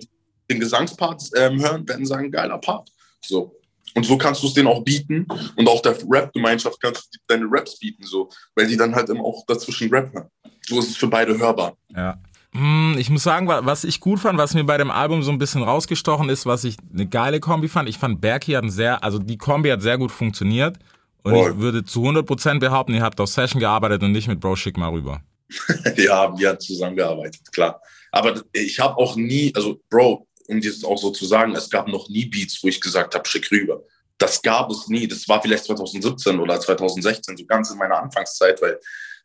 den 0.49 0.59
Gesangspart 0.59 1.23
ähm, 1.35 1.61
hören, 1.61 1.87
werden 1.87 2.05
sagen, 2.05 2.31
geiler 2.31 2.57
Part. 2.57 2.91
So. 3.21 3.55
Und 3.93 4.05
so 4.05 4.17
kannst 4.17 4.41
du 4.41 4.47
es 4.47 4.53
denen 4.53 4.67
auch 4.67 4.83
bieten 4.83 5.27
und 5.55 5.67
auch 5.67 5.81
der 5.81 5.97
Rap-Gemeinschaft 6.09 6.79
kannst 6.81 7.13
du 7.13 7.19
deine 7.27 7.45
Raps 7.49 7.77
bieten, 7.77 8.03
so, 8.05 8.29
weil 8.55 8.67
die 8.67 8.77
dann 8.77 8.95
halt 8.95 9.09
immer 9.09 9.23
auch 9.23 9.45
dazwischen 9.45 9.89
Rap 9.89 10.13
hören. 10.13 10.29
So 10.61 10.79
ist 10.79 10.91
es 10.91 10.97
für 10.97 11.07
beide 11.07 11.37
hörbar. 11.37 11.75
Ja. 11.89 12.17
Hm, 12.53 12.95
Ich 12.99 13.09
muss 13.09 13.23
sagen, 13.23 13.47
wa- 13.47 13.61
was 13.63 13.83
ich 13.83 13.99
gut 13.99 14.19
fand, 14.19 14.37
was 14.37 14.53
mir 14.53 14.63
bei 14.65 14.77
dem 14.77 14.91
Album 14.91 15.23
so 15.23 15.31
ein 15.31 15.37
bisschen 15.37 15.63
rausgestochen 15.63 16.29
ist, 16.29 16.45
was 16.45 16.63
ich 16.63 16.75
eine 16.93 17.07
geile 17.07 17.39
Kombi 17.39 17.67
fand. 17.69 17.87
Ich 17.87 17.97
fand 17.97 18.19
Berkey 18.21 18.53
hat 18.53 18.63
ein 18.65 18.69
sehr, 18.69 19.03
also 19.03 19.19
die 19.19 19.37
Kombi 19.37 19.69
hat 19.69 19.81
sehr 19.81 19.97
gut 19.97 20.11
funktioniert. 20.11 20.77
Und 21.23 21.33
Voll. 21.35 21.51
ich 21.51 21.57
würde 21.59 21.85
zu 21.85 22.03
100% 22.03 22.59
behaupten, 22.59 22.93
ihr 22.95 23.03
habt 23.03 23.19
auf 23.21 23.29
Session 23.29 23.59
gearbeitet 23.59 24.01
und 24.03 24.11
nicht 24.11 24.27
mit 24.27 24.39
Bro 24.39 24.55
Schick 24.55 24.75
mal 24.77 24.89
rüber. 24.89 25.21
ja, 25.97 26.37
wir 26.37 26.49
haben 26.49 26.59
zusammengearbeitet, 26.59 27.41
klar. 27.53 27.79
Aber 28.11 28.41
ich 28.53 28.79
habe 28.79 28.97
auch 28.97 29.15
nie, 29.15 29.53
also 29.55 29.79
Bro, 29.89 30.27
um 30.47 30.59
dieses 30.59 30.83
auch 30.83 30.97
so 30.97 31.11
zu 31.11 31.25
sagen, 31.25 31.55
es 31.55 31.69
gab 31.69 31.87
noch 31.87 32.09
nie 32.09 32.25
Beats, 32.25 32.61
wo 32.63 32.67
ich 32.67 32.81
gesagt 32.81 33.15
habe, 33.15 33.27
schick 33.27 33.49
rüber. 33.51 33.81
Das 34.17 34.41
gab 34.41 34.69
es 34.71 34.87
nie. 34.87 35.07
Das 35.07 35.27
war 35.29 35.41
vielleicht 35.41 35.63
2017 35.65 36.39
oder 36.39 36.59
2016, 36.59 37.37
so 37.37 37.45
ganz 37.45 37.69
in 37.71 37.77
meiner 37.77 38.01
Anfangszeit, 38.01 38.61
weil, 38.61 38.79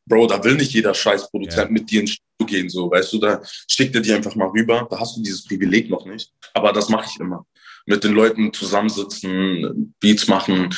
Bro, 0.07 0.29
da 0.29 0.43
will 0.45 0.55
nicht 0.55 0.73
jeder 0.73 0.95
Scheißproduzent 0.95 1.69
Ja. 1.69 1.73
mit 1.73 1.91
dir 1.91 2.01
ins 2.01 2.13
Studio 2.13 2.47
gehen, 2.47 2.69
so, 2.69 2.91
weißt 2.91 3.13
du, 3.13 3.19
da 3.19 3.43
schickt 3.69 3.95
er 3.95 4.01
dir 4.01 4.17
einfach 4.17 4.35
mal 4.37 4.49
rüber. 4.49 4.87
Da 4.91 5.01
hast 5.01 5.17
du 5.17 5.23
dieses 5.23 5.45
Privileg 5.45 5.91
noch 5.91 6.07
nicht. 6.07 6.33
Aber 6.55 6.73
das 6.73 6.89
mache 6.89 7.07
ich 7.11 7.21
immer. 7.21 7.45
Mit 7.87 8.05
den 8.05 8.13
Leuten 8.13 8.53
zusammensitzen, 8.53 9.95
Beats 10.01 10.29
machen. 10.29 10.75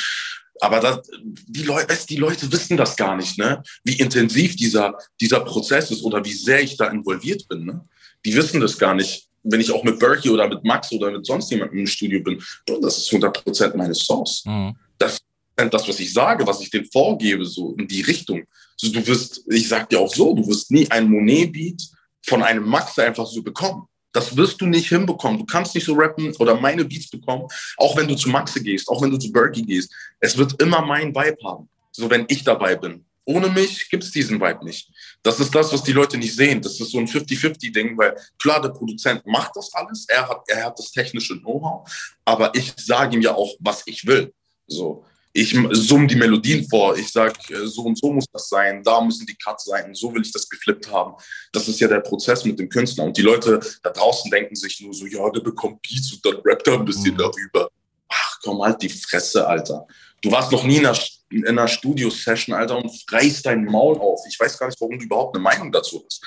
Aber 0.61 0.79
das, 0.79 1.09
die, 1.23 1.63
Leute, 1.63 1.97
die 2.09 2.17
Leute 2.17 2.51
wissen 2.51 2.75
das 2.75 2.95
gar 2.95 3.15
nicht, 3.15 3.37
ne? 3.37 3.63
wie 3.83 3.93
intensiv 3.93 4.55
dieser, 4.55 4.97
dieser 5.21 5.39
Prozess 5.41 5.89
ist 5.91 6.03
oder 6.03 6.23
wie 6.25 6.33
sehr 6.33 6.61
ich 6.61 6.75
da 6.75 6.87
involviert 6.87 7.47
bin. 7.47 7.65
Ne? 7.65 7.81
Die 8.25 8.35
wissen 8.35 8.59
das 8.59 8.77
gar 8.77 8.93
nicht. 8.93 9.27
Wenn 9.43 9.61
ich 9.61 9.71
auch 9.71 9.83
mit 9.83 9.99
Berkey 9.99 10.29
oder 10.29 10.49
mit 10.49 10.63
Max 10.65 10.91
oder 10.91 11.11
mit 11.11 11.25
sonst 11.25 11.49
jemandem 11.49 11.79
im 11.79 11.87
Studio 11.87 12.21
bin, 12.21 12.43
das 12.81 12.97
ist 12.97 13.09
100% 13.09 13.77
meine 13.77 13.95
Songs. 13.95 14.43
Mhm. 14.45 14.75
Das 14.97 15.19
das, 15.67 15.87
was 15.87 15.99
ich 15.99 16.13
sage, 16.13 16.45
was 16.47 16.61
ich 16.61 16.69
denen 16.69 16.89
vorgebe, 16.91 17.45
so 17.45 17.75
in 17.77 17.87
die 17.87 18.01
Richtung. 18.01 18.43
So, 18.77 18.91
du 18.91 19.05
wirst, 19.05 19.43
ich 19.51 19.67
sag 19.67 19.89
dir 19.89 19.99
auch 19.99 20.13
so, 20.13 20.33
du 20.33 20.47
wirst 20.47 20.71
nie 20.71 20.89
ein 20.89 21.09
Monet-Beat 21.09 21.81
von 22.25 22.43
einem 22.43 22.67
Max 22.67 22.97
einfach 22.99 23.25
so 23.25 23.41
bekommen. 23.41 23.87
Das 24.11 24.35
wirst 24.35 24.59
du 24.61 24.65
nicht 24.65 24.89
hinbekommen. 24.89 25.39
Du 25.39 25.45
kannst 25.45 25.75
nicht 25.75 25.85
so 25.85 25.93
rappen 25.93 26.33
oder 26.37 26.59
meine 26.59 26.83
Beats 26.85 27.09
bekommen, 27.09 27.47
auch 27.77 27.95
wenn 27.95 28.07
du 28.07 28.15
zu 28.15 28.29
Maxe 28.29 28.61
gehst, 28.61 28.87
auch 28.87 29.01
wenn 29.01 29.11
du 29.11 29.17
zu 29.17 29.31
Berkey 29.31 29.61
gehst. 29.61 29.93
Es 30.19 30.37
wird 30.37 30.59
immer 30.61 30.81
mein 30.81 31.13
Vibe 31.13 31.37
haben, 31.43 31.69
so 31.91 32.09
wenn 32.09 32.25
ich 32.27 32.43
dabei 32.43 32.75
bin. 32.75 33.05
Ohne 33.25 33.47
mich 33.49 33.87
gibt 33.91 34.03
es 34.03 34.09
diesen 34.09 34.41
Vibe 34.41 34.65
nicht. 34.65 34.89
Das 35.21 35.39
ist 35.39 35.53
das, 35.53 35.71
was 35.71 35.83
die 35.83 35.91
Leute 35.91 36.17
nicht 36.17 36.35
sehen. 36.35 36.59
Das 36.61 36.79
ist 36.79 36.91
so 36.91 36.97
ein 36.97 37.07
50-50-Ding, 37.07 37.95
weil 37.95 38.15
klar, 38.39 38.59
der 38.59 38.69
Produzent 38.69 39.23
macht 39.27 39.51
das 39.55 39.71
alles, 39.75 40.05
er 40.09 40.27
hat, 40.27 40.41
er 40.47 40.65
hat 40.65 40.79
das 40.79 40.91
technische 40.91 41.39
Know-how, 41.39 41.87
aber 42.25 42.51
ich 42.55 42.73
sage 42.77 43.15
ihm 43.15 43.21
ja 43.21 43.35
auch, 43.35 43.53
was 43.59 43.83
ich 43.85 44.07
will. 44.07 44.33
So, 44.65 45.05
ich 45.31 45.55
summe 45.71 46.07
die 46.07 46.15
Melodien 46.15 46.67
vor, 46.67 46.97
ich 46.97 47.11
sage, 47.11 47.33
so 47.67 47.83
und 47.83 47.97
so 47.97 48.11
muss 48.11 48.25
das 48.33 48.49
sein, 48.49 48.83
da 48.83 48.99
müssen 48.99 49.25
die 49.27 49.35
Cuts 49.35 49.65
sein, 49.65 49.93
so 49.93 50.13
will 50.13 50.23
ich 50.23 50.31
das 50.31 50.49
geflippt 50.49 50.91
haben. 50.91 51.13
Das 51.51 51.67
ist 51.67 51.79
ja 51.79 51.87
der 51.87 51.99
Prozess 51.99 52.43
mit 52.45 52.57
dem 52.57 52.67
Künstler. 52.67 53.03
Und 53.03 53.15
die 53.15 53.21
Leute 53.21 53.59
da 53.83 53.91
draußen 53.91 54.31
denken 54.31 54.55
sich 54.55 54.79
nur 54.81 54.93
so, 54.93 55.05
ja, 55.05 55.29
der 55.29 55.41
bekommt 55.41 55.81
Beats 55.83 56.11
und 56.13 56.25
dann 56.25 56.41
rappt 56.43 56.67
er 56.67 56.73
ein 56.73 56.85
bisschen 56.85 57.13
Mhm. 57.13 57.17
darüber. 57.19 57.69
Ach, 58.09 58.39
komm 58.43 58.61
halt 58.63 58.81
die 58.81 58.89
Fresse, 58.89 59.47
Alter. 59.47 59.85
Du 60.21 60.31
warst 60.31 60.51
noch 60.51 60.63
nie 60.63 60.77
in 60.77 60.85
einer, 60.85 60.99
in 61.29 61.47
einer 61.47 61.67
Studio-Session, 61.67 62.55
Alter, 62.55 62.77
und 62.77 62.91
reißt 63.09 63.45
dein 63.45 63.65
Maul 63.65 63.97
auf. 63.99 64.19
Ich 64.27 64.39
weiß 64.39 64.57
gar 64.57 64.67
nicht, 64.67 64.81
warum 64.81 64.97
du 64.97 65.05
überhaupt 65.05 65.35
eine 65.35 65.43
Meinung 65.43 65.71
dazu 65.71 66.03
hast. 66.03 66.21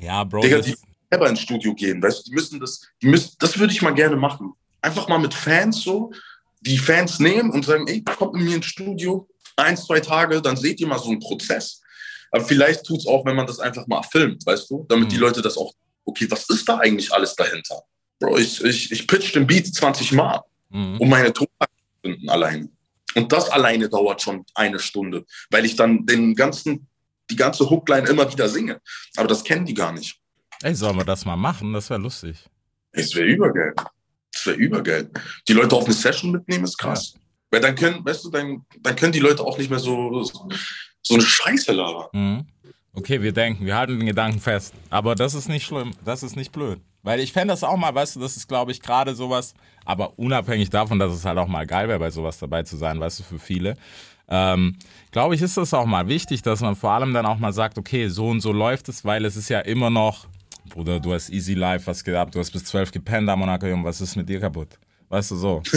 Ja, 0.00 0.24
Bro. 0.24 0.40
Digga, 0.40 0.58
die 0.58 0.74
selber 1.10 1.28
ins 1.28 1.40
Studio 1.40 1.74
gehen, 1.74 2.02
weißt 2.02 2.20
du, 2.20 2.30
die 2.30 2.34
müssen 2.34 2.58
das, 2.58 2.80
die 3.00 3.06
müssen, 3.06 3.34
das 3.38 3.58
würde 3.58 3.72
ich 3.72 3.82
mal 3.82 3.94
gerne 3.94 4.16
machen. 4.16 4.52
Einfach 4.80 5.06
mal 5.08 5.18
mit 5.18 5.32
Fans 5.32 5.80
so, 5.82 6.10
die 6.62 6.78
Fans 6.78 7.18
nehmen 7.18 7.50
und 7.50 7.64
sagen, 7.64 7.86
ey, 7.88 8.02
kommt 8.02 8.34
mit 8.34 8.44
mir 8.44 8.56
ins 8.56 8.66
Studio, 8.66 9.28
ein, 9.56 9.76
zwei 9.76 10.00
Tage, 10.00 10.40
dann 10.40 10.56
seht 10.56 10.80
ihr 10.80 10.86
mal 10.86 10.98
so 10.98 11.10
einen 11.10 11.20
Prozess. 11.20 11.80
Aber 12.30 12.44
vielleicht 12.44 12.84
tut 12.86 13.00
es 13.00 13.06
auch, 13.06 13.24
wenn 13.26 13.36
man 13.36 13.46
das 13.46 13.58
einfach 13.60 13.86
mal 13.86 14.02
filmt, 14.02 14.46
weißt 14.46 14.70
du? 14.70 14.86
Damit 14.88 15.12
die 15.12 15.16
Mhm. 15.16 15.22
Leute 15.22 15.42
das 15.42 15.56
auch, 15.58 15.72
okay, 16.04 16.26
was 16.30 16.48
ist 16.48 16.66
da 16.68 16.78
eigentlich 16.78 17.12
alles 17.12 17.34
dahinter? 17.36 17.82
Bro, 18.18 18.38
ich, 18.38 18.62
ich, 18.64 18.90
ich 18.92 19.06
pitch 19.06 19.34
den 19.34 19.46
Beat 19.46 19.66
20 19.74 20.12
Mal, 20.12 20.40
Mhm. 20.70 20.96
um 20.98 21.08
meine 21.08 21.32
Tonlage 21.32 21.70
zu 21.76 22.08
finden 22.08 22.28
alleine. 22.30 22.68
Und 23.14 23.30
das 23.30 23.50
alleine 23.50 23.88
dauert 23.90 24.22
schon 24.22 24.44
eine 24.54 24.78
Stunde, 24.78 25.26
weil 25.50 25.66
ich 25.66 25.76
dann 25.76 26.06
den 26.06 26.34
ganzen, 26.34 26.86
die 27.30 27.36
ganze 27.36 27.68
Hookline 27.68 28.08
immer 28.08 28.30
wieder 28.32 28.48
singe. 28.48 28.80
Aber 29.16 29.28
das 29.28 29.44
kennen 29.44 29.66
die 29.66 29.74
gar 29.74 29.92
nicht. 29.92 30.18
Ey, 30.62 30.74
sollen 30.74 30.96
wir 30.96 31.04
das 31.04 31.24
mal 31.26 31.36
machen? 31.36 31.72
Das 31.74 31.90
wäre 31.90 32.00
lustig. 32.00 32.38
Es 32.92 33.14
wäre 33.14 33.26
übergeil. 33.26 33.74
Das 34.32 34.46
wäre 34.46 34.56
übergeil. 34.56 35.10
Die 35.46 35.52
Leute 35.52 35.76
auf 35.76 35.84
eine 35.84 35.94
Session 35.94 36.32
mitnehmen, 36.32 36.64
ist 36.64 36.78
krass. 36.78 37.14
Weil 37.50 37.60
dann 37.60 37.74
können, 37.74 38.04
weißt 38.04 38.24
du, 38.24 38.30
dann, 38.30 38.64
dann 38.80 38.96
können 38.96 39.12
die 39.12 39.20
Leute 39.20 39.42
auch 39.42 39.58
nicht 39.58 39.68
mehr 39.68 39.78
so, 39.78 40.24
so 40.24 40.48
eine 41.14 41.22
Scheiße 41.22 41.72
labern. 41.72 42.06
Mhm. 42.12 42.46
Okay, 42.94 43.22
wir 43.22 43.32
denken, 43.32 43.64
wir 43.64 43.76
halten 43.76 43.98
den 43.98 44.06
Gedanken 44.06 44.38
fest. 44.38 44.74
Aber 44.90 45.14
das 45.14 45.34
ist 45.34 45.48
nicht 45.48 45.64
schlimm, 45.64 45.92
das 46.04 46.22
ist 46.22 46.36
nicht 46.36 46.52
blöd. 46.52 46.80
Weil 47.02 47.20
ich 47.20 47.32
fände 47.32 47.52
das 47.52 47.64
auch 47.64 47.76
mal, 47.76 47.94
weißt 47.94 48.16
du, 48.16 48.20
das 48.20 48.36
ist, 48.36 48.48
glaube 48.48 48.70
ich, 48.70 48.80
gerade 48.80 49.14
sowas, 49.14 49.54
aber 49.84 50.18
unabhängig 50.18 50.70
davon, 50.70 50.98
dass 50.98 51.12
es 51.12 51.24
halt 51.24 51.38
auch 51.38 51.48
mal 51.48 51.66
geil 51.66 51.88
wäre, 51.88 51.98
bei 51.98 52.10
sowas 52.10 52.38
dabei 52.38 52.62
zu 52.62 52.76
sein, 52.76 53.00
weißt 53.00 53.20
du, 53.20 53.22
für 53.24 53.38
viele. 53.38 53.76
Ähm, 54.28 54.76
glaube 55.10 55.34
ich, 55.34 55.42
ist 55.42 55.56
das 55.56 55.74
auch 55.74 55.86
mal 55.86 56.06
wichtig, 56.06 56.42
dass 56.42 56.60
man 56.60 56.76
vor 56.76 56.92
allem 56.92 57.12
dann 57.12 57.26
auch 57.26 57.38
mal 57.38 57.52
sagt, 57.52 57.76
okay, 57.76 58.08
so 58.08 58.28
und 58.28 58.40
so 58.40 58.52
läuft 58.52 58.88
es, 58.88 59.04
weil 59.04 59.24
es 59.24 59.36
ist 59.36 59.48
ja 59.48 59.60
immer 59.60 59.90
noch, 59.90 60.26
Bruder, 60.72 60.98
du 61.00 61.12
hast 61.12 61.28
easy 61.30 61.54
life, 61.54 61.86
was 61.86 62.02
geht 62.02 62.14
ab, 62.14 62.30
du 62.32 62.38
hast 62.40 62.50
bis 62.50 62.64
zwölf 62.64 62.90
gepennt 62.90 63.28
am 63.28 63.38
Monaco, 63.40 63.66
Junge, 63.66 63.84
was 63.84 64.00
ist 64.00 64.16
mit 64.16 64.28
dir 64.28 64.40
kaputt? 64.40 64.78
Weißt 65.08 65.30
du, 65.32 65.36
so. 65.36 65.62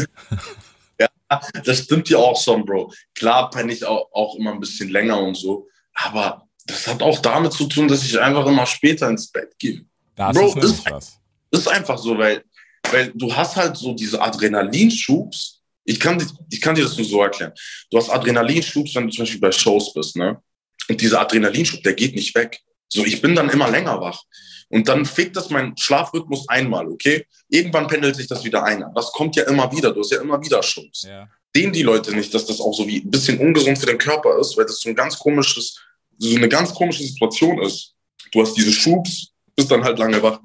Das 1.65 1.79
stimmt 1.79 2.07
ja 2.09 2.19
auch 2.19 2.39
schon, 2.39 2.63
Bro. 2.63 2.93
Klar 3.15 3.49
penne 3.49 3.73
ich 3.73 3.83
auch, 3.83 4.07
auch 4.13 4.35
immer 4.35 4.53
ein 4.53 4.59
bisschen 4.59 4.89
länger 4.89 5.19
und 5.19 5.35
so. 5.35 5.67
Aber 5.95 6.47
das 6.67 6.87
hat 6.87 7.01
auch 7.01 7.17
damit 7.19 7.51
zu 7.51 7.65
tun, 7.67 7.87
dass 7.87 8.05
ich 8.05 8.17
einfach 8.19 8.45
immer 8.45 8.65
später 8.67 9.09
ins 9.09 9.29
Bett 9.31 9.49
gehe. 9.57 9.83
Das 10.15 10.37
Bro, 10.37 10.47
ist 10.59 10.63
ist- 10.63 10.89
was. 10.91 11.19
ist 11.51 11.67
einfach 11.67 11.97
so, 11.97 12.15
weil, 12.17 12.43
weil 12.91 13.11
du 13.15 13.35
hast 13.35 13.55
halt 13.55 13.75
so 13.75 13.93
diese 13.93 14.21
Adrenalinschubs. 14.21 15.61
Ich 15.83 15.99
kann, 15.99 16.23
ich 16.51 16.61
kann 16.61 16.75
dir 16.75 16.83
das 16.83 16.95
nur 16.95 17.05
so 17.07 17.21
erklären. 17.23 17.51
Du 17.89 17.97
hast 17.97 18.09
Adrenalinschubs, 18.11 18.93
wenn 18.95 19.07
du 19.07 19.09
zum 19.13 19.23
Beispiel 19.23 19.41
bei 19.41 19.51
Shows 19.51 19.93
bist, 19.93 20.15
ne? 20.15 20.39
Und 20.87 21.01
dieser 21.01 21.21
Adrenalinschub, 21.21 21.81
der 21.81 21.93
geht 21.95 22.15
nicht 22.15 22.35
weg. 22.35 22.59
So, 22.95 23.05
ich 23.05 23.21
bin 23.21 23.35
dann 23.35 23.49
immer 23.49 23.69
länger 23.69 23.99
wach. 23.99 24.21
Und 24.69 24.87
dann 24.87 25.05
fickt 25.05 25.35
das 25.35 25.49
meinen 25.49 25.77
Schlafrhythmus 25.77 26.49
einmal, 26.49 26.87
okay? 26.87 27.25
Irgendwann 27.49 27.87
pendelt 27.87 28.15
sich 28.15 28.27
das 28.27 28.43
wieder 28.43 28.63
ein. 28.63 28.83
Das 28.95 29.11
kommt 29.11 29.35
ja 29.35 29.43
immer 29.43 29.71
wieder. 29.71 29.91
Du 29.91 29.99
hast 29.99 30.11
ja 30.11 30.21
immer 30.21 30.41
wieder 30.41 30.63
Schubs. 30.63 31.03
Ja. 31.03 31.27
Sehen 31.55 31.71
die 31.71 31.83
Leute 31.83 32.13
nicht, 32.15 32.33
dass 32.33 32.45
das 32.45 32.59
auch 32.59 32.73
so 32.73 32.87
wie 32.87 33.01
ein 33.01 33.11
bisschen 33.11 33.37
ungesund 33.39 33.77
für 33.77 33.85
den 33.85 33.97
Körper 33.97 34.39
ist, 34.39 34.57
weil 34.57 34.65
das 34.65 34.79
so 34.79 34.89
ein 34.89 34.95
ganz 34.95 35.17
komisches, 35.19 35.79
so 36.17 36.35
eine 36.35 36.49
ganz 36.49 36.73
komische 36.73 37.03
Situation 37.03 37.61
ist. 37.61 37.93
Du 38.31 38.41
hast 38.41 38.55
diese 38.55 38.71
Schubs, 38.71 39.27
bist 39.55 39.69
dann 39.69 39.83
halt 39.83 39.99
lange 39.99 40.21
wach. 40.23 40.39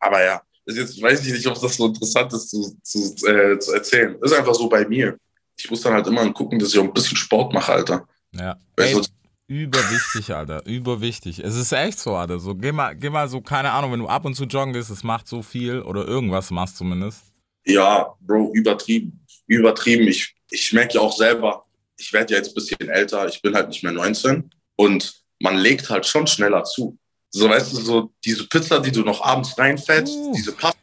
Aber 0.00 0.24
ja, 0.24 0.40
jetzt 0.66 1.00
weiß 1.00 1.26
ich 1.26 1.32
nicht, 1.32 1.46
ob 1.46 1.60
das 1.60 1.76
so 1.76 1.86
interessant 1.86 2.32
ist 2.32 2.48
zu, 2.50 2.76
zu, 2.82 3.26
äh, 3.26 3.58
zu 3.58 3.72
erzählen. 3.72 4.16
Ist 4.22 4.32
einfach 4.32 4.54
so 4.54 4.68
bei 4.68 4.86
mir. 4.86 5.18
Ich 5.56 5.70
muss 5.70 5.82
dann 5.82 5.92
halt 5.92 6.06
immer 6.06 6.32
gucken, 6.32 6.58
dass 6.58 6.70
ich 6.70 6.78
auch 6.78 6.84
ein 6.84 6.92
bisschen 6.94 7.16
Sport 7.16 7.52
mache, 7.52 7.72
Alter. 7.72 8.08
Ja. 8.32 8.56
Weil 8.76 8.86
Ey, 8.86 8.94
sonst- 8.94 9.12
Überwichtig, 9.48 10.34
Alter. 10.34 10.64
Überwichtig. 10.66 11.38
Es 11.38 11.54
ist 11.54 11.72
echt 11.72 11.98
so, 11.98 12.16
Alter. 12.16 12.40
So, 12.40 12.54
geh 12.54 12.72
mal, 12.72 12.96
geh 12.96 13.10
mal 13.10 13.28
so, 13.28 13.40
keine 13.40 13.70
Ahnung, 13.70 13.92
wenn 13.92 14.00
du 14.00 14.08
ab 14.08 14.24
und 14.24 14.34
zu 14.34 14.44
joggen 14.44 14.72
gehst, 14.72 14.90
es 14.90 15.04
macht 15.04 15.28
so 15.28 15.42
viel 15.42 15.82
oder 15.82 16.06
irgendwas 16.06 16.50
machst 16.50 16.76
zumindest. 16.76 17.22
Ja, 17.64 18.14
Bro, 18.20 18.52
übertrieben. 18.54 19.20
Übertrieben. 19.46 20.08
Ich, 20.08 20.34
ich 20.50 20.72
merke 20.72 20.94
ja 20.94 21.00
auch 21.00 21.16
selber, 21.16 21.64
ich 21.96 22.12
werde 22.12 22.34
ja 22.34 22.38
jetzt 22.38 22.50
ein 22.50 22.54
bisschen 22.54 22.88
älter, 22.88 23.28
ich 23.28 23.40
bin 23.40 23.54
halt 23.54 23.68
nicht 23.68 23.82
mehr 23.82 23.92
19 23.92 24.50
und 24.76 25.22
man 25.40 25.56
legt 25.56 25.88
halt 25.90 26.06
schon 26.06 26.26
schneller 26.26 26.64
zu. 26.64 26.98
So, 27.30 27.48
weißt 27.48 27.72
du, 27.72 27.76
so 27.76 28.12
diese 28.24 28.48
Pizza, 28.48 28.80
die 28.80 28.92
du 28.92 29.02
noch 29.02 29.20
abends 29.22 29.56
reinfällst, 29.58 30.14
Uh. 30.16 30.32
diese 30.34 30.52
Pasta, 30.52 30.76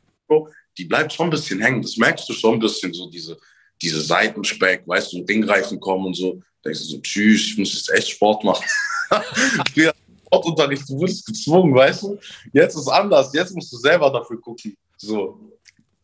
die 0.77 0.85
bleibt 0.85 1.13
schon 1.13 1.27
ein 1.27 1.31
bisschen 1.31 1.59
hängen. 1.61 1.81
Das 1.81 1.97
merkst 1.97 2.27
du 2.29 2.33
schon 2.33 2.55
ein 2.55 2.59
bisschen, 2.59 2.93
so 2.93 3.09
diese, 3.09 3.37
diese 3.81 4.01
Seitenspeck, 4.01 4.83
weißt 4.87 5.13
du, 5.13 5.23
Ringreifen 5.23 5.79
kommen 5.79 6.07
und 6.07 6.15
so. 6.15 6.41
Denkst 6.63 6.79
du 6.79 6.85
so, 6.85 6.99
tschüss, 7.01 7.41
ich 7.47 7.57
muss 7.57 7.73
jetzt 7.73 7.91
echt 7.91 8.09
Sport 8.11 8.43
machen. 8.43 8.65
Früher 9.73 9.93
Sportunterricht, 10.25 10.89
du 10.89 10.97
wurdest 10.97 11.25
gezwungen, 11.25 11.75
weißt 11.75 12.03
du? 12.03 12.19
Jetzt 12.53 12.75
ist 12.75 12.87
anders, 12.87 13.31
jetzt 13.33 13.53
musst 13.53 13.71
du 13.71 13.77
selber 13.77 14.09
dafür 14.09 14.39
gucken. 14.41 14.75
So. 14.97 15.39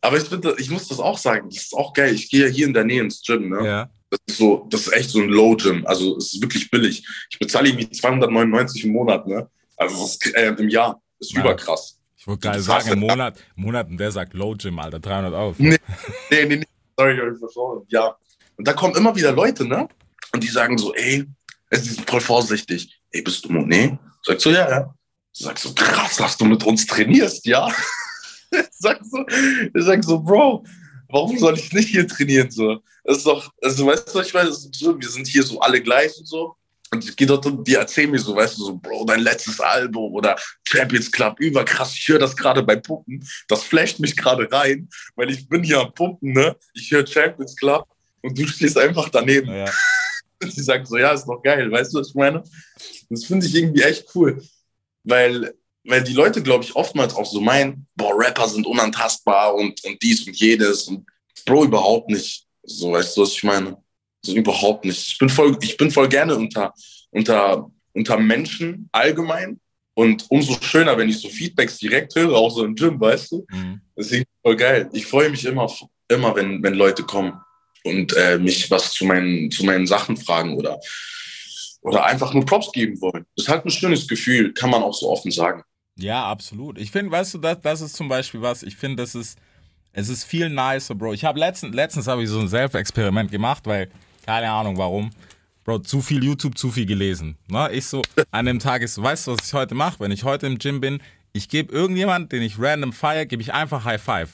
Aber 0.01 0.17
ich 0.17 0.23
finde, 0.23 0.55
ich 0.59 0.69
muss 0.69 0.87
das 0.87 0.99
auch 0.99 1.17
sagen, 1.17 1.49
das 1.49 1.63
ist 1.63 1.73
auch 1.73 1.93
geil. 1.93 2.13
Ich 2.13 2.29
gehe 2.29 2.45
ja 2.45 2.51
hier 2.51 2.67
in 2.67 2.73
der 2.73 2.83
Nähe 2.83 3.01
ins 3.01 3.21
Gym, 3.23 3.49
ne? 3.49 3.65
Ja. 3.65 3.89
Das 4.09 4.19
ist 4.27 4.37
so, 4.37 4.67
das 4.69 4.81
ist 4.81 4.93
echt 4.93 5.09
so 5.09 5.19
ein 5.19 5.29
Low 5.29 5.55
Gym. 5.55 5.85
Also 5.85 6.17
es 6.17 6.33
ist 6.33 6.41
wirklich 6.41 6.69
billig. 6.71 7.05
Ich 7.31 7.39
bezahle 7.39 7.69
irgendwie 7.69 7.89
299 7.89 8.85
im 8.85 8.91
Monat, 8.93 9.27
ne? 9.27 9.49
Also 9.77 10.01
das 10.01 10.15
ist, 10.15 10.35
äh, 10.35 10.47
im 10.57 10.69
Jahr. 10.69 11.01
Das 11.19 11.29
ist 11.29 11.35
Ja. 11.35 11.41
überkrass. 11.41 11.97
Ich 12.17 12.27
wollte 12.27 12.41
gerade 12.47 12.61
sagen, 12.61 12.89
im 12.93 12.99
Monat, 12.99 13.39
Monat, 13.55 13.87
der 13.91 14.11
sagt 14.11 14.33
Low 14.33 14.55
Gym, 14.55 14.77
Alter, 14.79 14.99
300 14.99 15.33
Euro. 15.33 15.55
Nee. 15.57 15.77
Nee, 16.29 16.45
nee, 16.45 16.55
nee. 16.57 16.65
Sorry, 16.97 17.13
ich 17.13 17.19
hab 17.21 17.29
mich. 17.31 17.91
Ja. 17.91 18.15
Und 18.57 18.67
da 18.67 18.73
kommen 18.73 18.95
immer 18.95 19.15
wieder 19.15 19.31
Leute, 19.31 19.65
ne? 19.65 19.87
Und 20.31 20.43
die 20.43 20.47
sagen 20.47 20.77
so, 20.77 20.93
ey, 20.93 21.25
es 21.69 21.87
ist 21.87 22.09
voll 22.09 22.21
vorsichtig. 22.21 22.99
Ey, 23.11 23.21
bist 23.21 23.45
du 23.45 23.51
Monet? 23.51 23.97
Sagst 24.23 24.43
so, 24.43 24.51
ja, 24.51 24.69
ja. 24.69 24.93
Sagst 25.31 25.63
so, 25.63 25.73
krass, 25.73 26.17
dass 26.17 26.37
du 26.37 26.45
mit 26.45 26.63
uns 26.63 26.85
trainierst, 26.85 27.45
ja? 27.45 27.71
Sag 28.71 28.99
so, 29.03 29.25
ich 29.27 29.83
sag 29.83 30.03
so, 30.03 30.19
Bro, 30.19 30.65
warum 31.07 31.37
soll 31.37 31.57
ich 31.57 31.71
nicht 31.71 31.89
hier 31.89 32.07
trainieren? 32.07 32.49
So, 32.49 32.81
das 33.03 33.17
ist 33.17 33.25
doch, 33.25 33.51
also 33.61 33.85
weißt 33.85 34.13
du, 34.13 34.21
ich 34.21 34.33
ist 34.33 34.75
so, 34.75 34.99
wir 34.99 35.09
sind 35.09 35.27
hier 35.27 35.43
so 35.43 35.59
alle 35.59 35.81
gleich 35.81 36.17
und 36.17 36.27
so. 36.27 36.55
Und 36.91 37.07
ich 37.07 37.15
gehe 37.15 37.27
dort 37.27 37.45
und 37.45 37.67
die 37.67 37.75
erzählen 37.75 38.09
mir 38.09 38.17
so, 38.17 38.35
weißt 38.35 38.57
du, 38.57 38.65
so, 38.65 38.75
Bro, 38.75 39.05
dein 39.05 39.19
letztes 39.19 39.59
Album 39.59 40.11
oder 40.13 40.35
Champions 40.67 41.11
Club, 41.11 41.39
überkrass, 41.39 41.93
ich 41.93 42.07
höre 42.07 42.17
das 42.17 42.35
gerade 42.35 42.63
bei 42.63 42.77
Pumpen. 42.77 43.23
Das 43.47 43.63
flasht 43.63 43.99
mich 43.99 44.17
gerade 44.17 44.51
rein, 44.51 44.89
weil 45.15 45.29
ich 45.29 45.47
bin 45.47 45.63
hier 45.63 45.79
am 45.81 45.93
Pumpen, 45.93 46.33
ne? 46.33 46.55
Ich 46.73 46.89
höre 46.89 47.05
Champions 47.05 47.55
Club 47.55 47.87
und 48.21 48.35
du 48.35 48.47
stehst 48.47 48.77
einfach 48.77 49.09
daneben. 49.09 49.53
Ja. 49.53 49.71
Sie 50.49 50.63
sagen 50.63 50.85
so, 50.85 50.97
ja, 50.97 51.11
ist 51.11 51.25
doch 51.25 51.41
geil, 51.41 51.71
weißt 51.71 51.93
du, 51.93 51.99
was 51.99 52.09
ich 52.09 52.15
meine? 52.15 52.43
Das 53.09 53.25
finde 53.25 53.45
ich 53.45 53.55
irgendwie 53.55 53.81
echt 53.81 54.05
cool, 54.15 54.41
weil, 55.03 55.53
weil 55.83 56.03
die 56.03 56.13
Leute, 56.13 56.41
glaube 56.41 56.63
ich, 56.63 56.75
oftmals 56.75 57.15
auch 57.15 57.25
so 57.25 57.41
meinen, 57.41 57.87
boah, 57.95 58.13
Rapper 58.15 58.47
sind 58.47 58.65
unantastbar 58.65 59.55
und, 59.55 59.83
und 59.83 60.01
dies 60.01 60.25
und 60.27 60.35
jedes 60.35 60.87
und 60.87 61.05
Bro, 61.45 61.65
überhaupt 61.65 62.09
nicht. 62.09 62.45
So, 62.63 62.91
weißt 62.91 63.15
du, 63.15 63.21
was 63.21 63.31
ich 63.31 63.43
meine? 63.43 63.77
So, 64.21 64.35
überhaupt 64.35 64.85
nicht. 64.85 65.07
Ich 65.07 65.17
bin 65.17 65.29
voll, 65.29 65.57
ich 65.61 65.77
bin 65.77 65.89
voll 65.89 66.09
gerne 66.09 66.35
unter, 66.35 66.73
unter, 67.11 67.71
unter 67.93 68.17
Menschen 68.17 68.89
allgemein 68.91 69.59
und 69.93 70.25
umso 70.29 70.57
schöner, 70.61 70.97
wenn 70.97 71.09
ich 71.09 71.19
so 71.19 71.29
Feedbacks 71.29 71.77
direkt 71.77 72.15
höre, 72.15 72.35
auch 72.35 72.49
so 72.49 72.63
im 72.65 72.75
Gym, 72.75 72.99
weißt 72.99 73.31
du? 73.31 73.45
Mhm. 73.49 73.81
Deswegen 73.97 74.25
voll 74.41 74.55
geil. 74.55 74.89
Ich 74.93 75.05
freue 75.05 75.29
mich 75.29 75.45
immer, 75.45 75.71
immer 76.07 76.35
wenn, 76.35 76.61
wenn 76.61 76.73
Leute 76.73 77.03
kommen 77.03 77.33
und 77.83 78.15
äh, 78.15 78.37
mich 78.37 78.69
was 78.69 78.91
zu 78.93 79.05
meinen, 79.05 79.51
zu 79.51 79.65
meinen 79.65 79.87
Sachen 79.87 80.17
fragen 80.17 80.55
oder, 80.55 80.79
oder 81.81 82.05
einfach 82.05 82.33
nur 82.33 82.45
Props 82.45 82.71
geben 82.71 82.99
wollen. 83.01 83.25
Das 83.35 83.45
ist 83.45 83.49
halt 83.49 83.65
ein 83.65 83.71
schönes 83.71 84.07
Gefühl, 84.07 84.53
kann 84.53 84.69
man 84.69 84.83
auch 84.83 84.93
so 84.93 85.09
offen 85.09 85.31
sagen. 85.31 85.63
Ja, 85.97 86.25
absolut. 86.25 86.77
Ich 86.77 86.91
finde, 86.91 87.11
weißt 87.11 87.33
du, 87.33 87.37
das, 87.39 87.59
das 87.61 87.81
ist 87.81 87.95
zum 87.95 88.07
Beispiel 88.07 88.41
was, 88.41 88.63
ich 88.63 88.75
finde, 88.75 89.03
das 89.03 89.15
ist, 89.15 89.37
es 89.91 90.07
ist 90.07 90.23
viel 90.23 90.49
nicer, 90.49 90.95
Bro. 90.95 91.13
Ich 91.13 91.25
habe 91.25 91.39
letztens, 91.39 91.75
letztens 91.75 92.07
habe 92.07 92.23
ich 92.23 92.29
so 92.29 92.39
ein 92.39 92.47
Selbstexperiment 92.47 93.31
gemacht, 93.31 93.65
weil, 93.65 93.89
keine 94.25 94.49
Ahnung 94.49 94.77
warum, 94.77 95.09
Bro, 95.65 95.79
zu 95.79 96.01
viel 96.01 96.23
YouTube, 96.23 96.57
zu 96.57 96.71
viel 96.71 96.85
gelesen. 96.85 97.37
Ne? 97.47 97.69
Ich 97.73 97.85
so, 97.85 98.01
an 98.31 98.45
dem 98.45 98.59
Tag 98.59 98.81
ist, 98.81 99.01
weißt 99.01 99.27
du, 99.27 99.31
was 99.33 99.47
ich 99.47 99.53
heute 99.53 99.75
mache? 99.75 99.99
Wenn 99.99 100.11
ich 100.11 100.23
heute 100.23 100.47
im 100.47 100.57
Gym 100.57 100.79
bin, 100.79 101.01
ich 101.33 101.49
gebe 101.49 101.73
irgendjemand, 101.73 102.31
den 102.31 102.41
ich 102.41 102.57
random 102.57 102.93
feier, 102.93 103.25
gebe 103.25 103.41
ich 103.41 103.53
einfach 103.53 103.85
High 103.85 104.01
Five. 104.01 104.29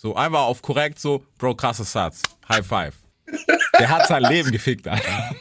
So 0.00 0.14
einfach 0.14 0.42
auf 0.42 0.62
korrekt 0.62 1.00
so, 1.00 1.24
Bro, 1.38 1.56
krasser 1.56 1.82
Satz. 1.82 2.22
High 2.48 2.64
Five. 2.64 2.94
Der 3.80 3.88
hat 3.88 4.06
sein 4.06 4.22
Leben 4.22 4.52
gefickt, 4.52 4.86
Alter. 4.86 5.34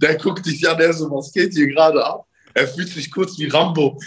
Der 0.00 0.16
guckt 0.16 0.46
dich 0.46 0.66
an, 0.66 0.78
der 0.78 0.94
so, 0.94 1.10
was 1.10 1.30
geht 1.30 1.52
hier 1.52 1.66
gerade 1.68 2.02
ab? 2.02 2.24
Er 2.54 2.66
fühlt 2.66 2.88
sich 2.88 3.10
kurz 3.10 3.38
wie 3.38 3.48
Rambo. 3.48 4.00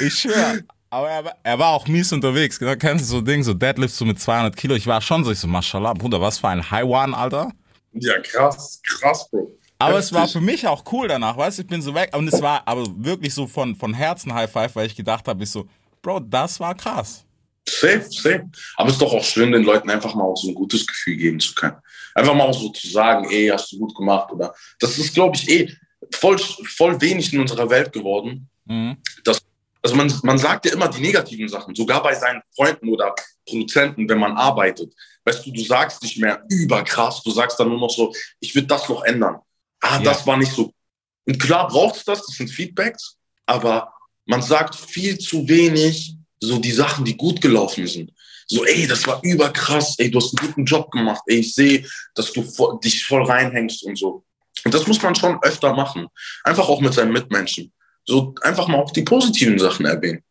Ich 0.00 0.18
schwör. 0.20 0.58
Aber 0.90 1.08
er, 1.10 1.24
war- 1.24 1.36
er 1.42 1.58
war 1.58 1.68
auch 1.70 1.86
mies 1.88 2.12
unterwegs. 2.12 2.58
Genau, 2.58 2.76
kennst 2.76 3.06
du 3.06 3.08
so 3.08 3.20
Ding, 3.22 3.42
so 3.42 3.54
Deadlifts 3.54 3.96
so 3.96 4.04
mit 4.04 4.20
200 4.20 4.54
Kilo. 4.54 4.74
Ich 4.74 4.86
war 4.86 5.00
schon 5.00 5.24
so, 5.24 5.30
ich 5.30 5.38
so, 5.38 5.46
Mashallah, 5.48 5.94
Bruder, 5.94 6.20
was 6.20 6.38
für 6.38 6.48
ein 6.48 6.70
High 6.70 6.84
One, 6.84 7.16
Alter. 7.16 7.50
Ja, 7.94 8.20
krass, 8.20 8.82
krass, 8.86 9.30
Bro. 9.30 9.50
Aber 9.78 9.98
es 9.98 10.12
war 10.12 10.22
Heftig. 10.24 10.32
für 10.34 10.40
mich 10.44 10.66
auch 10.68 10.84
cool 10.92 11.08
danach, 11.08 11.36
weißt 11.38 11.56
du, 11.58 11.62
ich 11.62 11.68
bin 11.68 11.80
so 11.80 11.94
weg. 11.94 12.14
Und 12.14 12.28
es 12.28 12.42
war 12.42 12.62
aber 12.68 12.84
wirklich 12.98 13.32
so 13.32 13.46
von, 13.46 13.74
von 13.76 13.94
Herzen 13.94 14.34
High 14.34 14.50
Five, 14.52 14.76
weil 14.76 14.86
ich 14.88 14.94
gedacht 14.94 15.26
habe, 15.26 15.42
ich 15.42 15.50
so, 15.50 15.66
Bro, 16.02 16.20
das 16.20 16.60
war 16.60 16.74
krass. 16.74 17.24
Safe, 17.80 18.04
safe. 18.10 18.44
Aber 18.76 18.88
es 18.88 18.94
ist 18.94 19.02
doch 19.02 19.12
auch 19.12 19.24
schön, 19.24 19.52
den 19.52 19.64
Leuten 19.64 19.90
einfach 19.90 20.14
mal 20.14 20.24
auch 20.24 20.36
so 20.36 20.48
ein 20.48 20.54
gutes 20.54 20.86
Gefühl 20.86 21.16
geben 21.16 21.40
zu 21.40 21.54
können. 21.54 21.76
Einfach 22.14 22.34
mal 22.34 22.44
auch 22.44 22.58
so 22.58 22.68
zu 22.70 22.88
sagen, 22.88 23.28
ey, 23.30 23.48
hast 23.48 23.72
du 23.72 23.78
gut 23.78 23.94
gemacht 23.94 24.30
oder. 24.32 24.54
Das 24.80 24.96
ist, 24.98 25.14
glaube 25.14 25.36
ich, 25.36 25.48
eh 25.48 25.72
voll, 26.14 26.38
voll 26.38 27.00
wenig 27.00 27.32
in 27.32 27.40
unserer 27.40 27.68
Welt 27.70 27.92
geworden. 27.92 28.48
Mhm. 28.66 28.96
Also 29.82 29.96
man, 29.96 30.10
man 30.22 30.38
sagt 30.38 30.64
ja 30.64 30.72
immer 30.72 30.88
die 30.88 31.02
negativen 31.02 31.46
Sachen, 31.48 31.74
sogar 31.74 32.02
bei 32.02 32.14
seinen 32.14 32.40
Freunden 32.56 32.88
oder 32.88 33.14
Produzenten, 33.46 34.08
wenn 34.08 34.18
man 34.18 34.32
arbeitet. 34.32 34.94
Weißt 35.26 35.44
du, 35.44 35.52
du 35.52 35.62
sagst 35.62 36.02
nicht 36.02 36.18
mehr 36.18 36.42
überkrass, 36.48 37.22
du 37.22 37.30
sagst 37.30 37.60
dann 37.60 37.68
nur 37.68 37.78
noch 37.78 37.90
so, 37.90 38.10
ich 38.40 38.54
würde 38.54 38.68
das 38.68 38.88
noch 38.88 39.04
ändern. 39.04 39.40
ah, 39.80 39.96
Ja. 39.98 40.02
das 40.02 40.26
war 40.26 40.38
nicht 40.38 40.52
so. 40.52 40.72
Und 41.26 41.38
klar 41.38 41.68
braucht 41.68 41.96
es 41.96 42.04
das, 42.04 42.24
das 42.24 42.34
sind 42.36 42.48
Feedbacks, 42.48 43.18
aber 43.44 43.92
man 44.24 44.40
sagt 44.40 44.74
viel 44.74 45.18
zu 45.18 45.46
wenig 45.46 46.16
so 46.44 46.58
die 46.58 46.72
Sachen, 46.72 47.04
die 47.04 47.16
gut 47.16 47.40
gelaufen 47.40 47.86
sind. 47.86 48.12
So, 48.46 48.64
ey, 48.64 48.86
das 48.86 49.06
war 49.06 49.20
überkrass, 49.22 49.98
ey, 49.98 50.10
du 50.10 50.18
hast 50.18 50.38
einen 50.38 50.48
guten 50.48 50.64
Job 50.64 50.90
gemacht, 50.90 51.22
ey, 51.26 51.38
ich 51.38 51.54
sehe, 51.54 51.86
dass 52.14 52.32
du 52.32 52.42
vo 52.42 52.78
dich 52.78 53.04
voll 53.04 53.24
reinhängst 53.24 53.84
und 53.84 53.96
so. 53.98 54.24
Und 54.64 54.72
das 54.72 54.86
muss 54.86 55.02
man 55.02 55.14
schon 55.14 55.42
öfter 55.42 55.74
machen. 55.74 56.06
Einfach 56.44 56.68
auch 56.68 56.80
mit 56.80 56.94
seinen 56.94 57.12
Mitmenschen. 57.12 57.72
So 58.04 58.34
einfach 58.42 58.68
mal 58.68 58.78
auch 58.78 58.90
die 58.90 59.02
positiven 59.02 59.58
Sachen 59.58 59.86
erwähnen. 59.86 60.22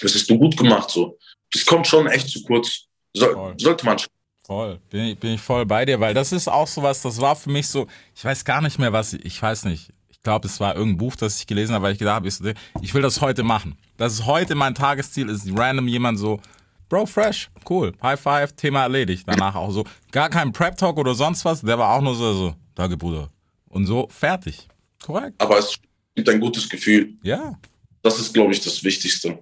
Das 0.00 0.14
hast 0.14 0.28
du 0.28 0.38
gut 0.38 0.56
gemacht, 0.56 0.90
so. 0.90 1.18
Das 1.52 1.64
kommt 1.64 1.86
schon 1.86 2.06
echt 2.06 2.28
zu 2.28 2.42
kurz. 2.42 2.86
So, 3.14 3.54
sollte 3.58 3.84
man 3.84 3.98
schon. 3.98 4.08
Voll, 4.44 4.80
bin 4.90 5.04
ich, 5.04 5.18
bin 5.18 5.34
ich 5.34 5.40
voll 5.40 5.64
bei 5.64 5.84
dir, 5.84 6.00
weil 6.00 6.14
das 6.14 6.32
ist 6.32 6.48
auch 6.48 6.66
sowas, 6.66 7.00
das 7.00 7.20
war 7.20 7.36
für 7.36 7.50
mich 7.50 7.68
so, 7.68 7.86
ich 8.14 8.24
weiß 8.24 8.44
gar 8.44 8.60
nicht 8.60 8.78
mehr, 8.78 8.92
was, 8.92 9.12
ich 9.12 9.40
weiß 9.40 9.66
nicht, 9.66 9.90
ich 9.90 10.01
glaube, 10.22 10.46
es 10.48 10.60
war 10.60 10.76
irgendein 10.76 10.98
Buch, 10.98 11.16
das 11.16 11.38
ich 11.38 11.46
gelesen 11.46 11.74
habe, 11.74 11.84
weil 11.84 11.92
ich 11.92 11.98
gedacht 11.98 12.16
habe, 12.16 12.28
ich, 12.28 12.34
so, 12.34 12.44
ich 12.80 12.94
will 12.94 13.02
das 13.02 13.20
heute 13.20 13.42
machen. 13.42 13.76
Das 13.96 14.14
ist 14.14 14.26
heute 14.26 14.54
mein 14.54 14.74
Tagesziel, 14.74 15.28
ist 15.28 15.46
random 15.54 15.88
jemand 15.88 16.18
so, 16.18 16.40
Bro, 16.88 17.06
fresh, 17.06 17.50
cool, 17.70 17.92
High 18.02 18.20
Five, 18.20 18.52
Thema 18.52 18.82
erledigt. 18.82 19.24
Danach 19.26 19.54
auch 19.54 19.70
so, 19.70 19.84
gar 20.10 20.28
kein 20.28 20.52
Prep-Talk 20.52 20.98
oder 20.98 21.14
sonst 21.14 21.44
was, 21.44 21.62
der 21.62 21.78
war 21.78 21.96
auch 21.96 22.02
nur 22.02 22.14
so, 22.14 22.34
so, 22.34 22.54
danke 22.74 22.96
Bruder. 22.96 23.30
Und 23.70 23.86
so, 23.86 24.06
fertig. 24.10 24.68
Korrekt. 25.02 25.40
Aber 25.40 25.58
es 25.58 25.78
gibt 26.14 26.28
ein 26.28 26.38
gutes 26.38 26.68
Gefühl. 26.68 27.14
Ja. 27.22 27.58
Das 28.02 28.18
ist, 28.18 28.34
glaube 28.34 28.52
ich, 28.52 28.60
das 28.60 28.84
Wichtigste. 28.84 29.38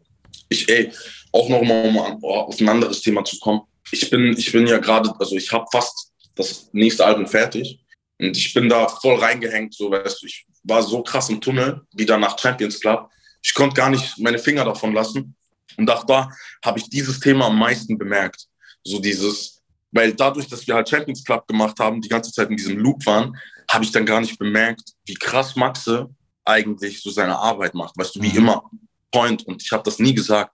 Ich, 0.49 0.69
ey, 0.69 0.93
auch 1.33 1.49
noch 1.49 1.63
mal, 1.63 1.89
um 1.89 2.19
oh, 2.23 2.35
auf 2.35 2.61
ein 2.61 2.69
anderes 2.69 3.01
Thema 3.01 3.25
zu 3.25 3.39
kommen. 3.41 3.63
Ich 3.91 4.09
bin, 4.09 4.35
ich 4.39 4.53
bin 4.53 4.67
ja 4.67 4.79
gerade, 4.79 5.13
also 5.19 5.35
ich 5.35 5.51
habe 5.51 5.67
fast 5.73 6.13
das 6.37 6.69
nächste 6.73 7.05
Album 7.05 7.27
fertig 7.27 7.81
und 8.21 8.37
ich 8.37 8.55
bin 8.55 8.69
da 8.69 8.87
voll 8.87 9.17
reingehängt, 9.17 9.75
so 9.75 9.91
weißt 9.91 10.23
du, 10.23 10.27
ich 10.27 10.47
war 10.71 10.83
so 10.83 11.03
krass 11.03 11.29
im 11.29 11.41
Tunnel, 11.41 11.83
wieder 11.93 12.17
nach 12.17 12.39
Champions 12.39 12.81
Club. 12.81 13.11
Ich 13.43 13.53
konnte 13.53 13.75
gar 13.75 13.91
nicht 13.91 14.19
meine 14.19 14.39
Finger 14.39 14.65
davon 14.65 14.95
lassen 14.95 15.35
und 15.77 15.91
auch 15.91 16.05
da 16.05 16.31
habe 16.65 16.79
ich 16.79 16.89
dieses 16.89 17.21
Thema 17.21 17.47
am 17.47 17.59
meisten 17.59 17.99
bemerkt. 17.99 18.47
So 18.85 18.99
dieses, 18.99 19.61
weil 19.93 20.15
dadurch, 20.15 20.49
dass 20.49 20.67
wir 20.67 20.75
halt 20.75 20.89
Champions 20.89 21.23
Club 21.25 21.47
gemacht 21.47 21.79
haben, 21.79 22.01
die 22.01 22.09
ganze 22.09 22.33
Zeit 22.33 22.49
in 22.49 22.57
diesem 22.57 22.79
Loop 22.79 23.05
waren, 23.05 23.37
habe 23.71 23.85
ich 23.85 23.93
dann 23.93 24.07
gar 24.07 24.21
nicht 24.21 24.39
bemerkt, 24.39 24.93
wie 25.05 25.15
krass 25.15 25.55
Maxe 25.57 26.09
eigentlich 26.45 27.03
so 27.03 27.11
seine 27.11 27.37
Arbeit 27.39 27.75
macht. 27.75 27.97
Weißt 27.97 28.17
du, 28.17 28.23
wie 28.23 28.31
Mhm. 28.31 28.39
immer 28.39 28.71
Point 29.13 29.47
und 29.47 29.63
ich 29.63 29.73
habe 29.73 29.83
das 29.83 29.99
nie 29.99 30.15
gesagt. 30.15 30.53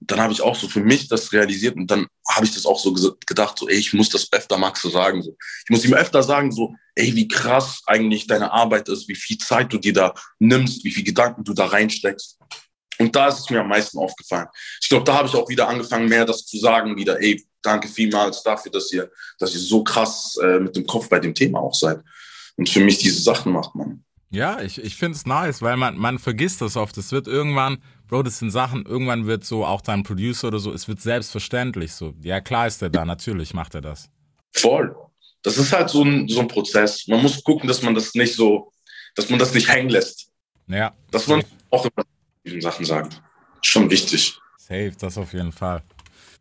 Dann 0.00 0.20
habe 0.20 0.32
ich 0.32 0.40
auch 0.40 0.56
so 0.56 0.68
für 0.68 0.80
mich 0.80 1.08
das 1.08 1.32
realisiert 1.32 1.76
und 1.76 1.90
dann 1.90 2.06
habe 2.28 2.46
ich 2.46 2.54
das 2.54 2.64
auch 2.64 2.78
so 2.78 2.92
gedacht, 3.26 3.58
so, 3.58 3.68
ey, 3.68 3.76
ich 3.76 3.92
muss 3.92 4.08
das 4.08 4.32
öfter 4.32 4.56
Max 4.56 4.82
so 4.82 4.90
sagen. 4.90 5.22
So. 5.22 5.36
Ich 5.64 5.70
muss 5.70 5.84
ihm 5.84 5.94
öfter 5.94 6.22
sagen, 6.22 6.50
so, 6.52 6.74
ey, 6.94 7.14
wie 7.14 7.28
krass 7.28 7.82
eigentlich 7.86 8.26
deine 8.26 8.52
Arbeit 8.52 8.88
ist, 8.88 9.08
wie 9.08 9.14
viel 9.14 9.38
Zeit 9.38 9.72
du 9.72 9.78
dir 9.78 9.92
da 9.92 10.14
nimmst, 10.38 10.84
wie 10.84 10.90
viel 10.90 11.04
Gedanken 11.04 11.44
du 11.44 11.52
da 11.52 11.66
reinsteckst. 11.66 12.38
Und 12.98 13.16
da 13.16 13.28
ist 13.28 13.38
es 13.40 13.50
mir 13.50 13.60
am 13.60 13.68
meisten 13.68 13.98
aufgefallen. 13.98 14.48
Ich 14.80 14.88
glaube, 14.88 15.04
da 15.04 15.14
habe 15.14 15.28
ich 15.28 15.34
auch 15.34 15.48
wieder 15.48 15.68
angefangen, 15.68 16.08
mehr 16.08 16.26
das 16.26 16.44
zu 16.44 16.58
sagen, 16.58 16.96
wieder, 16.96 17.20
ey, 17.20 17.42
danke 17.62 17.88
vielmals 17.88 18.42
dafür, 18.42 18.70
dass 18.72 18.92
ihr, 18.92 19.10
dass 19.38 19.54
ihr 19.54 19.60
so 19.60 19.82
krass 19.82 20.36
äh, 20.42 20.60
mit 20.60 20.76
dem 20.76 20.86
Kopf 20.86 21.08
bei 21.08 21.18
dem 21.18 21.34
Thema 21.34 21.60
auch 21.60 21.74
seid. 21.74 22.00
Und 22.56 22.68
für 22.68 22.80
mich 22.80 22.98
diese 22.98 23.20
Sachen 23.22 23.52
macht 23.52 23.74
man. 23.74 24.04
Ja, 24.30 24.60
ich, 24.60 24.78
ich 24.78 24.96
finde 24.96 25.16
es 25.16 25.26
nice, 25.26 25.62
weil 25.62 25.76
man, 25.76 25.96
man 25.96 26.18
vergisst 26.18 26.60
das 26.60 26.76
oft. 26.76 26.96
Es 26.98 27.10
wird 27.10 27.26
irgendwann, 27.26 27.82
Bro, 28.10 28.24
das 28.24 28.40
sind 28.40 28.50
Sachen, 28.50 28.84
irgendwann 28.86 29.26
wird 29.26 29.44
so, 29.44 29.64
auch 29.64 29.80
dein 29.82 30.02
Producer 30.02 30.48
oder 30.48 30.58
so, 30.58 30.72
es 30.72 30.88
wird 30.88 31.00
selbstverständlich 31.00 31.92
so. 31.92 32.12
Ja, 32.22 32.40
klar 32.40 32.66
ist 32.66 32.82
er 32.82 32.90
da, 32.90 33.04
natürlich 33.04 33.54
macht 33.54 33.76
er 33.76 33.82
das. 33.82 34.10
Voll. 34.52 34.96
Das 35.42 35.56
ist 35.56 35.72
halt 35.72 35.88
so 35.88 36.02
ein, 36.02 36.26
so 36.28 36.40
ein 36.40 36.48
Prozess. 36.48 37.06
Man 37.06 37.22
muss 37.22 37.42
gucken, 37.44 37.68
dass 37.68 37.82
man 37.82 37.94
das 37.94 38.12
nicht 38.14 38.34
so, 38.34 38.72
dass 39.14 39.30
man 39.30 39.38
das 39.38 39.54
nicht 39.54 39.68
hängen 39.68 39.90
lässt. 39.90 40.28
Ja. 40.66 40.92
Dass 41.12 41.28
man 41.28 41.44
auch 41.70 41.84
immer 41.84 42.04
diesen 42.44 42.60
Sachen 42.60 42.84
sagt. 42.84 43.22
Schon 43.62 43.88
wichtig. 43.88 44.36
Safe, 44.58 44.92
das 44.98 45.16
auf 45.16 45.32
jeden 45.32 45.52
Fall. 45.52 45.82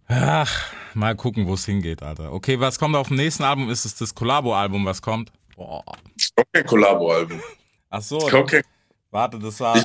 Ach, 0.07 0.73
mal 0.95 1.15
gucken, 1.15 1.45
wo 1.45 1.53
es 1.53 1.65
hingeht, 1.65 2.01
Alter. 2.01 2.33
Okay, 2.33 2.59
was 2.59 2.79
kommt 2.79 2.95
auf 2.95 3.09
dem 3.09 3.17
nächsten 3.17 3.43
Album? 3.43 3.69
Ist 3.69 3.85
es 3.85 3.93
das 3.95 4.15
Collabo-Album, 4.15 4.85
was 4.85 5.03
kommt? 5.03 5.31
Boah. 5.55 5.83
Es 6.17 6.33
kommt 6.33 6.47
kein 6.51 6.65
Collabo-Album. 6.65 7.39
Ach 7.91 8.01
so, 8.01 8.17
kein- 8.17 8.63
warte, 9.11 9.37
das 9.37 9.59
war. 9.59 9.77
Ich- 9.77 9.83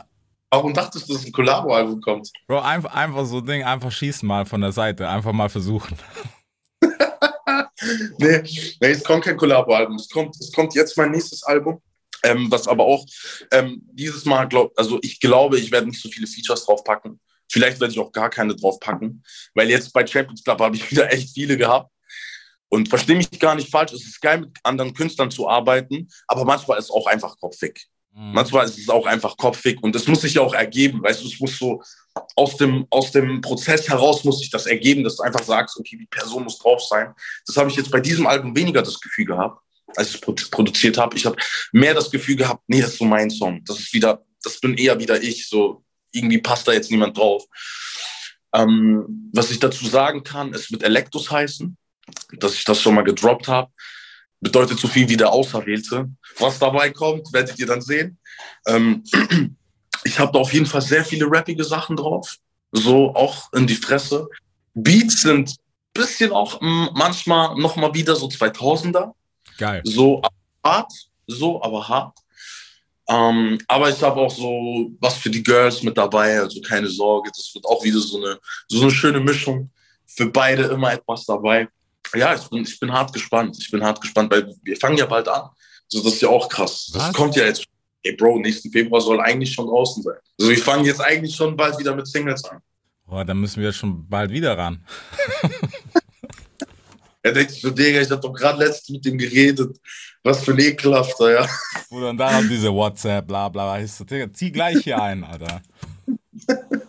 Warum 0.55 0.73
dachtest 0.73 1.09
du, 1.09 1.15
dass 1.15 1.27
ein 1.27 1.33
Collabo-Album 1.33 2.01
kommt? 2.01 2.31
Bro, 2.47 2.61
einfach, 2.61 2.95
einfach 2.95 3.27
so 3.27 3.39
ein 3.39 3.47
Ding, 3.47 3.65
einfach 3.65 3.91
schießen 3.91 4.27
mal 4.27 4.47
von 4.47 4.61
der 4.61 4.71
Seite, 4.71 5.09
einfach 5.09 5.33
mal 5.33 5.49
versuchen. 5.49 5.99
Nee, 8.17 8.41
nee, 8.81 8.91
es 8.93 9.05
kommt 9.05 9.25
kein 9.25 9.37
Collabo-Album. 9.37 9.97
Es 9.97 10.09
kommt, 10.09 10.35
es 10.41 10.51
kommt 10.53 10.75
jetzt 10.75 10.97
mein 10.97 11.11
nächstes 11.11 11.43
Album. 11.43 11.83
Ähm, 12.23 12.51
was 12.51 12.67
aber 12.67 12.85
auch 12.85 13.05
ähm, 13.51 13.83
dieses 13.93 14.25
Mal, 14.25 14.47
glaub, 14.47 14.73
also 14.79 14.99
ich 15.03 15.21
glaube, 15.21 15.59
ich 15.59 15.71
werde 15.71 15.89
nicht 15.89 16.01
so 16.01 16.09
viele 16.09 16.27
Features 16.27 16.65
draufpacken. 16.65 17.21
Vielleicht 17.51 17.81
werde 17.81 17.93
ich 17.93 17.99
auch 17.99 18.11
gar 18.11 18.31
keine 18.31 18.57
draufpacken, 18.57 19.23
weil 19.55 19.69
jetzt 19.69 19.93
bei 19.93 20.07
Champions 20.07 20.43
Club 20.43 20.61
habe 20.61 20.77
ich 20.77 20.91
wieder 20.91 21.13
echt 21.13 21.35
viele 21.35 21.59
gehabt. 21.59 21.91
Und 22.69 22.89
verstehe 22.89 23.17
mich 23.17 23.31
gar 23.39 23.55
nicht 23.55 23.71
falsch, 23.71 23.93
es 23.93 24.07
ist 24.07 24.21
geil, 24.23 24.41
mit 24.41 24.51
anderen 24.63 24.95
Künstlern 24.95 25.31
zu 25.31 25.47
arbeiten, 25.49 26.09
aber 26.27 26.47
manchmal 26.47 26.79
ist 26.79 26.87
es 26.87 26.91
auch 26.91 27.07
einfach 27.07 27.37
kopfig. 27.37 27.87
Manchmal 28.17 28.67
ist 28.67 28.79
es 28.79 28.89
auch 28.89 29.07
einfach 29.07 29.37
kopfig 29.37 29.83
und 29.83 29.97
es 29.97 30.07
muss 30.07 30.21
sich 30.21 30.35
ja 30.35 30.43
auch 30.43 30.55
ergeben, 30.55 31.03
weißt 31.03 31.23
du, 31.23 31.27
es 31.27 31.41
muss 31.41 31.59
so 31.59 31.83
aus 32.37 32.57
dem, 32.57 32.87
aus 32.91 33.11
dem 33.11 33.41
Prozess 33.41 33.89
heraus 33.89 34.23
muss 34.23 34.39
sich 34.39 34.51
das 34.51 34.67
ergeben, 34.67 35.03
dass 35.03 35.17
du 35.17 35.25
einfach 35.25 35.43
sagst, 35.43 35.77
okay, 35.77 35.97
die 35.97 36.07
Person 36.07 36.45
muss 36.45 36.59
drauf 36.59 36.81
sein. 36.81 37.13
Das 37.45 37.57
habe 37.57 37.71
ich 37.71 37.77
jetzt 37.77 37.91
bei 37.91 37.99
diesem 37.99 38.29
Album 38.29 38.55
weniger 38.55 38.83
das 38.83 39.01
Gefühl 39.01 39.25
gehabt, 39.25 39.61
als 39.97 40.11
ich 40.11 40.15
es 40.15 40.23
produ- 40.23 40.49
produziert 40.49 40.97
habe. 40.97 41.17
Ich 41.17 41.27
habe 41.27 41.35
mehr 41.73 41.93
das 41.93 42.09
Gefühl 42.09 42.37
gehabt, 42.37 42.63
nee, 42.69 42.81
das 42.81 42.93
ist 42.93 42.99
so 42.99 43.05
mein 43.05 43.31
Song. 43.31 43.65
Das 43.65 43.81
ist 43.81 43.93
wieder, 43.93 44.25
das 44.45 44.61
bin 44.61 44.77
eher 44.77 44.97
wieder 45.01 45.21
ich. 45.21 45.49
So 45.49 45.85
irgendwie 46.13 46.39
passt 46.39 46.69
da 46.69 46.73
jetzt 46.73 46.93
niemand 46.93 47.19
drauf. 47.19 47.45
Ähm, 48.55 49.29
was 49.33 49.51
ich 49.51 49.59
dazu 49.59 49.87
sagen 49.87 50.23
kann, 50.23 50.55
es 50.55 50.71
wird 50.71 50.85
Electus 50.85 51.33
heißen, 51.33 51.77
dass 52.39 52.55
ich 52.55 52.63
das 52.63 52.81
schon 52.81 52.95
mal 52.95 53.03
gedroppt 53.03 53.49
habe. 53.49 53.73
Bedeutet 54.45 54.79
so 54.79 54.89
viel 54.89 55.09
wie 55.09 55.17
der 55.17 55.33
Auserwählte. 55.33 56.11
Was 56.39 56.59
dabei 56.59 56.91
kommt, 56.91 57.33
werdet 57.33 57.59
ihr 57.59 57.67
dann 57.67 57.81
sehen. 57.81 58.19
Ähm, 58.67 59.03
ich 60.05 60.19
habe 60.19 60.33
da 60.33 60.39
auf 60.39 60.53
jeden 60.53 60.67
Fall 60.67 60.83
sehr 60.83 61.03
viele 61.03 61.25
rappige 61.31 61.65
Sachen 61.65 61.97
drauf. 61.97 62.37
So 62.71 63.15
auch 63.15 63.51
in 63.55 63.67
die 63.67 63.75
Fresse. 63.75 64.29
Beats 64.75 65.23
sind 65.23 65.49
ein 65.49 65.57
bisschen 65.95 66.31
auch 66.31 66.61
mm, 66.61 66.89
manchmal 66.93 67.57
nochmal 67.57 67.95
wieder 67.95 68.15
so 68.15 68.27
2000er. 68.27 69.13
Geil. 69.57 69.81
So 69.85 70.21
hart, 70.63 70.93
so, 71.27 71.63
aber 71.63 71.89
hart. 71.89 72.19
Ähm, 73.09 73.59
aber 73.67 73.89
ich 73.89 74.03
habe 74.03 74.21
auch 74.21 74.31
so 74.31 74.91
was 75.01 75.15
für 75.17 75.31
die 75.31 75.43
Girls 75.43 75.83
mit 75.83 75.97
dabei, 75.97 76.41
also 76.41 76.61
keine 76.61 76.89
Sorge. 76.89 77.31
Das 77.35 77.51
wird 77.55 77.65
auch 77.65 77.83
wieder 77.83 78.01
so 78.01 78.19
eine, 78.19 78.39
so 78.69 78.83
eine 78.83 78.91
schöne 78.91 79.21
Mischung. 79.21 79.71
Für 80.07 80.27
beide 80.27 80.65
immer 80.65 80.93
etwas 80.93 81.25
dabei. 81.25 81.69
Ja, 82.15 82.35
ich 82.35 82.49
bin, 82.49 82.63
ich 82.63 82.79
bin 82.79 82.93
hart 82.93 83.13
gespannt. 83.13 83.57
Ich 83.59 83.71
bin 83.71 83.83
hart 83.83 84.01
gespannt, 84.01 84.33
weil 84.33 84.55
wir 84.63 84.77
fangen 84.77 84.97
ja 84.97 85.07
bald 85.07 85.29
an. 85.29 85.49
So, 85.89 86.03
das 86.03 86.15
ist 86.15 86.23
ja 86.23 86.29
auch 86.29 86.49
krass. 86.49 86.91
Das 86.93 87.09
Was? 87.09 87.13
kommt 87.13 87.37
ja 87.37 87.45
jetzt. 87.45 87.65
Ey, 88.03 88.15
Bro, 88.17 88.41
nächsten 88.41 88.71
Februar 88.71 89.01
soll 89.01 89.21
eigentlich 89.21 89.53
schon 89.53 89.67
draußen 89.67 90.03
sein. 90.03 90.17
Also 90.39 90.51
wir 90.51 90.59
fangen 90.59 90.85
jetzt 90.85 91.01
eigentlich 91.01 91.35
schon 91.35 91.57
bald 91.57 91.79
wieder 91.79 91.95
mit 91.97 92.07
Singles 92.07 92.45
an. 92.45 92.61
Boah, 93.07 93.25
dann 93.25 93.39
müssen 93.39 93.63
wir 93.63 93.73
schon 93.73 94.07
bald 94.09 94.31
wieder 94.31 94.57
ran. 94.57 94.85
Er 97.25 97.33
denkt 97.33 97.53
sich 97.53 97.63
so, 97.63 97.71
Digga, 97.71 98.03
ich 98.03 98.11
hab 98.11 98.21
doch 98.21 98.35
gerade 98.35 98.59
letztens 98.59 98.91
mit 98.91 99.05
dem 99.07 99.17
geredet. 99.17 99.81
Was 100.23 100.45
für 100.45 100.53
ein 100.53 100.59
ekelhafter, 100.59 101.33
ja. 101.33 101.49
Bruder, 101.89 102.11
und 102.11 102.19
dann 102.19 102.47
diese 102.47 102.71
WhatsApp, 102.71 103.27
bla 103.27 103.49
bla. 103.49 103.81
Ich 103.81 103.93
so, 103.93 104.05
Digga, 104.05 104.31
zieh 104.31 104.53
gleich 104.53 104.85
hier 104.85 105.01
ein, 105.01 105.25
Alter. 105.25 105.63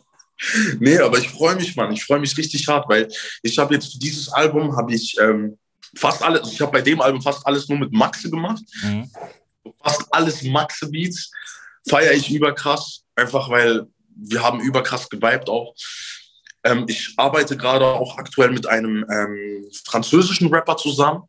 Nee, 0.79 0.97
aber 0.99 1.17
ich 1.17 1.29
freue 1.29 1.55
mich, 1.55 1.75
Mann. 1.75 1.91
Ich 1.91 2.03
freue 2.03 2.19
mich 2.19 2.37
richtig 2.37 2.67
hart, 2.67 2.87
weil 2.89 3.07
ich 3.41 3.57
habe 3.57 3.73
jetzt 3.73 3.93
für 3.93 3.99
dieses 3.99 4.29
Album 4.29 4.75
habe 4.75 4.93
ich 4.93 5.17
ähm, 5.19 5.57
fast 5.95 6.21
alles, 6.21 6.41
also 6.41 6.51
ich 6.51 6.61
habe 6.61 6.71
bei 6.71 6.81
dem 6.81 7.01
Album 7.01 7.21
fast 7.21 7.45
alles 7.45 7.67
nur 7.69 7.79
mit 7.79 7.91
Maxe 7.91 8.29
gemacht. 8.29 8.63
Mhm. 8.83 9.09
Fast 9.81 10.03
alles 10.11 10.43
Maxe 10.43 10.89
Beats. 10.89 11.31
Feiere 11.87 12.13
ich 12.13 12.31
überkrass, 12.31 13.03
einfach 13.15 13.49
weil 13.49 13.85
wir 14.15 14.41
haben 14.41 14.59
überkrass 14.59 15.09
geweibt 15.09 15.49
auch. 15.49 15.75
Ähm, 16.63 16.85
ich 16.87 17.13
arbeite 17.17 17.55
gerade 17.55 17.85
auch 17.85 18.17
aktuell 18.17 18.51
mit 18.51 18.67
einem 18.67 19.05
ähm, 19.11 19.65
französischen 19.85 20.47
Rapper 20.53 20.77
zusammen, 20.77 21.23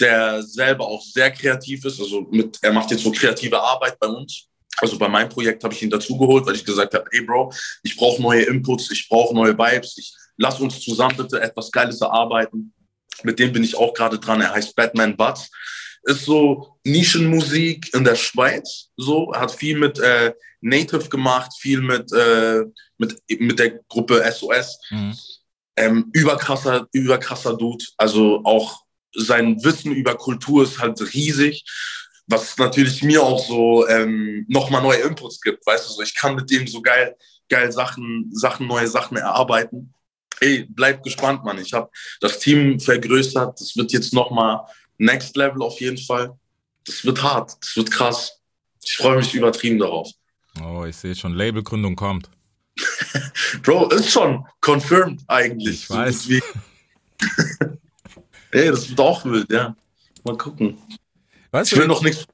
der 0.00 0.42
selber 0.42 0.86
auch 0.86 1.02
sehr 1.02 1.30
kreativ 1.30 1.84
ist. 1.84 2.00
Also 2.00 2.22
mit, 2.30 2.58
er 2.62 2.72
macht 2.72 2.90
jetzt 2.90 3.04
so 3.04 3.12
kreative 3.12 3.60
Arbeit 3.60 3.98
bei 4.00 4.08
uns. 4.08 4.49
Also 4.80 4.98
bei 4.98 5.08
meinem 5.08 5.28
Projekt 5.28 5.62
habe 5.64 5.74
ich 5.74 5.82
ihn 5.82 5.90
dazugeholt, 5.90 6.46
weil 6.46 6.54
ich 6.54 6.64
gesagt 6.64 6.94
habe, 6.94 7.04
ey 7.12 7.22
Bro, 7.22 7.52
ich 7.82 7.96
brauche 7.96 8.20
neue 8.20 8.42
Inputs, 8.42 8.90
ich 8.90 9.08
brauche 9.08 9.34
neue 9.34 9.56
Vibes, 9.56 9.96
ich 9.98 10.14
lass 10.36 10.58
uns 10.60 10.80
zusammen 10.80 11.16
bitte 11.16 11.40
etwas 11.40 11.70
Geiles 11.70 12.00
erarbeiten. 12.00 12.72
Mit 13.22 13.38
dem 13.38 13.52
bin 13.52 13.62
ich 13.62 13.76
auch 13.76 13.92
gerade 13.92 14.18
dran. 14.18 14.40
Er 14.40 14.52
heißt 14.52 14.74
Batman 14.74 15.16
Butts. 15.16 15.50
Ist 16.04 16.24
so 16.24 16.78
Nischenmusik 16.84 17.92
in 17.92 18.04
der 18.04 18.16
Schweiz. 18.16 18.88
So, 18.96 19.32
er 19.32 19.42
hat 19.42 19.52
viel 19.52 19.78
mit 19.78 19.98
äh, 19.98 20.32
Native 20.62 21.08
gemacht, 21.10 21.52
viel 21.58 21.82
mit, 21.82 22.10
äh, 22.12 22.64
mit, 22.96 23.16
mit 23.38 23.58
der 23.58 23.80
Gruppe 23.88 24.24
SOS. 24.32 24.78
Mhm. 24.90 25.14
Ähm, 25.76 26.10
überkrasser, 26.14 26.86
überkrasser 26.92 27.56
Dude. 27.56 27.84
Also 27.98 28.40
auch 28.44 28.82
sein 29.14 29.62
Wissen 29.62 29.92
über 29.92 30.14
Kultur 30.14 30.62
ist 30.64 30.78
halt 30.78 31.00
riesig. 31.14 31.64
Was 32.30 32.56
natürlich 32.58 33.02
mir 33.02 33.22
auch 33.22 33.44
so 33.44 33.86
ähm, 33.88 34.46
nochmal 34.48 34.82
neue 34.82 35.00
Inputs 35.00 35.40
gibt, 35.40 35.66
weißt 35.66 35.88
du, 35.88 35.92
so 35.94 36.02
ich 36.02 36.14
kann 36.14 36.36
mit 36.36 36.50
dem 36.50 36.66
so 36.66 36.80
geil, 36.80 37.16
geil 37.48 37.72
Sachen, 37.72 38.30
Sachen, 38.32 38.66
neue 38.66 38.86
Sachen 38.86 39.16
erarbeiten. 39.16 39.92
Ey, 40.40 40.66
bleib 40.68 41.02
gespannt, 41.02 41.44
Mann. 41.44 41.58
Ich 41.58 41.72
habe 41.72 41.90
das 42.20 42.38
Team 42.38 42.80
vergrößert. 42.80 43.60
Das 43.60 43.76
wird 43.76 43.92
jetzt 43.92 44.14
nochmal 44.14 44.60
Next 44.96 45.36
Level 45.36 45.62
auf 45.62 45.80
jeden 45.80 45.98
Fall. 45.98 46.38
Das 46.84 47.04
wird 47.04 47.22
hart, 47.22 47.56
das 47.60 47.76
wird 47.76 47.90
krass. 47.90 48.40
Ich 48.82 48.96
freue 48.96 49.16
mich 49.18 49.34
übertrieben 49.34 49.78
darauf. 49.78 50.08
Oh, 50.64 50.84
ich 50.86 50.96
sehe 50.96 51.14
schon, 51.14 51.34
Labelgründung 51.34 51.94
kommt. 51.96 52.30
Bro, 53.62 53.88
ist 53.88 54.10
schon 54.10 54.46
confirmed 54.60 55.22
eigentlich. 55.26 55.82
Ich 55.82 55.90
weiß. 55.90 56.28
Ey, 58.52 58.70
das 58.70 58.88
wird 58.88 59.00
auch 59.00 59.24
wild, 59.24 59.50
ja. 59.52 59.76
Mal 60.24 60.36
gucken. 60.36 60.78
Weißt 61.50 61.72
Ich 61.72 61.78
will 61.78 61.86
noch 61.86 62.02
nichts. 62.02 62.26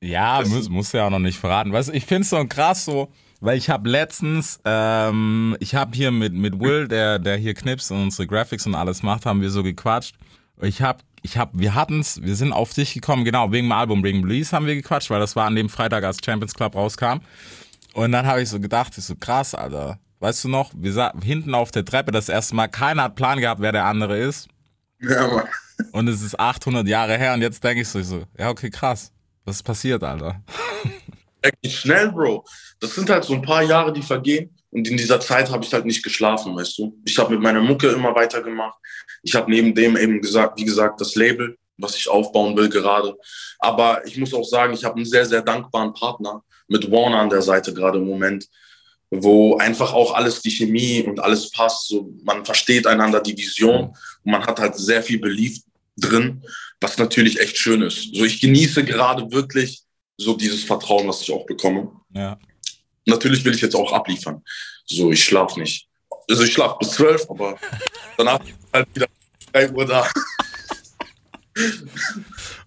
Ja, 0.00 0.42
muss, 0.44 0.68
muss 0.68 0.92
ja 0.92 1.06
auch 1.06 1.10
noch 1.10 1.20
nicht 1.20 1.38
verraten. 1.38 1.72
Weißt 1.72 1.90
du, 1.90 1.92
ich 1.92 2.06
finde 2.06 2.22
es 2.22 2.30
so 2.30 2.44
krass 2.46 2.84
so, 2.84 3.12
weil 3.40 3.56
ich 3.56 3.70
habe 3.70 3.88
letztens, 3.88 4.60
ähm, 4.64 5.56
ich 5.60 5.74
habe 5.74 5.94
hier 5.94 6.10
mit, 6.10 6.32
mit 6.32 6.58
Will, 6.58 6.88
der, 6.88 7.20
der 7.20 7.36
hier 7.36 7.54
knipst 7.54 7.92
und 7.92 8.02
unsere 8.02 8.26
Graphics 8.26 8.66
und 8.66 8.74
alles 8.74 9.02
macht, 9.02 9.26
haben 9.26 9.40
wir 9.40 9.50
so 9.50 9.62
gequatscht. 9.62 10.16
Ich 10.60 10.82
habe, 10.82 11.00
ich 11.22 11.36
habe, 11.36 11.58
wir 11.58 11.74
hatten's, 11.74 12.20
wir 12.20 12.34
sind 12.34 12.52
auf 12.52 12.72
dich 12.72 12.94
gekommen, 12.94 13.24
genau, 13.24 13.52
wegen 13.52 13.68
dem 13.68 13.72
Album 13.72 14.02
Ring 14.02 14.24
Release 14.24 14.54
haben 14.54 14.66
wir 14.66 14.74
gequatscht, 14.74 15.10
weil 15.10 15.20
das 15.20 15.36
war 15.36 15.46
an 15.46 15.54
dem 15.54 15.68
Freitag, 15.68 16.02
als 16.02 16.18
Champions 16.24 16.54
Club 16.54 16.74
rauskam. 16.74 17.20
Und 17.94 18.12
dann 18.12 18.26
habe 18.26 18.42
ich 18.42 18.48
so 18.48 18.58
gedacht, 18.58 18.96
ich 18.96 19.04
so 19.04 19.14
krass, 19.14 19.54
Alter. 19.54 19.98
Weißt 20.18 20.44
du 20.44 20.48
noch, 20.48 20.72
wir 20.74 20.92
sa 20.92 21.12
hinten 21.22 21.54
auf 21.54 21.70
der 21.70 21.84
Treppe 21.84 22.10
das 22.10 22.28
erste 22.28 22.54
Mal, 22.54 22.68
keiner 22.68 23.04
hat 23.04 23.16
Plan 23.16 23.40
gehabt, 23.40 23.60
wer 23.60 23.72
der 23.72 23.86
andere 23.86 24.18
ist. 24.18 24.48
Ja, 25.00 25.28
Mann. 25.28 25.44
Und 25.92 26.08
es 26.08 26.22
ist 26.22 26.38
800 26.38 26.86
Jahre 26.86 27.16
her 27.16 27.34
und 27.34 27.42
jetzt 27.42 27.62
denke 27.62 27.82
ich 27.82 27.88
so, 27.88 28.02
so, 28.02 28.24
ja, 28.38 28.50
okay, 28.50 28.70
krass. 28.70 29.12
Was 29.44 29.56
ist 29.56 29.62
passiert, 29.62 30.02
Alter? 30.02 30.42
Echt 31.42 31.76
schnell, 31.76 32.12
Bro. 32.12 32.44
Das 32.78 32.94
sind 32.94 33.10
halt 33.10 33.24
so 33.24 33.34
ein 33.34 33.42
paar 33.42 33.62
Jahre, 33.62 33.92
die 33.92 34.02
vergehen. 34.02 34.56
Und 34.70 34.88
in 34.88 34.96
dieser 34.96 35.20
Zeit 35.20 35.50
habe 35.50 35.64
ich 35.64 35.72
halt 35.72 35.84
nicht 35.84 36.02
geschlafen, 36.02 36.56
weißt 36.56 36.78
du. 36.78 36.96
Ich 37.04 37.18
habe 37.18 37.34
mit 37.34 37.42
meiner 37.42 37.60
Mucke 37.60 37.88
immer 37.88 38.14
weitergemacht. 38.14 38.78
Ich 39.22 39.34
habe 39.34 39.50
neben 39.50 39.74
dem 39.74 39.96
eben 39.96 40.20
gesagt, 40.20 40.58
wie 40.58 40.64
gesagt, 40.64 41.00
das 41.00 41.14
Label, 41.14 41.58
was 41.76 41.96
ich 41.96 42.08
aufbauen 42.08 42.56
will 42.56 42.68
gerade. 42.68 43.14
Aber 43.58 44.06
ich 44.06 44.16
muss 44.16 44.32
auch 44.32 44.44
sagen, 44.44 44.72
ich 44.72 44.84
habe 44.84 44.96
einen 44.96 45.04
sehr, 45.04 45.26
sehr 45.26 45.42
dankbaren 45.42 45.92
Partner 45.92 46.42
mit 46.68 46.90
Warner 46.90 47.18
an 47.18 47.30
der 47.30 47.42
Seite 47.42 47.74
gerade 47.74 47.98
im 47.98 48.06
Moment, 48.06 48.48
wo 49.14 49.58
einfach 49.58 49.92
auch 49.92 50.14
alles 50.14 50.40
die 50.40 50.50
Chemie 50.50 51.02
und 51.02 51.20
alles 51.20 51.50
passt. 51.50 51.88
So, 51.88 52.10
man 52.24 52.46
versteht 52.46 52.86
einander 52.86 53.20
die 53.20 53.36
Vision 53.36 53.94
und 54.24 54.32
man 54.32 54.44
hat 54.46 54.58
halt 54.58 54.74
sehr 54.74 55.02
viel 55.02 55.18
Belief 55.18 55.60
drin, 55.98 56.42
was 56.80 56.96
natürlich 56.96 57.38
echt 57.38 57.58
schön 57.58 57.82
ist. 57.82 58.14
So, 58.14 58.24
ich 58.24 58.40
genieße 58.40 58.84
gerade 58.84 59.30
wirklich 59.30 59.82
so 60.16 60.34
dieses 60.34 60.64
Vertrauen, 60.64 61.06
was 61.08 61.20
ich 61.20 61.30
auch 61.30 61.44
bekomme. 61.44 61.92
Ja. 62.14 62.38
Natürlich 63.04 63.44
will 63.44 63.54
ich 63.54 63.60
jetzt 63.60 63.76
auch 63.76 63.92
abliefern. 63.92 64.42
So, 64.86 65.12
ich 65.12 65.22
schlafe 65.22 65.60
nicht. 65.60 65.86
Also 66.30 66.44
ich 66.44 66.52
schlafe 66.54 66.76
bis 66.80 66.92
zwölf, 66.92 67.28
aber 67.28 67.58
danach 68.16 68.40
halt 68.72 68.88
wieder 68.94 69.08
drei 69.52 69.70
Uhr 69.70 69.84
da. 69.84 70.08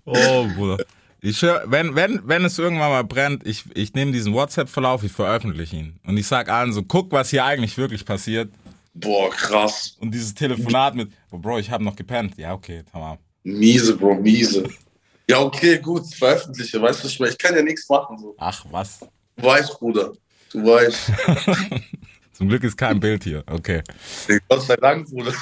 Oh, 0.05 0.45
Bruder. 0.55 0.85
Ich 1.25 1.39
schwör, 1.39 1.63
wenn, 1.65 1.95
wenn, 1.95 2.21
wenn 2.27 2.45
es 2.45 2.59
irgendwann 2.59 2.91
mal 2.91 3.03
brennt, 3.03 3.47
ich, 3.47 3.63
ich 3.73 3.95
nehme 3.95 4.11
diesen 4.11 4.31
WhatsApp-Verlauf, 4.35 5.03
ich 5.03 5.11
veröffentliche 5.11 5.75
ihn. 5.75 5.99
Und 6.05 6.17
ich 6.17 6.27
sag 6.27 6.49
allen 6.49 6.71
so, 6.71 6.83
guck, 6.83 7.11
was 7.11 7.31
hier 7.31 7.43
eigentlich 7.43 7.75
wirklich 7.79 8.05
passiert. 8.05 8.53
Boah, 8.93 9.31
krass. 9.31 9.97
Und 9.99 10.11
dieses 10.11 10.35
Telefonat 10.35 10.93
mit, 10.93 11.11
oh, 11.31 11.39
Bro, 11.39 11.57
ich 11.57 11.71
habe 11.71 11.83
noch 11.83 11.95
gepennt. 11.95 12.37
Ja, 12.37 12.53
okay, 12.53 12.83
tamam. 12.91 13.17
Miese, 13.41 13.97
Bro, 13.97 14.21
miese. 14.21 14.69
Ja, 15.27 15.39
okay, 15.39 15.79
gut, 15.79 16.13
veröffentliche. 16.13 16.79
Weißt 16.79 17.03
du, 17.03 17.25
ich 17.25 17.37
kann 17.39 17.55
ja 17.55 17.63
nichts 17.63 17.89
machen. 17.89 18.19
So. 18.19 18.35
Ach, 18.37 18.63
was? 18.69 18.99
Du 19.35 19.43
weißt, 19.43 19.79
Bruder. 19.79 20.13
Du 20.51 20.63
weißt. 20.63 21.11
Zum 22.33 22.49
Glück 22.49 22.63
ist 22.63 22.77
kein 22.77 22.99
Bild 22.99 23.23
hier. 23.23 23.43
Okay. 23.47 23.81
Gott 24.47 24.61
sei 24.61 24.75
Dank, 24.75 25.09
Bruder. 25.09 25.33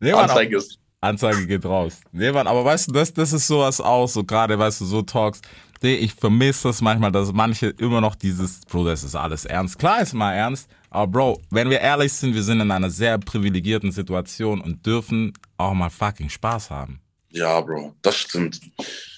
Nee, 0.00 0.12
Mann, 0.12 0.30
Anzeige 0.30 0.56
ist. 0.56 0.78
Anzeige 1.00 1.46
geht 1.46 1.64
raus. 1.64 2.00
Nee, 2.12 2.32
Mann, 2.32 2.46
aber 2.46 2.64
weißt 2.64 2.88
du, 2.88 2.92
das, 2.92 3.12
das 3.12 3.32
ist 3.32 3.46
sowas 3.46 3.80
auch, 3.80 4.08
so 4.08 4.24
gerade, 4.24 4.58
weißt 4.58 4.80
du, 4.80 4.84
so 4.84 5.02
Talks. 5.02 5.40
Nee, 5.80 5.94
ich 5.94 6.12
vermisse 6.12 6.68
das 6.68 6.80
manchmal, 6.80 7.12
dass 7.12 7.32
manche 7.32 7.68
immer 7.68 8.00
noch 8.00 8.16
dieses, 8.16 8.60
Bro, 8.62 8.86
das 8.86 9.04
ist 9.04 9.14
alles 9.14 9.44
ernst. 9.44 9.78
Klar 9.78 10.02
ist 10.02 10.12
mal 10.12 10.34
ernst, 10.34 10.68
aber 10.90 11.06
Bro, 11.06 11.42
wenn 11.50 11.70
wir 11.70 11.80
ehrlich 11.80 12.12
sind, 12.12 12.34
wir 12.34 12.42
sind 12.42 12.60
in 12.60 12.70
einer 12.70 12.90
sehr 12.90 13.16
privilegierten 13.18 13.92
Situation 13.92 14.60
und 14.60 14.84
dürfen 14.84 15.32
auch 15.56 15.74
mal 15.74 15.90
fucking 15.90 16.28
Spaß 16.28 16.70
haben. 16.70 17.00
Ja, 17.30 17.60
Bro, 17.60 17.94
das 18.02 18.16
stimmt. 18.16 18.60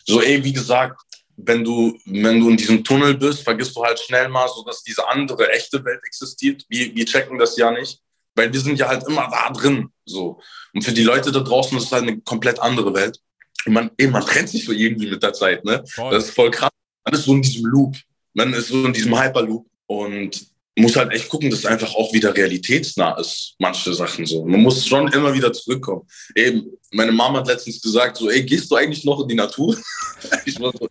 So, 0.04 0.20
ey, 0.20 0.44
wie 0.44 0.52
gesagt, 0.52 1.00
wenn 1.36 1.64
du, 1.64 1.98
wenn 2.04 2.40
du 2.40 2.50
in 2.50 2.58
diesem 2.58 2.84
Tunnel 2.84 3.14
bist, 3.14 3.42
vergisst 3.42 3.74
du 3.74 3.82
halt 3.82 3.98
schnell 3.98 4.28
mal, 4.28 4.46
so 4.48 4.62
dass 4.64 4.82
diese 4.82 5.06
andere 5.08 5.50
echte 5.52 5.82
Welt 5.82 6.00
existiert. 6.04 6.66
Wir, 6.68 6.94
wir 6.94 7.06
checken 7.06 7.38
das 7.38 7.56
ja 7.56 7.70
nicht, 7.70 8.02
weil 8.40 8.52
wir 8.52 8.60
sind 8.60 8.78
ja 8.78 8.88
halt 8.88 9.06
immer 9.06 9.28
da 9.30 9.50
drin. 9.52 9.90
So. 10.06 10.40
Und 10.72 10.82
für 10.82 10.92
die 10.92 11.02
Leute 11.02 11.30
da 11.30 11.40
draußen 11.40 11.76
ist 11.76 11.84
es 11.84 11.92
halt 11.92 12.04
eine 12.04 12.20
komplett 12.20 12.58
andere 12.58 12.94
Welt. 12.94 13.20
Und 13.66 13.74
man, 13.74 13.90
ey, 13.98 14.06
man 14.06 14.24
trennt 14.24 14.48
sich 14.48 14.64
so 14.64 14.72
irgendwie 14.72 15.10
mit 15.10 15.22
der 15.22 15.34
Zeit, 15.34 15.62
ne? 15.64 15.84
Voll. 15.86 16.10
Das 16.10 16.24
ist 16.24 16.34
voll 16.34 16.50
krass. 16.50 16.70
Man 17.04 17.14
ist 17.14 17.24
so 17.24 17.34
in 17.34 17.42
diesem 17.42 17.66
Loop. 17.66 17.96
Man 18.32 18.54
ist 18.54 18.68
so 18.68 18.86
in 18.86 18.92
diesem 18.92 19.20
Hyperloop 19.20 19.66
und 19.86 20.46
muss 20.78 20.96
halt 20.96 21.12
echt 21.12 21.28
gucken, 21.28 21.50
dass 21.50 21.60
es 21.60 21.66
einfach 21.66 21.94
auch 21.94 22.12
wieder 22.14 22.34
realitätsnah 22.34 23.18
ist, 23.18 23.56
manche 23.58 23.92
Sachen 23.92 24.24
so. 24.24 24.46
Man 24.46 24.62
muss 24.62 24.86
schon 24.86 25.12
immer 25.12 25.34
wieder 25.34 25.52
zurückkommen. 25.52 26.02
Eben, 26.34 26.70
meine 26.92 27.12
Mama 27.12 27.40
hat 27.40 27.48
letztens 27.48 27.82
gesagt, 27.82 28.16
so, 28.16 28.30
ey, 28.30 28.42
gehst 28.44 28.70
du 28.70 28.76
eigentlich 28.76 29.04
noch 29.04 29.20
in 29.20 29.28
die 29.28 29.34
Natur? 29.34 29.76
ich 30.46 30.58
war 30.58 30.72
so, 30.72 30.88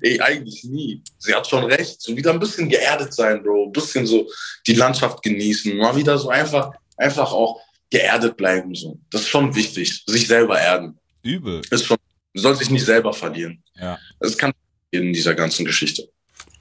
ey, 0.00 0.20
eigentlich 0.20 0.64
nie. 0.64 1.02
Sie 1.18 1.34
hat 1.34 1.46
schon 1.46 1.64
recht. 1.64 2.00
So 2.00 2.16
wieder 2.16 2.32
ein 2.32 2.40
bisschen 2.40 2.68
geerdet 2.68 3.14
sein, 3.14 3.42
Bro. 3.42 3.66
Ein 3.66 3.72
bisschen 3.72 4.06
so 4.06 4.28
die 4.66 4.74
Landschaft 4.74 5.22
genießen. 5.22 5.76
Mal 5.76 5.94
wieder 5.94 6.18
so 6.18 6.30
einfach, 6.30 6.72
einfach 6.98 7.32
auch 7.32 7.60
geerdet 7.90 8.36
bleiben. 8.36 8.74
So. 8.74 8.98
Das 9.10 9.22
ist 9.22 9.28
schon 9.28 9.54
wichtig. 9.54 10.02
Sich 10.06 10.26
selber 10.26 10.60
erden. 10.60 10.98
Übel. 11.22 11.62
Ist 11.70 11.86
schon, 11.86 11.96
soll 12.34 12.54
sich 12.56 12.70
nicht 12.70 12.84
selber 12.84 13.12
verlieren. 13.12 13.62
Ja. 13.74 13.98
Das 14.20 14.36
kann 14.36 14.52
in 14.90 15.12
dieser 15.12 15.34
ganzen 15.34 15.64
Geschichte. 15.64 16.08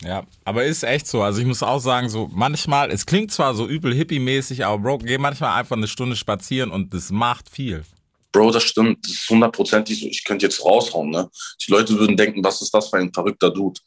Ja, 0.02 0.26
aber 0.46 0.64
ist 0.64 0.84
echt 0.84 1.08
so. 1.08 1.22
Also 1.22 1.42
ich 1.42 1.48
muss 1.48 1.64
auch 1.64 1.80
sagen, 1.80 2.10
so 2.10 2.30
manchmal, 2.32 2.92
es 2.92 3.06
klingt 3.06 3.32
zwar 3.32 3.56
so 3.56 3.68
übel 3.68 3.94
hippie-mäßig, 3.94 4.64
aber 4.64 4.78
Bro, 4.78 5.00
geh 5.00 5.18
manchmal 5.18 5.58
einfach 5.58 5.76
eine 5.76 5.88
Stunde 5.88 6.16
spazieren 6.16 6.72
und 6.72 6.94
das 6.94 7.10
macht 7.10 7.50
viel. 7.50 7.84
Bro, 8.32 8.52
das 8.52 8.64
stimmt. 8.64 9.04
Das 9.04 9.14
ist 9.14 9.30
hundertprozentig 9.30 10.00
so. 10.00 10.06
Ich 10.06 10.24
könnte 10.24 10.46
jetzt 10.46 10.64
raushauen, 10.64 11.10
ne? 11.10 11.30
Die 11.66 11.72
Leute 11.72 11.98
würden 11.98 12.16
denken, 12.16 12.44
was 12.44 12.62
ist 12.62 12.74
das 12.74 12.90
für 12.90 12.98
ein 12.98 13.12
verrückter 13.12 13.50
Dude? 13.50 13.80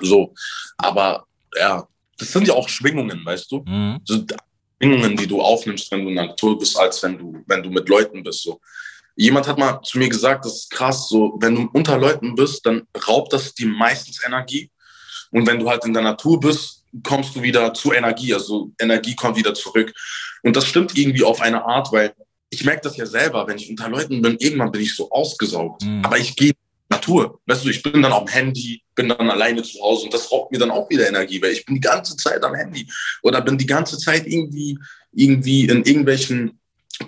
So. 0.00 0.34
Aber 0.76 1.24
ja, 1.56 1.86
das 2.18 2.32
sind 2.32 2.46
ja 2.46 2.54
auch 2.54 2.68
Schwingungen, 2.68 3.24
weißt 3.24 3.50
du? 3.50 3.64
Mhm. 3.66 4.00
So 4.04 4.24
Schwingungen, 4.80 5.16
die 5.16 5.26
du 5.26 5.40
aufnimmst, 5.40 5.90
wenn 5.90 6.02
du 6.02 6.08
in 6.10 6.16
der 6.16 6.26
Natur 6.26 6.58
bist, 6.58 6.76
als 6.78 7.02
wenn 7.02 7.18
du, 7.18 7.42
wenn 7.46 7.62
du 7.62 7.70
mit 7.70 7.88
Leuten 7.88 8.22
bist. 8.22 8.42
So. 8.42 8.60
Jemand 9.16 9.46
hat 9.46 9.58
mal 9.58 9.80
zu 9.82 9.98
mir 9.98 10.08
gesagt, 10.08 10.44
das 10.44 10.54
ist 10.54 10.70
krass, 10.70 11.08
so, 11.08 11.36
wenn 11.40 11.54
du 11.54 11.68
unter 11.72 11.98
Leuten 11.98 12.34
bist, 12.34 12.66
dann 12.66 12.86
raubt 13.06 13.32
das 13.32 13.54
dir 13.54 13.66
meistens 13.66 14.24
Energie. 14.24 14.70
Und 15.30 15.46
wenn 15.46 15.58
du 15.58 15.68
halt 15.68 15.84
in 15.84 15.92
der 15.92 16.02
Natur 16.02 16.38
bist, 16.40 16.84
kommst 17.02 17.34
du 17.34 17.42
wieder 17.42 17.74
zu 17.74 17.92
Energie. 17.92 18.34
Also 18.34 18.72
Energie 18.78 19.14
kommt 19.14 19.36
wieder 19.36 19.54
zurück. 19.54 19.92
Und 20.42 20.56
das 20.56 20.66
stimmt 20.66 20.96
irgendwie 20.96 21.24
auf 21.24 21.40
eine 21.40 21.64
Art, 21.64 21.92
weil 21.92 22.14
ich 22.50 22.64
merke 22.64 22.82
das 22.82 22.96
ja 22.96 23.06
selber, 23.06 23.46
wenn 23.46 23.58
ich 23.58 23.68
unter 23.68 23.88
Leuten 23.88 24.22
bin, 24.22 24.36
irgendwann 24.38 24.70
bin 24.70 24.82
ich 24.82 24.94
so 24.94 25.10
ausgesaugt. 25.10 25.82
Mhm. 25.82 26.04
Aber 26.04 26.18
ich 26.18 26.36
gehe 26.36 26.52
Natur. 26.94 27.40
Weißt 27.46 27.64
du, 27.64 27.68
ich 27.68 27.82
bin 27.82 28.02
dann 28.02 28.12
am 28.12 28.26
Handy, 28.26 28.82
bin 28.94 29.08
dann 29.08 29.30
alleine 29.30 29.62
zu 29.62 29.80
Hause 29.80 30.04
und 30.04 30.14
das 30.14 30.30
raubt 30.30 30.52
mir 30.52 30.58
dann 30.58 30.70
auch 30.70 30.88
wieder 30.90 31.08
Energie, 31.08 31.40
weil 31.42 31.52
ich 31.52 31.64
bin 31.64 31.76
die 31.76 31.80
ganze 31.80 32.16
Zeit 32.16 32.42
am 32.42 32.54
Handy 32.54 32.86
oder 33.22 33.40
bin 33.40 33.58
die 33.58 33.66
ganze 33.66 33.98
Zeit 33.98 34.26
irgendwie, 34.26 34.78
irgendwie 35.12 35.64
in 35.64 35.82
irgendwelchen 35.84 36.58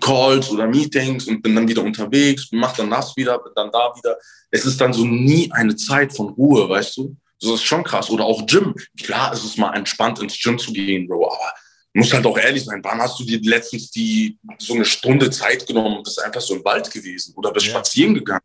Calls 0.00 0.50
oder 0.50 0.66
Meetings 0.66 1.26
und 1.28 1.42
bin 1.42 1.54
dann 1.54 1.68
wieder 1.68 1.82
unterwegs, 1.82 2.48
mach 2.50 2.74
dann 2.76 2.90
das 2.90 3.16
wieder, 3.16 3.38
bin 3.38 3.52
dann 3.54 3.70
da 3.70 3.92
wieder. 3.96 4.16
Es 4.50 4.64
ist 4.64 4.80
dann 4.80 4.92
so 4.92 5.04
nie 5.04 5.50
eine 5.52 5.76
Zeit 5.76 6.12
von 6.12 6.30
Ruhe, 6.30 6.68
weißt 6.68 6.96
du? 6.96 7.16
Das 7.40 7.50
ist 7.50 7.64
schon 7.64 7.84
krass. 7.84 8.10
Oder 8.10 8.24
auch 8.24 8.46
Gym. 8.46 8.74
Klar 9.02 9.32
ist 9.32 9.44
es 9.44 9.56
mal 9.56 9.74
entspannt, 9.74 10.18
ins 10.20 10.40
Gym 10.40 10.58
zu 10.58 10.72
gehen, 10.72 11.06
Bro, 11.06 11.26
aber 11.26 11.52
muss 11.96 12.12
halt 12.12 12.26
auch 12.26 12.36
ehrlich 12.36 12.64
sein. 12.64 12.80
Wann 12.82 13.00
hast 13.00 13.18
du 13.18 13.24
dir 13.24 13.40
letztens 13.42 13.90
die 13.90 14.38
so 14.58 14.74
eine 14.74 14.84
Stunde 14.84 15.30
Zeit 15.30 15.66
genommen 15.66 15.98
und 15.98 16.04
bist 16.04 16.22
einfach 16.22 16.42
so 16.42 16.54
im 16.56 16.64
Wald 16.64 16.90
gewesen 16.90 17.34
oder 17.36 17.52
bist 17.52 17.66
Ja. 17.66 17.72
spazieren 17.72 18.14
gegangen, 18.14 18.42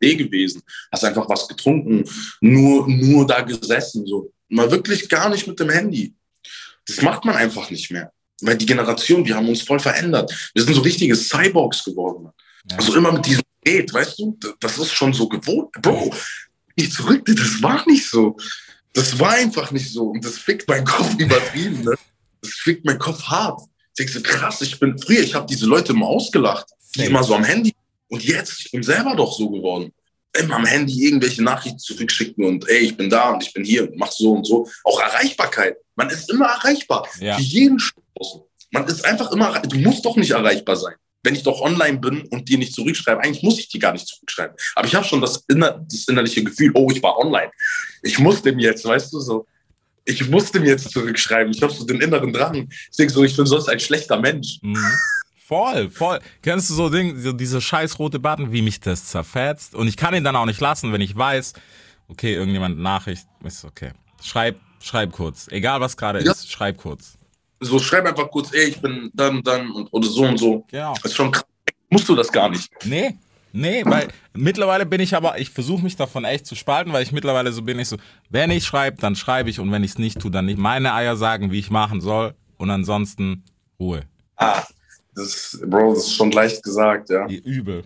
gewesen, 0.00 0.62
hast 0.92 1.04
einfach 1.04 1.28
was 1.28 1.48
getrunken, 1.48 2.04
nur, 2.40 2.88
nur 2.88 3.26
da 3.26 3.40
gesessen, 3.40 4.06
so. 4.06 4.32
Mal 4.48 4.70
wirklich 4.70 5.08
gar 5.08 5.28
nicht 5.28 5.46
mit 5.46 5.60
dem 5.60 5.68
Handy. 5.68 6.14
Das 6.86 7.02
macht 7.02 7.24
man 7.24 7.36
einfach 7.36 7.70
nicht 7.70 7.90
mehr. 7.90 8.10
Weil 8.40 8.56
die 8.56 8.66
Generation, 8.66 9.26
wir 9.26 9.34
haben 9.34 9.48
uns 9.48 9.62
voll 9.62 9.80
verändert. 9.80 10.32
Wir 10.54 10.62
sind 10.62 10.74
so 10.74 10.80
richtige 10.80 11.14
Cyborgs 11.14 11.84
geworden. 11.84 12.30
Ja. 12.70 12.76
Also 12.76 12.96
immer 12.96 13.12
mit 13.12 13.26
diesem 13.26 13.42
Gerät, 13.62 13.92
weißt 13.92 14.18
du? 14.20 14.38
Das 14.60 14.78
ist 14.78 14.92
schon 14.92 15.12
so 15.12 15.28
gewohnt. 15.28 15.72
Bro, 15.82 16.14
ich 16.76 16.92
zurück, 16.92 17.24
das 17.26 17.62
war 17.62 17.84
nicht 17.86 18.08
so. 18.08 18.36
Das 18.94 19.18
war 19.18 19.32
einfach 19.32 19.70
nicht 19.70 19.92
so. 19.92 20.10
Und 20.10 20.24
das 20.24 20.38
fickt 20.38 20.68
meinen 20.68 20.84
Kopf 20.84 21.14
übertrieben. 21.18 21.82
Ne? 21.82 21.94
Das 22.40 22.52
fickt 22.52 22.84
meinen 22.84 22.98
Kopf 22.98 23.22
hart. 23.24 23.60
Ich 23.88 24.06
denke 24.06 24.12
so, 24.12 24.22
krass, 24.22 24.62
ich 24.62 24.78
bin 24.78 24.96
früher, 24.96 25.20
ich 25.20 25.34
habe 25.34 25.46
diese 25.46 25.66
Leute 25.66 25.92
immer 25.92 26.06
ausgelacht. 26.06 26.66
Die 26.94 27.04
immer 27.04 27.22
so 27.22 27.34
am 27.34 27.44
Handy. 27.44 27.74
Und 28.08 28.24
jetzt, 28.24 28.60
ich 28.60 28.70
bin 28.70 28.82
selber 28.82 29.14
doch 29.14 29.36
so 29.36 29.50
geworden. 29.50 29.92
immer 30.38 30.56
am 30.56 30.66
Handy 30.66 31.04
irgendwelche 31.06 31.42
Nachrichten 31.42 31.78
zurückschicken 31.78 32.44
und 32.44 32.68
ey, 32.68 32.78
ich 32.78 32.96
bin 32.96 33.10
da 33.10 33.30
und 33.30 33.42
ich 33.42 33.52
bin 33.52 33.64
hier 33.64 33.84
und 33.84 33.96
mach 33.96 34.12
so 34.12 34.32
und 34.32 34.46
so. 34.46 34.68
Auch 34.84 35.00
Erreichbarkeit. 35.00 35.76
Man 35.96 36.10
ist 36.10 36.30
immer 36.30 36.46
erreichbar. 36.46 37.08
Ja. 37.18 37.36
Für 37.36 37.42
jeden 37.42 37.78
Stoß. 37.78 38.40
Man 38.70 38.86
ist 38.86 39.04
einfach 39.04 39.32
immer, 39.32 39.58
du 39.60 39.78
musst 39.78 40.04
doch 40.04 40.16
nicht 40.16 40.30
erreichbar 40.30 40.76
sein. 40.76 40.94
Wenn 41.22 41.34
ich 41.34 41.42
doch 41.42 41.60
online 41.60 41.98
bin 41.98 42.22
und 42.28 42.48
dir 42.48 42.58
nicht 42.58 42.74
zurückschreibe, 42.74 43.20
eigentlich 43.22 43.42
muss 43.42 43.58
ich 43.58 43.68
dir 43.68 43.80
gar 43.80 43.92
nicht 43.92 44.06
zurückschreiben. 44.06 44.56
Aber 44.74 44.86
ich 44.86 44.94
habe 44.94 45.04
schon 45.04 45.20
das, 45.20 45.44
inner, 45.48 45.84
das 45.90 46.06
innerliche 46.06 46.44
Gefühl, 46.44 46.70
oh, 46.74 46.88
ich 46.92 47.02
war 47.02 47.18
online. 47.18 47.50
Ich 48.02 48.18
muss 48.18 48.42
dem 48.42 48.58
jetzt, 48.58 48.84
weißt 48.84 49.12
du, 49.12 49.20
so. 49.20 49.46
Ich 50.04 50.26
musste 50.28 50.60
mir 50.60 50.68
jetzt 50.68 50.90
zurückschreiben. 50.90 51.52
Ich 51.52 51.60
habe 51.60 51.72
so 51.72 51.84
den 51.84 52.00
inneren 52.00 52.32
Drang. 52.32 52.68
Ich 52.70 52.96
denke 52.96 53.12
so, 53.12 53.24
ich 53.24 53.36
bin 53.36 53.46
sonst 53.46 53.68
ein 53.68 53.80
schlechter 53.80 54.18
Mensch. 54.20 54.58
Mhm. 54.62 54.92
Voll, 55.48 55.88
voll. 55.88 56.20
Kennst 56.42 56.68
du 56.68 56.74
so 56.74 56.90
Ding, 56.90 57.18
so 57.18 57.32
diese 57.32 57.62
scheiß 57.62 57.98
rote 57.98 58.18
Button, 58.18 58.52
wie 58.52 58.60
mich 58.60 58.80
das 58.80 59.06
zerfetzt? 59.06 59.74
Und 59.74 59.88
ich 59.88 59.96
kann 59.96 60.14
ihn 60.14 60.22
dann 60.22 60.36
auch 60.36 60.44
nicht 60.44 60.60
lassen, 60.60 60.92
wenn 60.92 61.00
ich 61.00 61.16
weiß, 61.16 61.54
okay, 62.08 62.34
irgendjemand 62.34 62.78
Nachricht, 62.78 63.26
ist 63.42 63.64
okay. 63.64 63.92
Schreib, 64.22 64.60
schreib 64.82 65.10
kurz. 65.12 65.48
Egal 65.48 65.80
was 65.80 65.96
gerade 65.96 66.22
Ja. 66.22 66.32
ist, 66.32 66.50
schreib 66.52 66.76
kurz. 66.76 67.16
So, 67.60 67.78
schreib 67.78 68.04
einfach 68.06 68.30
kurz, 68.30 68.52
ey, 68.52 68.64
ich 68.68 68.80
bin 68.82 69.10
dann, 69.14 69.42
dann 69.42 69.70
und 69.70 69.88
oder 69.90 70.06
so 70.06 70.24
und 70.26 70.38
so. 70.38 70.66
Genau. 70.70 70.92
Das 71.02 71.06
ist 71.12 71.16
schon 71.16 71.32
krass. 71.32 71.46
Musst 71.88 72.06
du 72.10 72.14
das 72.14 72.30
gar 72.30 72.50
nicht. 72.50 72.70
Nee, 72.84 73.16
nee, 73.52 73.82
weil 73.86 74.08
mittlerweile 74.34 74.84
bin 74.84 75.00
ich 75.00 75.16
aber, 75.16 75.38
ich 75.40 75.48
versuche 75.48 75.82
mich 75.82 75.96
davon 75.96 76.24
echt 76.26 76.44
zu 76.46 76.56
spalten, 76.56 76.92
weil 76.92 77.02
ich 77.02 77.12
mittlerweile 77.12 77.52
so 77.52 77.62
bin, 77.62 77.78
ich 77.78 77.88
so, 77.88 77.96
wenn 78.28 78.50
ich 78.50 78.64
schreibe, 78.66 79.00
dann 79.00 79.16
schreibe 79.16 79.48
ich 79.48 79.60
und 79.60 79.72
wenn 79.72 79.82
ich 79.82 79.92
es 79.92 79.98
nicht 79.98 80.20
tue, 80.20 80.30
dann 80.30 80.44
nicht. 80.44 80.58
Meine 80.58 80.92
Eier 80.92 81.16
sagen, 81.16 81.50
wie 81.50 81.58
ich 81.58 81.70
machen 81.70 82.02
soll 82.02 82.34
und 82.58 82.68
ansonsten 82.70 83.44
Ruhe. 83.80 84.02
Ah, 84.36 84.62
das, 85.18 85.58
Bro, 85.64 85.94
das 85.94 86.04
ist 86.04 86.14
schon 86.14 86.30
leicht 86.30 86.62
gesagt, 86.62 87.10
ja. 87.10 87.26
Die 87.26 87.38
Übel. 87.38 87.84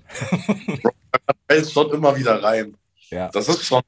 Fällt 1.48 1.70
schon 1.70 1.90
immer 1.92 2.16
wieder 2.16 2.42
rein. 2.42 2.76
Ja. 3.10 3.28
Das 3.28 3.48
ist 3.48 3.64
schon, 3.64 3.82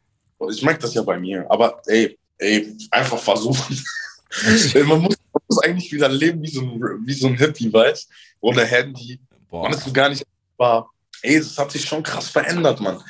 ich 0.50 0.62
merke 0.62 0.80
das 0.80 0.94
ja 0.94 1.02
bei 1.02 1.18
mir. 1.18 1.46
Aber 1.48 1.80
ey, 1.86 2.18
ey, 2.38 2.76
einfach 2.90 3.18
versuchen. 3.18 3.84
man, 4.86 5.00
muss, 5.00 5.16
man 5.32 5.42
muss 5.48 5.62
eigentlich 5.62 5.92
wieder 5.92 6.08
leben 6.08 6.42
wie 6.42 6.50
so 6.50 6.62
ein, 6.62 6.80
wie 7.04 7.14
so 7.14 7.28
ein 7.28 7.36
Hippie, 7.36 7.72
weißt 7.72 8.08
Ohne 8.40 8.64
Handy. 8.64 9.20
Boah. 9.48 9.64
Man 9.64 9.72
ist 9.72 9.84
so 9.84 9.92
gar 9.92 10.08
nicht 10.08 10.24
war. 10.56 10.90
Ey, 11.22 11.38
das 11.38 11.56
hat 11.58 11.72
sich 11.72 11.84
schon 11.84 12.02
krass 12.02 12.28
verändert, 12.28 12.80
Mann. 12.80 13.02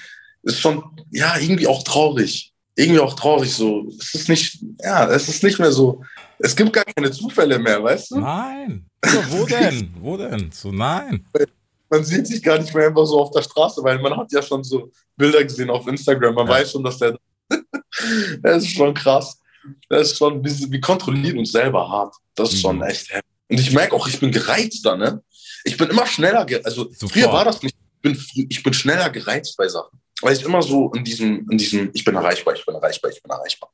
Ist 0.42 0.60
schon, 0.60 0.82
ja, 1.10 1.38
irgendwie 1.38 1.66
auch 1.66 1.82
traurig. 1.82 2.52
Irgendwie 2.76 3.00
auch 3.00 3.14
traurig 3.14 3.52
so. 3.52 3.88
Es 3.98 4.14
ist 4.14 4.28
nicht, 4.28 4.58
ja, 4.82 5.08
es 5.08 5.28
ist 5.28 5.42
nicht 5.42 5.58
mehr 5.58 5.72
so. 5.72 6.02
Es 6.38 6.54
gibt 6.56 6.72
gar 6.72 6.84
keine 6.84 7.10
Zufälle 7.10 7.58
mehr, 7.58 7.82
weißt 7.82 8.12
du? 8.12 8.20
Nein. 8.20 8.86
So, 9.04 9.18
wo 9.30 9.46
denn? 9.46 9.94
Wo 10.00 10.16
denn? 10.16 10.50
So, 10.52 10.72
nein. 10.72 11.26
man 11.90 12.04
sieht 12.04 12.26
sich 12.26 12.42
gar 12.42 12.58
nicht 12.58 12.74
mehr 12.74 12.88
einfach 12.88 13.06
so 13.06 13.20
auf 13.20 13.30
der 13.30 13.42
Straße, 13.42 13.82
weil 13.82 13.98
man 14.00 14.16
hat 14.16 14.32
ja 14.32 14.42
schon 14.42 14.62
so 14.64 14.90
Bilder 15.16 15.42
gesehen 15.44 15.70
auf 15.70 15.86
Instagram. 15.86 16.34
Man 16.34 16.46
Ja. 16.46 16.52
weiß 16.54 16.72
schon, 16.72 16.82
dass 16.84 16.98
der. 16.98 17.16
das 18.42 18.64
ist 18.64 18.72
schon 18.74 18.94
krass. 18.94 19.38
Das 19.88 20.10
ist 20.12 20.18
schon, 20.18 20.44
wir, 20.44 20.80
kontrollieren 20.80 21.38
uns 21.38 21.52
selber 21.52 21.88
hart. 21.88 22.14
Das 22.34 22.52
ist 22.52 22.60
schon 22.60 22.76
Mhm. 22.76 22.82
echt 22.82 23.08
heftig. 23.10 23.24
Und 23.50 23.60
ich 23.60 23.72
merke 23.72 23.94
auch, 23.94 24.06
ich 24.08 24.18
bin 24.20 24.30
gereizter, 24.30 24.96
ne? 24.96 25.22
Ich 25.64 25.76
bin 25.76 25.88
immer 25.88 26.06
schneller, 26.06 26.46
also 26.64 26.90
Sofort. 26.92 27.12
früher 27.12 27.32
war 27.32 27.44
das 27.44 27.62
nicht. 27.62 27.74
Ich 28.02 28.34
bin, 28.34 28.46
ich 28.50 28.62
bin 28.62 28.74
schneller 28.74 29.08
gereizt 29.10 29.56
bei 29.56 29.66
Sachen. 29.68 29.98
Weil 30.20 30.36
ich 30.36 30.42
immer 30.42 30.60
so 30.62 30.92
in 30.92 31.04
diesem, 31.04 31.46
in 31.50 31.56
diesem, 31.58 31.90
ich 31.94 32.04
bin 32.04 32.14
erreichbar, 32.14 32.54
ich 32.54 32.64
bin 32.66 32.74
erreichbar, 32.74 33.10
ich 33.10 33.22
bin 33.22 33.30
erreichbar. 33.30 33.70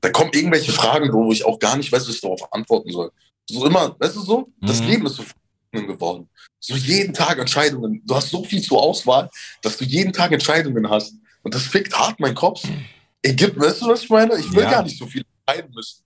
Da 0.00 0.10
kommen 0.10 0.30
irgendwelche 0.32 0.72
Fragen, 0.72 1.12
wo 1.12 1.32
ich 1.32 1.44
auch 1.44 1.58
gar 1.58 1.76
nicht 1.76 1.90
weiß, 1.92 2.08
was 2.08 2.14
ich 2.14 2.20
darauf 2.20 2.52
antworten 2.52 2.90
soll. 2.90 3.10
So 3.48 3.64
immer, 3.66 3.94
weißt 3.98 4.16
du 4.16 4.20
so? 4.22 4.48
Das 4.60 4.80
Mhm. 4.80 4.86
Leben 4.88 5.06
ist 5.06 5.16
so 5.16 5.24
geworden. 5.72 6.28
So 6.58 6.74
jeden 6.74 7.12
Tag 7.12 7.38
Entscheidungen. 7.38 8.02
Du 8.04 8.14
hast 8.14 8.30
so 8.30 8.42
viel 8.44 8.62
zur 8.62 8.82
Auswahl, 8.82 9.28
dass 9.62 9.76
du 9.76 9.84
jeden 9.84 10.12
Tag 10.12 10.32
Entscheidungen 10.32 10.88
hast. 10.88 11.14
Und 11.42 11.54
das 11.54 11.62
fickt 11.62 11.96
hart 11.96 12.18
meinen 12.18 12.34
Kopf. 12.34 12.62
Ich 13.22 13.36
gib, 13.36 13.58
weißt 13.60 13.82
du, 13.82 13.88
was 13.88 14.02
ich 14.02 14.10
meine? 14.10 14.38
Ich 14.38 14.50
will 14.52 14.62
Ja. 14.62 14.70
gar 14.70 14.82
nicht 14.82 14.98
so 14.98 15.06
viel 15.06 15.22
entscheiden 15.46 15.70
müssen. 15.74 16.02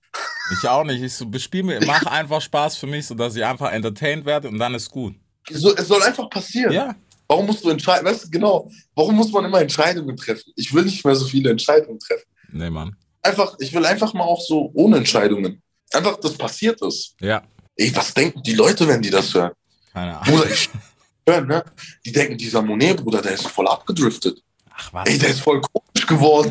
Ich 0.53 0.69
auch 0.69 0.85
nicht. 0.85 1.01
Ich 1.03 1.15
so, 1.15 1.25
bespiel 1.27 1.63
mir, 1.63 1.81
mach 1.87 2.05
einfach 2.07 2.41
Spaß 2.41 2.77
für 2.77 2.87
mich, 2.87 3.07
sodass 3.07 3.37
ich 3.37 3.45
einfach 3.45 3.71
entertained 3.73 4.25
werde 4.25 4.49
und 4.49 4.59
dann 4.59 4.75
ist 4.75 4.91
gut. 4.91 5.15
So, 5.49 5.75
es 5.75 5.87
soll 5.89 6.03
einfach 6.03 6.29
passieren. 6.29 6.73
Ja. 6.73 6.95
Warum 7.29 7.47
musst 7.47 7.65
du 7.65 7.71
entscheiden? 7.71 8.05
Weißt 8.05 8.25
du, 8.25 8.31
genau. 8.31 8.69
Warum 8.95 9.15
muss 9.15 9.31
man 9.31 9.45
immer 9.45 9.61
Entscheidungen 9.61 10.17
treffen? 10.17 10.53
Ich 10.57 10.75
will 10.75 10.85
nicht 10.85 11.05
mehr 11.05 11.15
so 11.15 11.27
viele 11.27 11.51
Entscheidungen 11.51 12.01
treffen. 12.01 12.25
Nee, 12.51 12.71
Mann. 12.71 12.97
Einfach, 13.23 13.55
ich 13.59 13.73
will 13.73 13.85
einfach 13.85 14.15
mal 14.15 14.25
auch 14.25 14.41
so 14.41 14.71
ohne 14.75 14.99
Entscheidungen. 14.99 15.63
Einfach, 15.93 16.19
dass 16.21 16.37
passiert 16.37 16.81
ist. 16.83 17.15
Ja. 17.21 17.43
Ey, 17.77 17.95
was 17.95 18.15
denken 18.15 18.43
die 18.43 18.55
Leute, 18.55 18.87
wenn 18.87 19.03
die 19.03 19.11
das 19.11 19.35
hören? 19.35 19.53
Keine 19.93 20.19
Ahnung. 20.19 20.39
Bruder, 20.39 20.51
ich 20.51 20.71
höre, 21.29 21.41
ne? 21.43 21.65
Die 22.05 22.13
denken, 22.13 22.39
dieser 22.39 22.63
Monet, 22.63 23.03
Bruder, 23.03 23.21
der 23.21 23.33
ist 23.33 23.49
voll 23.49 23.69
abgedriftet. 23.69 24.43
Ach 24.71 24.93
was. 24.93 25.09
Ey, 25.09 25.19
der 25.19 25.31
ist 25.31 25.41
voll 25.41 25.61
komisch 25.61 26.07
geworden. 26.07 26.51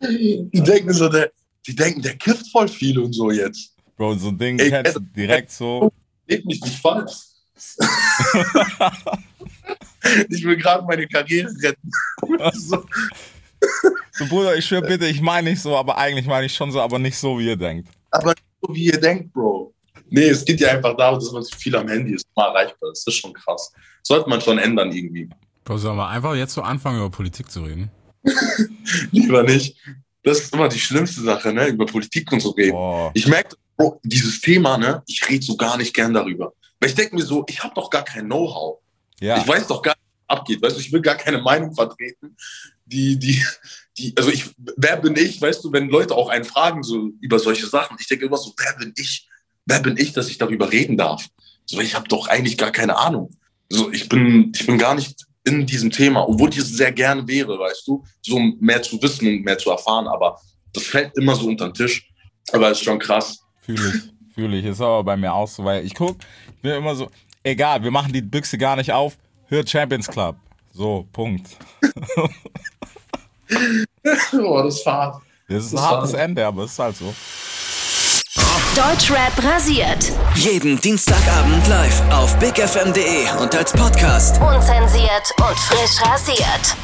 die 0.00 0.62
denken 0.62 0.92
so, 0.92 1.08
der, 1.08 1.30
die 1.66 1.74
denken, 1.74 2.02
der 2.02 2.16
kifft 2.16 2.50
voll 2.50 2.68
viel 2.68 2.98
und 2.98 3.12
so 3.12 3.30
jetzt. 3.30 3.74
Bro, 3.96 4.14
so 4.14 4.28
ein 4.28 4.38
Ding 4.38 4.58
Ey, 4.58 4.70
kennst 4.70 4.96
du 4.96 5.00
direkt 5.00 5.50
so. 5.50 5.92
Geht 6.26 6.44
mich 6.44 6.60
nicht 6.60 6.78
falsch. 6.80 7.12
ich 10.28 10.44
will 10.44 10.56
gerade 10.56 10.84
meine 10.84 11.06
Karriere 11.06 11.52
retten. 11.62 11.90
so, 12.54 12.84
So, 14.12 14.26
Bruder, 14.26 14.56
ich 14.56 14.66
schwör 14.66 14.82
bitte, 14.82 15.06
ich 15.06 15.20
meine 15.20 15.50
nicht 15.50 15.62
so, 15.62 15.76
aber 15.76 15.96
eigentlich 15.96 16.26
meine 16.26 16.46
ich 16.46 16.54
schon 16.54 16.70
so, 16.70 16.80
aber 16.80 16.98
nicht 16.98 17.16
so, 17.16 17.38
wie 17.38 17.46
ihr 17.46 17.56
denkt. 17.56 17.88
aber 18.10 18.30
nicht 18.30 18.44
so, 18.60 18.74
wie 18.74 18.84
ihr 18.86 19.00
denkt, 19.00 19.32
Bro. 19.32 19.72
Nee, 20.10 20.28
es 20.28 20.44
geht 20.44 20.60
ja 20.60 20.68
einfach 20.72 20.94
darum, 20.96 21.18
dass 21.18 21.32
man 21.32 21.42
so 21.42 21.56
viel 21.56 21.74
am 21.74 21.88
Handy 21.88 22.14
ist, 22.14 22.26
mal 22.36 22.48
erreichbar 22.48 22.92
ist. 22.92 23.06
Das 23.06 23.14
ist 23.14 23.20
schon 23.20 23.32
krass. 23.32 23.72
Sollte 24.02 24.28
man 24.28 24.40
schon 24.42 24.58
ändern 24.58 24.92
irgendwie. 24.92 25.28
Bro, 25.64 25.78
sollen 25.78 25.96
wir 25.96 26.08
einfach 26.08 26.34
jetzt 26.34 26.52
so 26.52 26.60
anfangen, 26.60 26.98
über 26.98 27.08
Politik 27.10 27.50
zu 27.50 27.62
reden? 27.62 27.90
Lieber 29.10 29.42
nicht. 29.42 29.76
Das 30.22 30.38
ist 30.40 30.54
immer 30.54 30.68
die 30.68 30.78
schlimmste 30.78 31.22
Sache, 31.22 31.52
ne? 31.52 31.68
Über 31.68 31.86
Politik 31.86 32.30
und 32.30 32.40
so 32.40 32.50
reden. 32.50 32.72
Boah. 32.72 33.10
Ich 33.14 33.26
merke, 33.26 33.56
Bro, 33.76 34.00
dieses 34.04 34.40
Thema, 34.40 34.76
ne? 34.76 35.02
Ich 35.06 35.26
rede 35.28 35.44
so 35.44 35.56
gar 35.56 35.78
nicht 35.78 35.94
gern 35.94 36.12
darüber. 36.12 36.52
Weil 36.78 36.90
ich 36.90 36.94
denke 36.94 37.14
mir 37.14 37.22
so, 37.22 37.44
ich 37.48 37.62
habe 37.62 37.74
doch 37.74 37.88
gar 37.88 38.04
kein 38.04 38.26
Know-how. 38.26 38.78
Ja. 39.20 39.38
Ich 39.38 39.48
weiß 39.48 39.66
doch 39.66 39.80
gar 39.80 39.92
nicht, 39.92 40.26
was 40.26 40.38
abgeht. 40.38 40.62
Weißt 40.62 40.76
du, 40.76 40.80
ich 40.80 40.92
will 40.92 41.00
gar 41.00 41.16
keine 41.16 41.38
Meinung 41.40 41.74
vertreten. 41.74 42.36
Die, 42.86 43.18
die, 43.18 43.44
die, 43.98 44.14
also 44.16 44.30
ich, 44.30 44.50
wer 44.76 44.96
bin 44.96 45.16
ich, 45.16 45.40
weißt 45.40 45.64
du, 45.64 45.72
wenn 45.72 45.88
Leute 45.88 46.14
auch 46.14 46.28
einen 46.28 46.44
fragen 46.44 46.82
so 46.82 47.10
über 47.20 47.38
solche 47.38 47.66
Sachen, 47.66 47.96
ich 48.00 48.06
denke 48.06 48.26
immer 48.26 48.36
so, 48.36 48.52
wer 48.58 48.74
bin 48.78 48.92
ich? 48.96 49.28
Wer 49.66 49.80
bin 49.80 49.96
ich, 49.96 50.12
dass 50.12 50.28
ich 50.28 50.38
darüber 50.38 50.72
reden 50.72 50.96
darf? 50.96 51.26
So, 51.66 51.80
ich 51.80 51.94
habe 51.94 52.08
doch 52.08 52.26
eigentlich 52.28 52.58
gar 52.58 52.72
keine 52.72 52.96
Ahnung. 52.96 53.30
So, 53.68 53.90
ich 53.92 54.08
bin, 54.08 54.52
ich 54.54 54.66
bin 54.66 54.78
gar 54.78 54.94
nicht 54.94 55.24
in 55.44 55.66
diesem 55.66 55.90
Thema, 55.90 56.28
obwohl 56.28 56.50
ich 56.50 56.58
es 56.58 56.70
sehr 56.70 56.92
gerne 56.92 57.26
wäre, 57.26 57.58
weißt 57.58 57.86
du, 57.86 58.04
so 58.20 58.38
mehr 58.60 58.82
zu 58.82 59.00
wissen 59.02 59.26
und 59.26 59.44
mehr 59.44 59.58
zu 59.58 59.70
erfahren, 59.70 60.06
aber 60.06 60.40
das 60.72 60.84
fällt 60.84 61.16
immer 61.16 61.34
so 61.34 61.46
unter 61.48 61.68
den 61.68 61.74
Tisch. 61.74 62.08
Aber 62.52 62.70
es 62.70 62.78
ist 62.78 62.84
schon 62.84 62.98
krass. 62.98 63.40
Fühle 63.60 63.92
ich, 63.94 64.34
fühle 64.34 64.58
ich. 64.58 64.64
Ist 64.64 64.80
aber 64.80 65.04
bei 65.04 65.16
mir 65.16 65.32
auch 65.32 65.48
so, 65.48 65.64
weil 65.64 65.84
ich 65.84 65.94
guck, 65.94 66.16
ich 66.48 66.62
bin 66.62 66.72
immer 66.72 66.94
so, 66.94 67.10
egal, 67.42 67.82
wir 67.82 67.90
machen 67.90 68.12
die 68.12 68.22
Büchse 68.22 68.58
gar 68.58 68.76
nicht 68.76 68.92
auf, 68.92 69.16
hört 69.46 69.68
Champions 69.68 70.08
Club. 70.08 70.36
So, 70.72 71.06
Punkt. 71.12 71.48
oh, 74.32 74.62
das 74.62 74.84
war 74.86 75.22
Das 75.48 75.64
ist 75.64 75.72
ein 75.72 75.76
Das 75.76 75.84
hartes 75.84 76.12
war- 76.12 76.20
Ende, 76.20 76.46
aber 76.46 76.64
es 76.64 76.72
ist 76.72 76.78
halt 76.78 76.96
so. 76.96 77.14
Deutschrap 78.74 79.32
rasiert. 79.44 80.12
Jeden 80.34 80.80
Dienstagabend 80.80 81.66
live 81.68 82.02
auf 82.10 82.34
bigfm.de 82.38 83.30
und 83.40 83.54
als 83.54 83.72
Podcast. 83.72 84.40
Unzensiert 84.40 85.30
und 85.38 85.58
frisch 85.58 86.00
rasiert. 86.02 86.76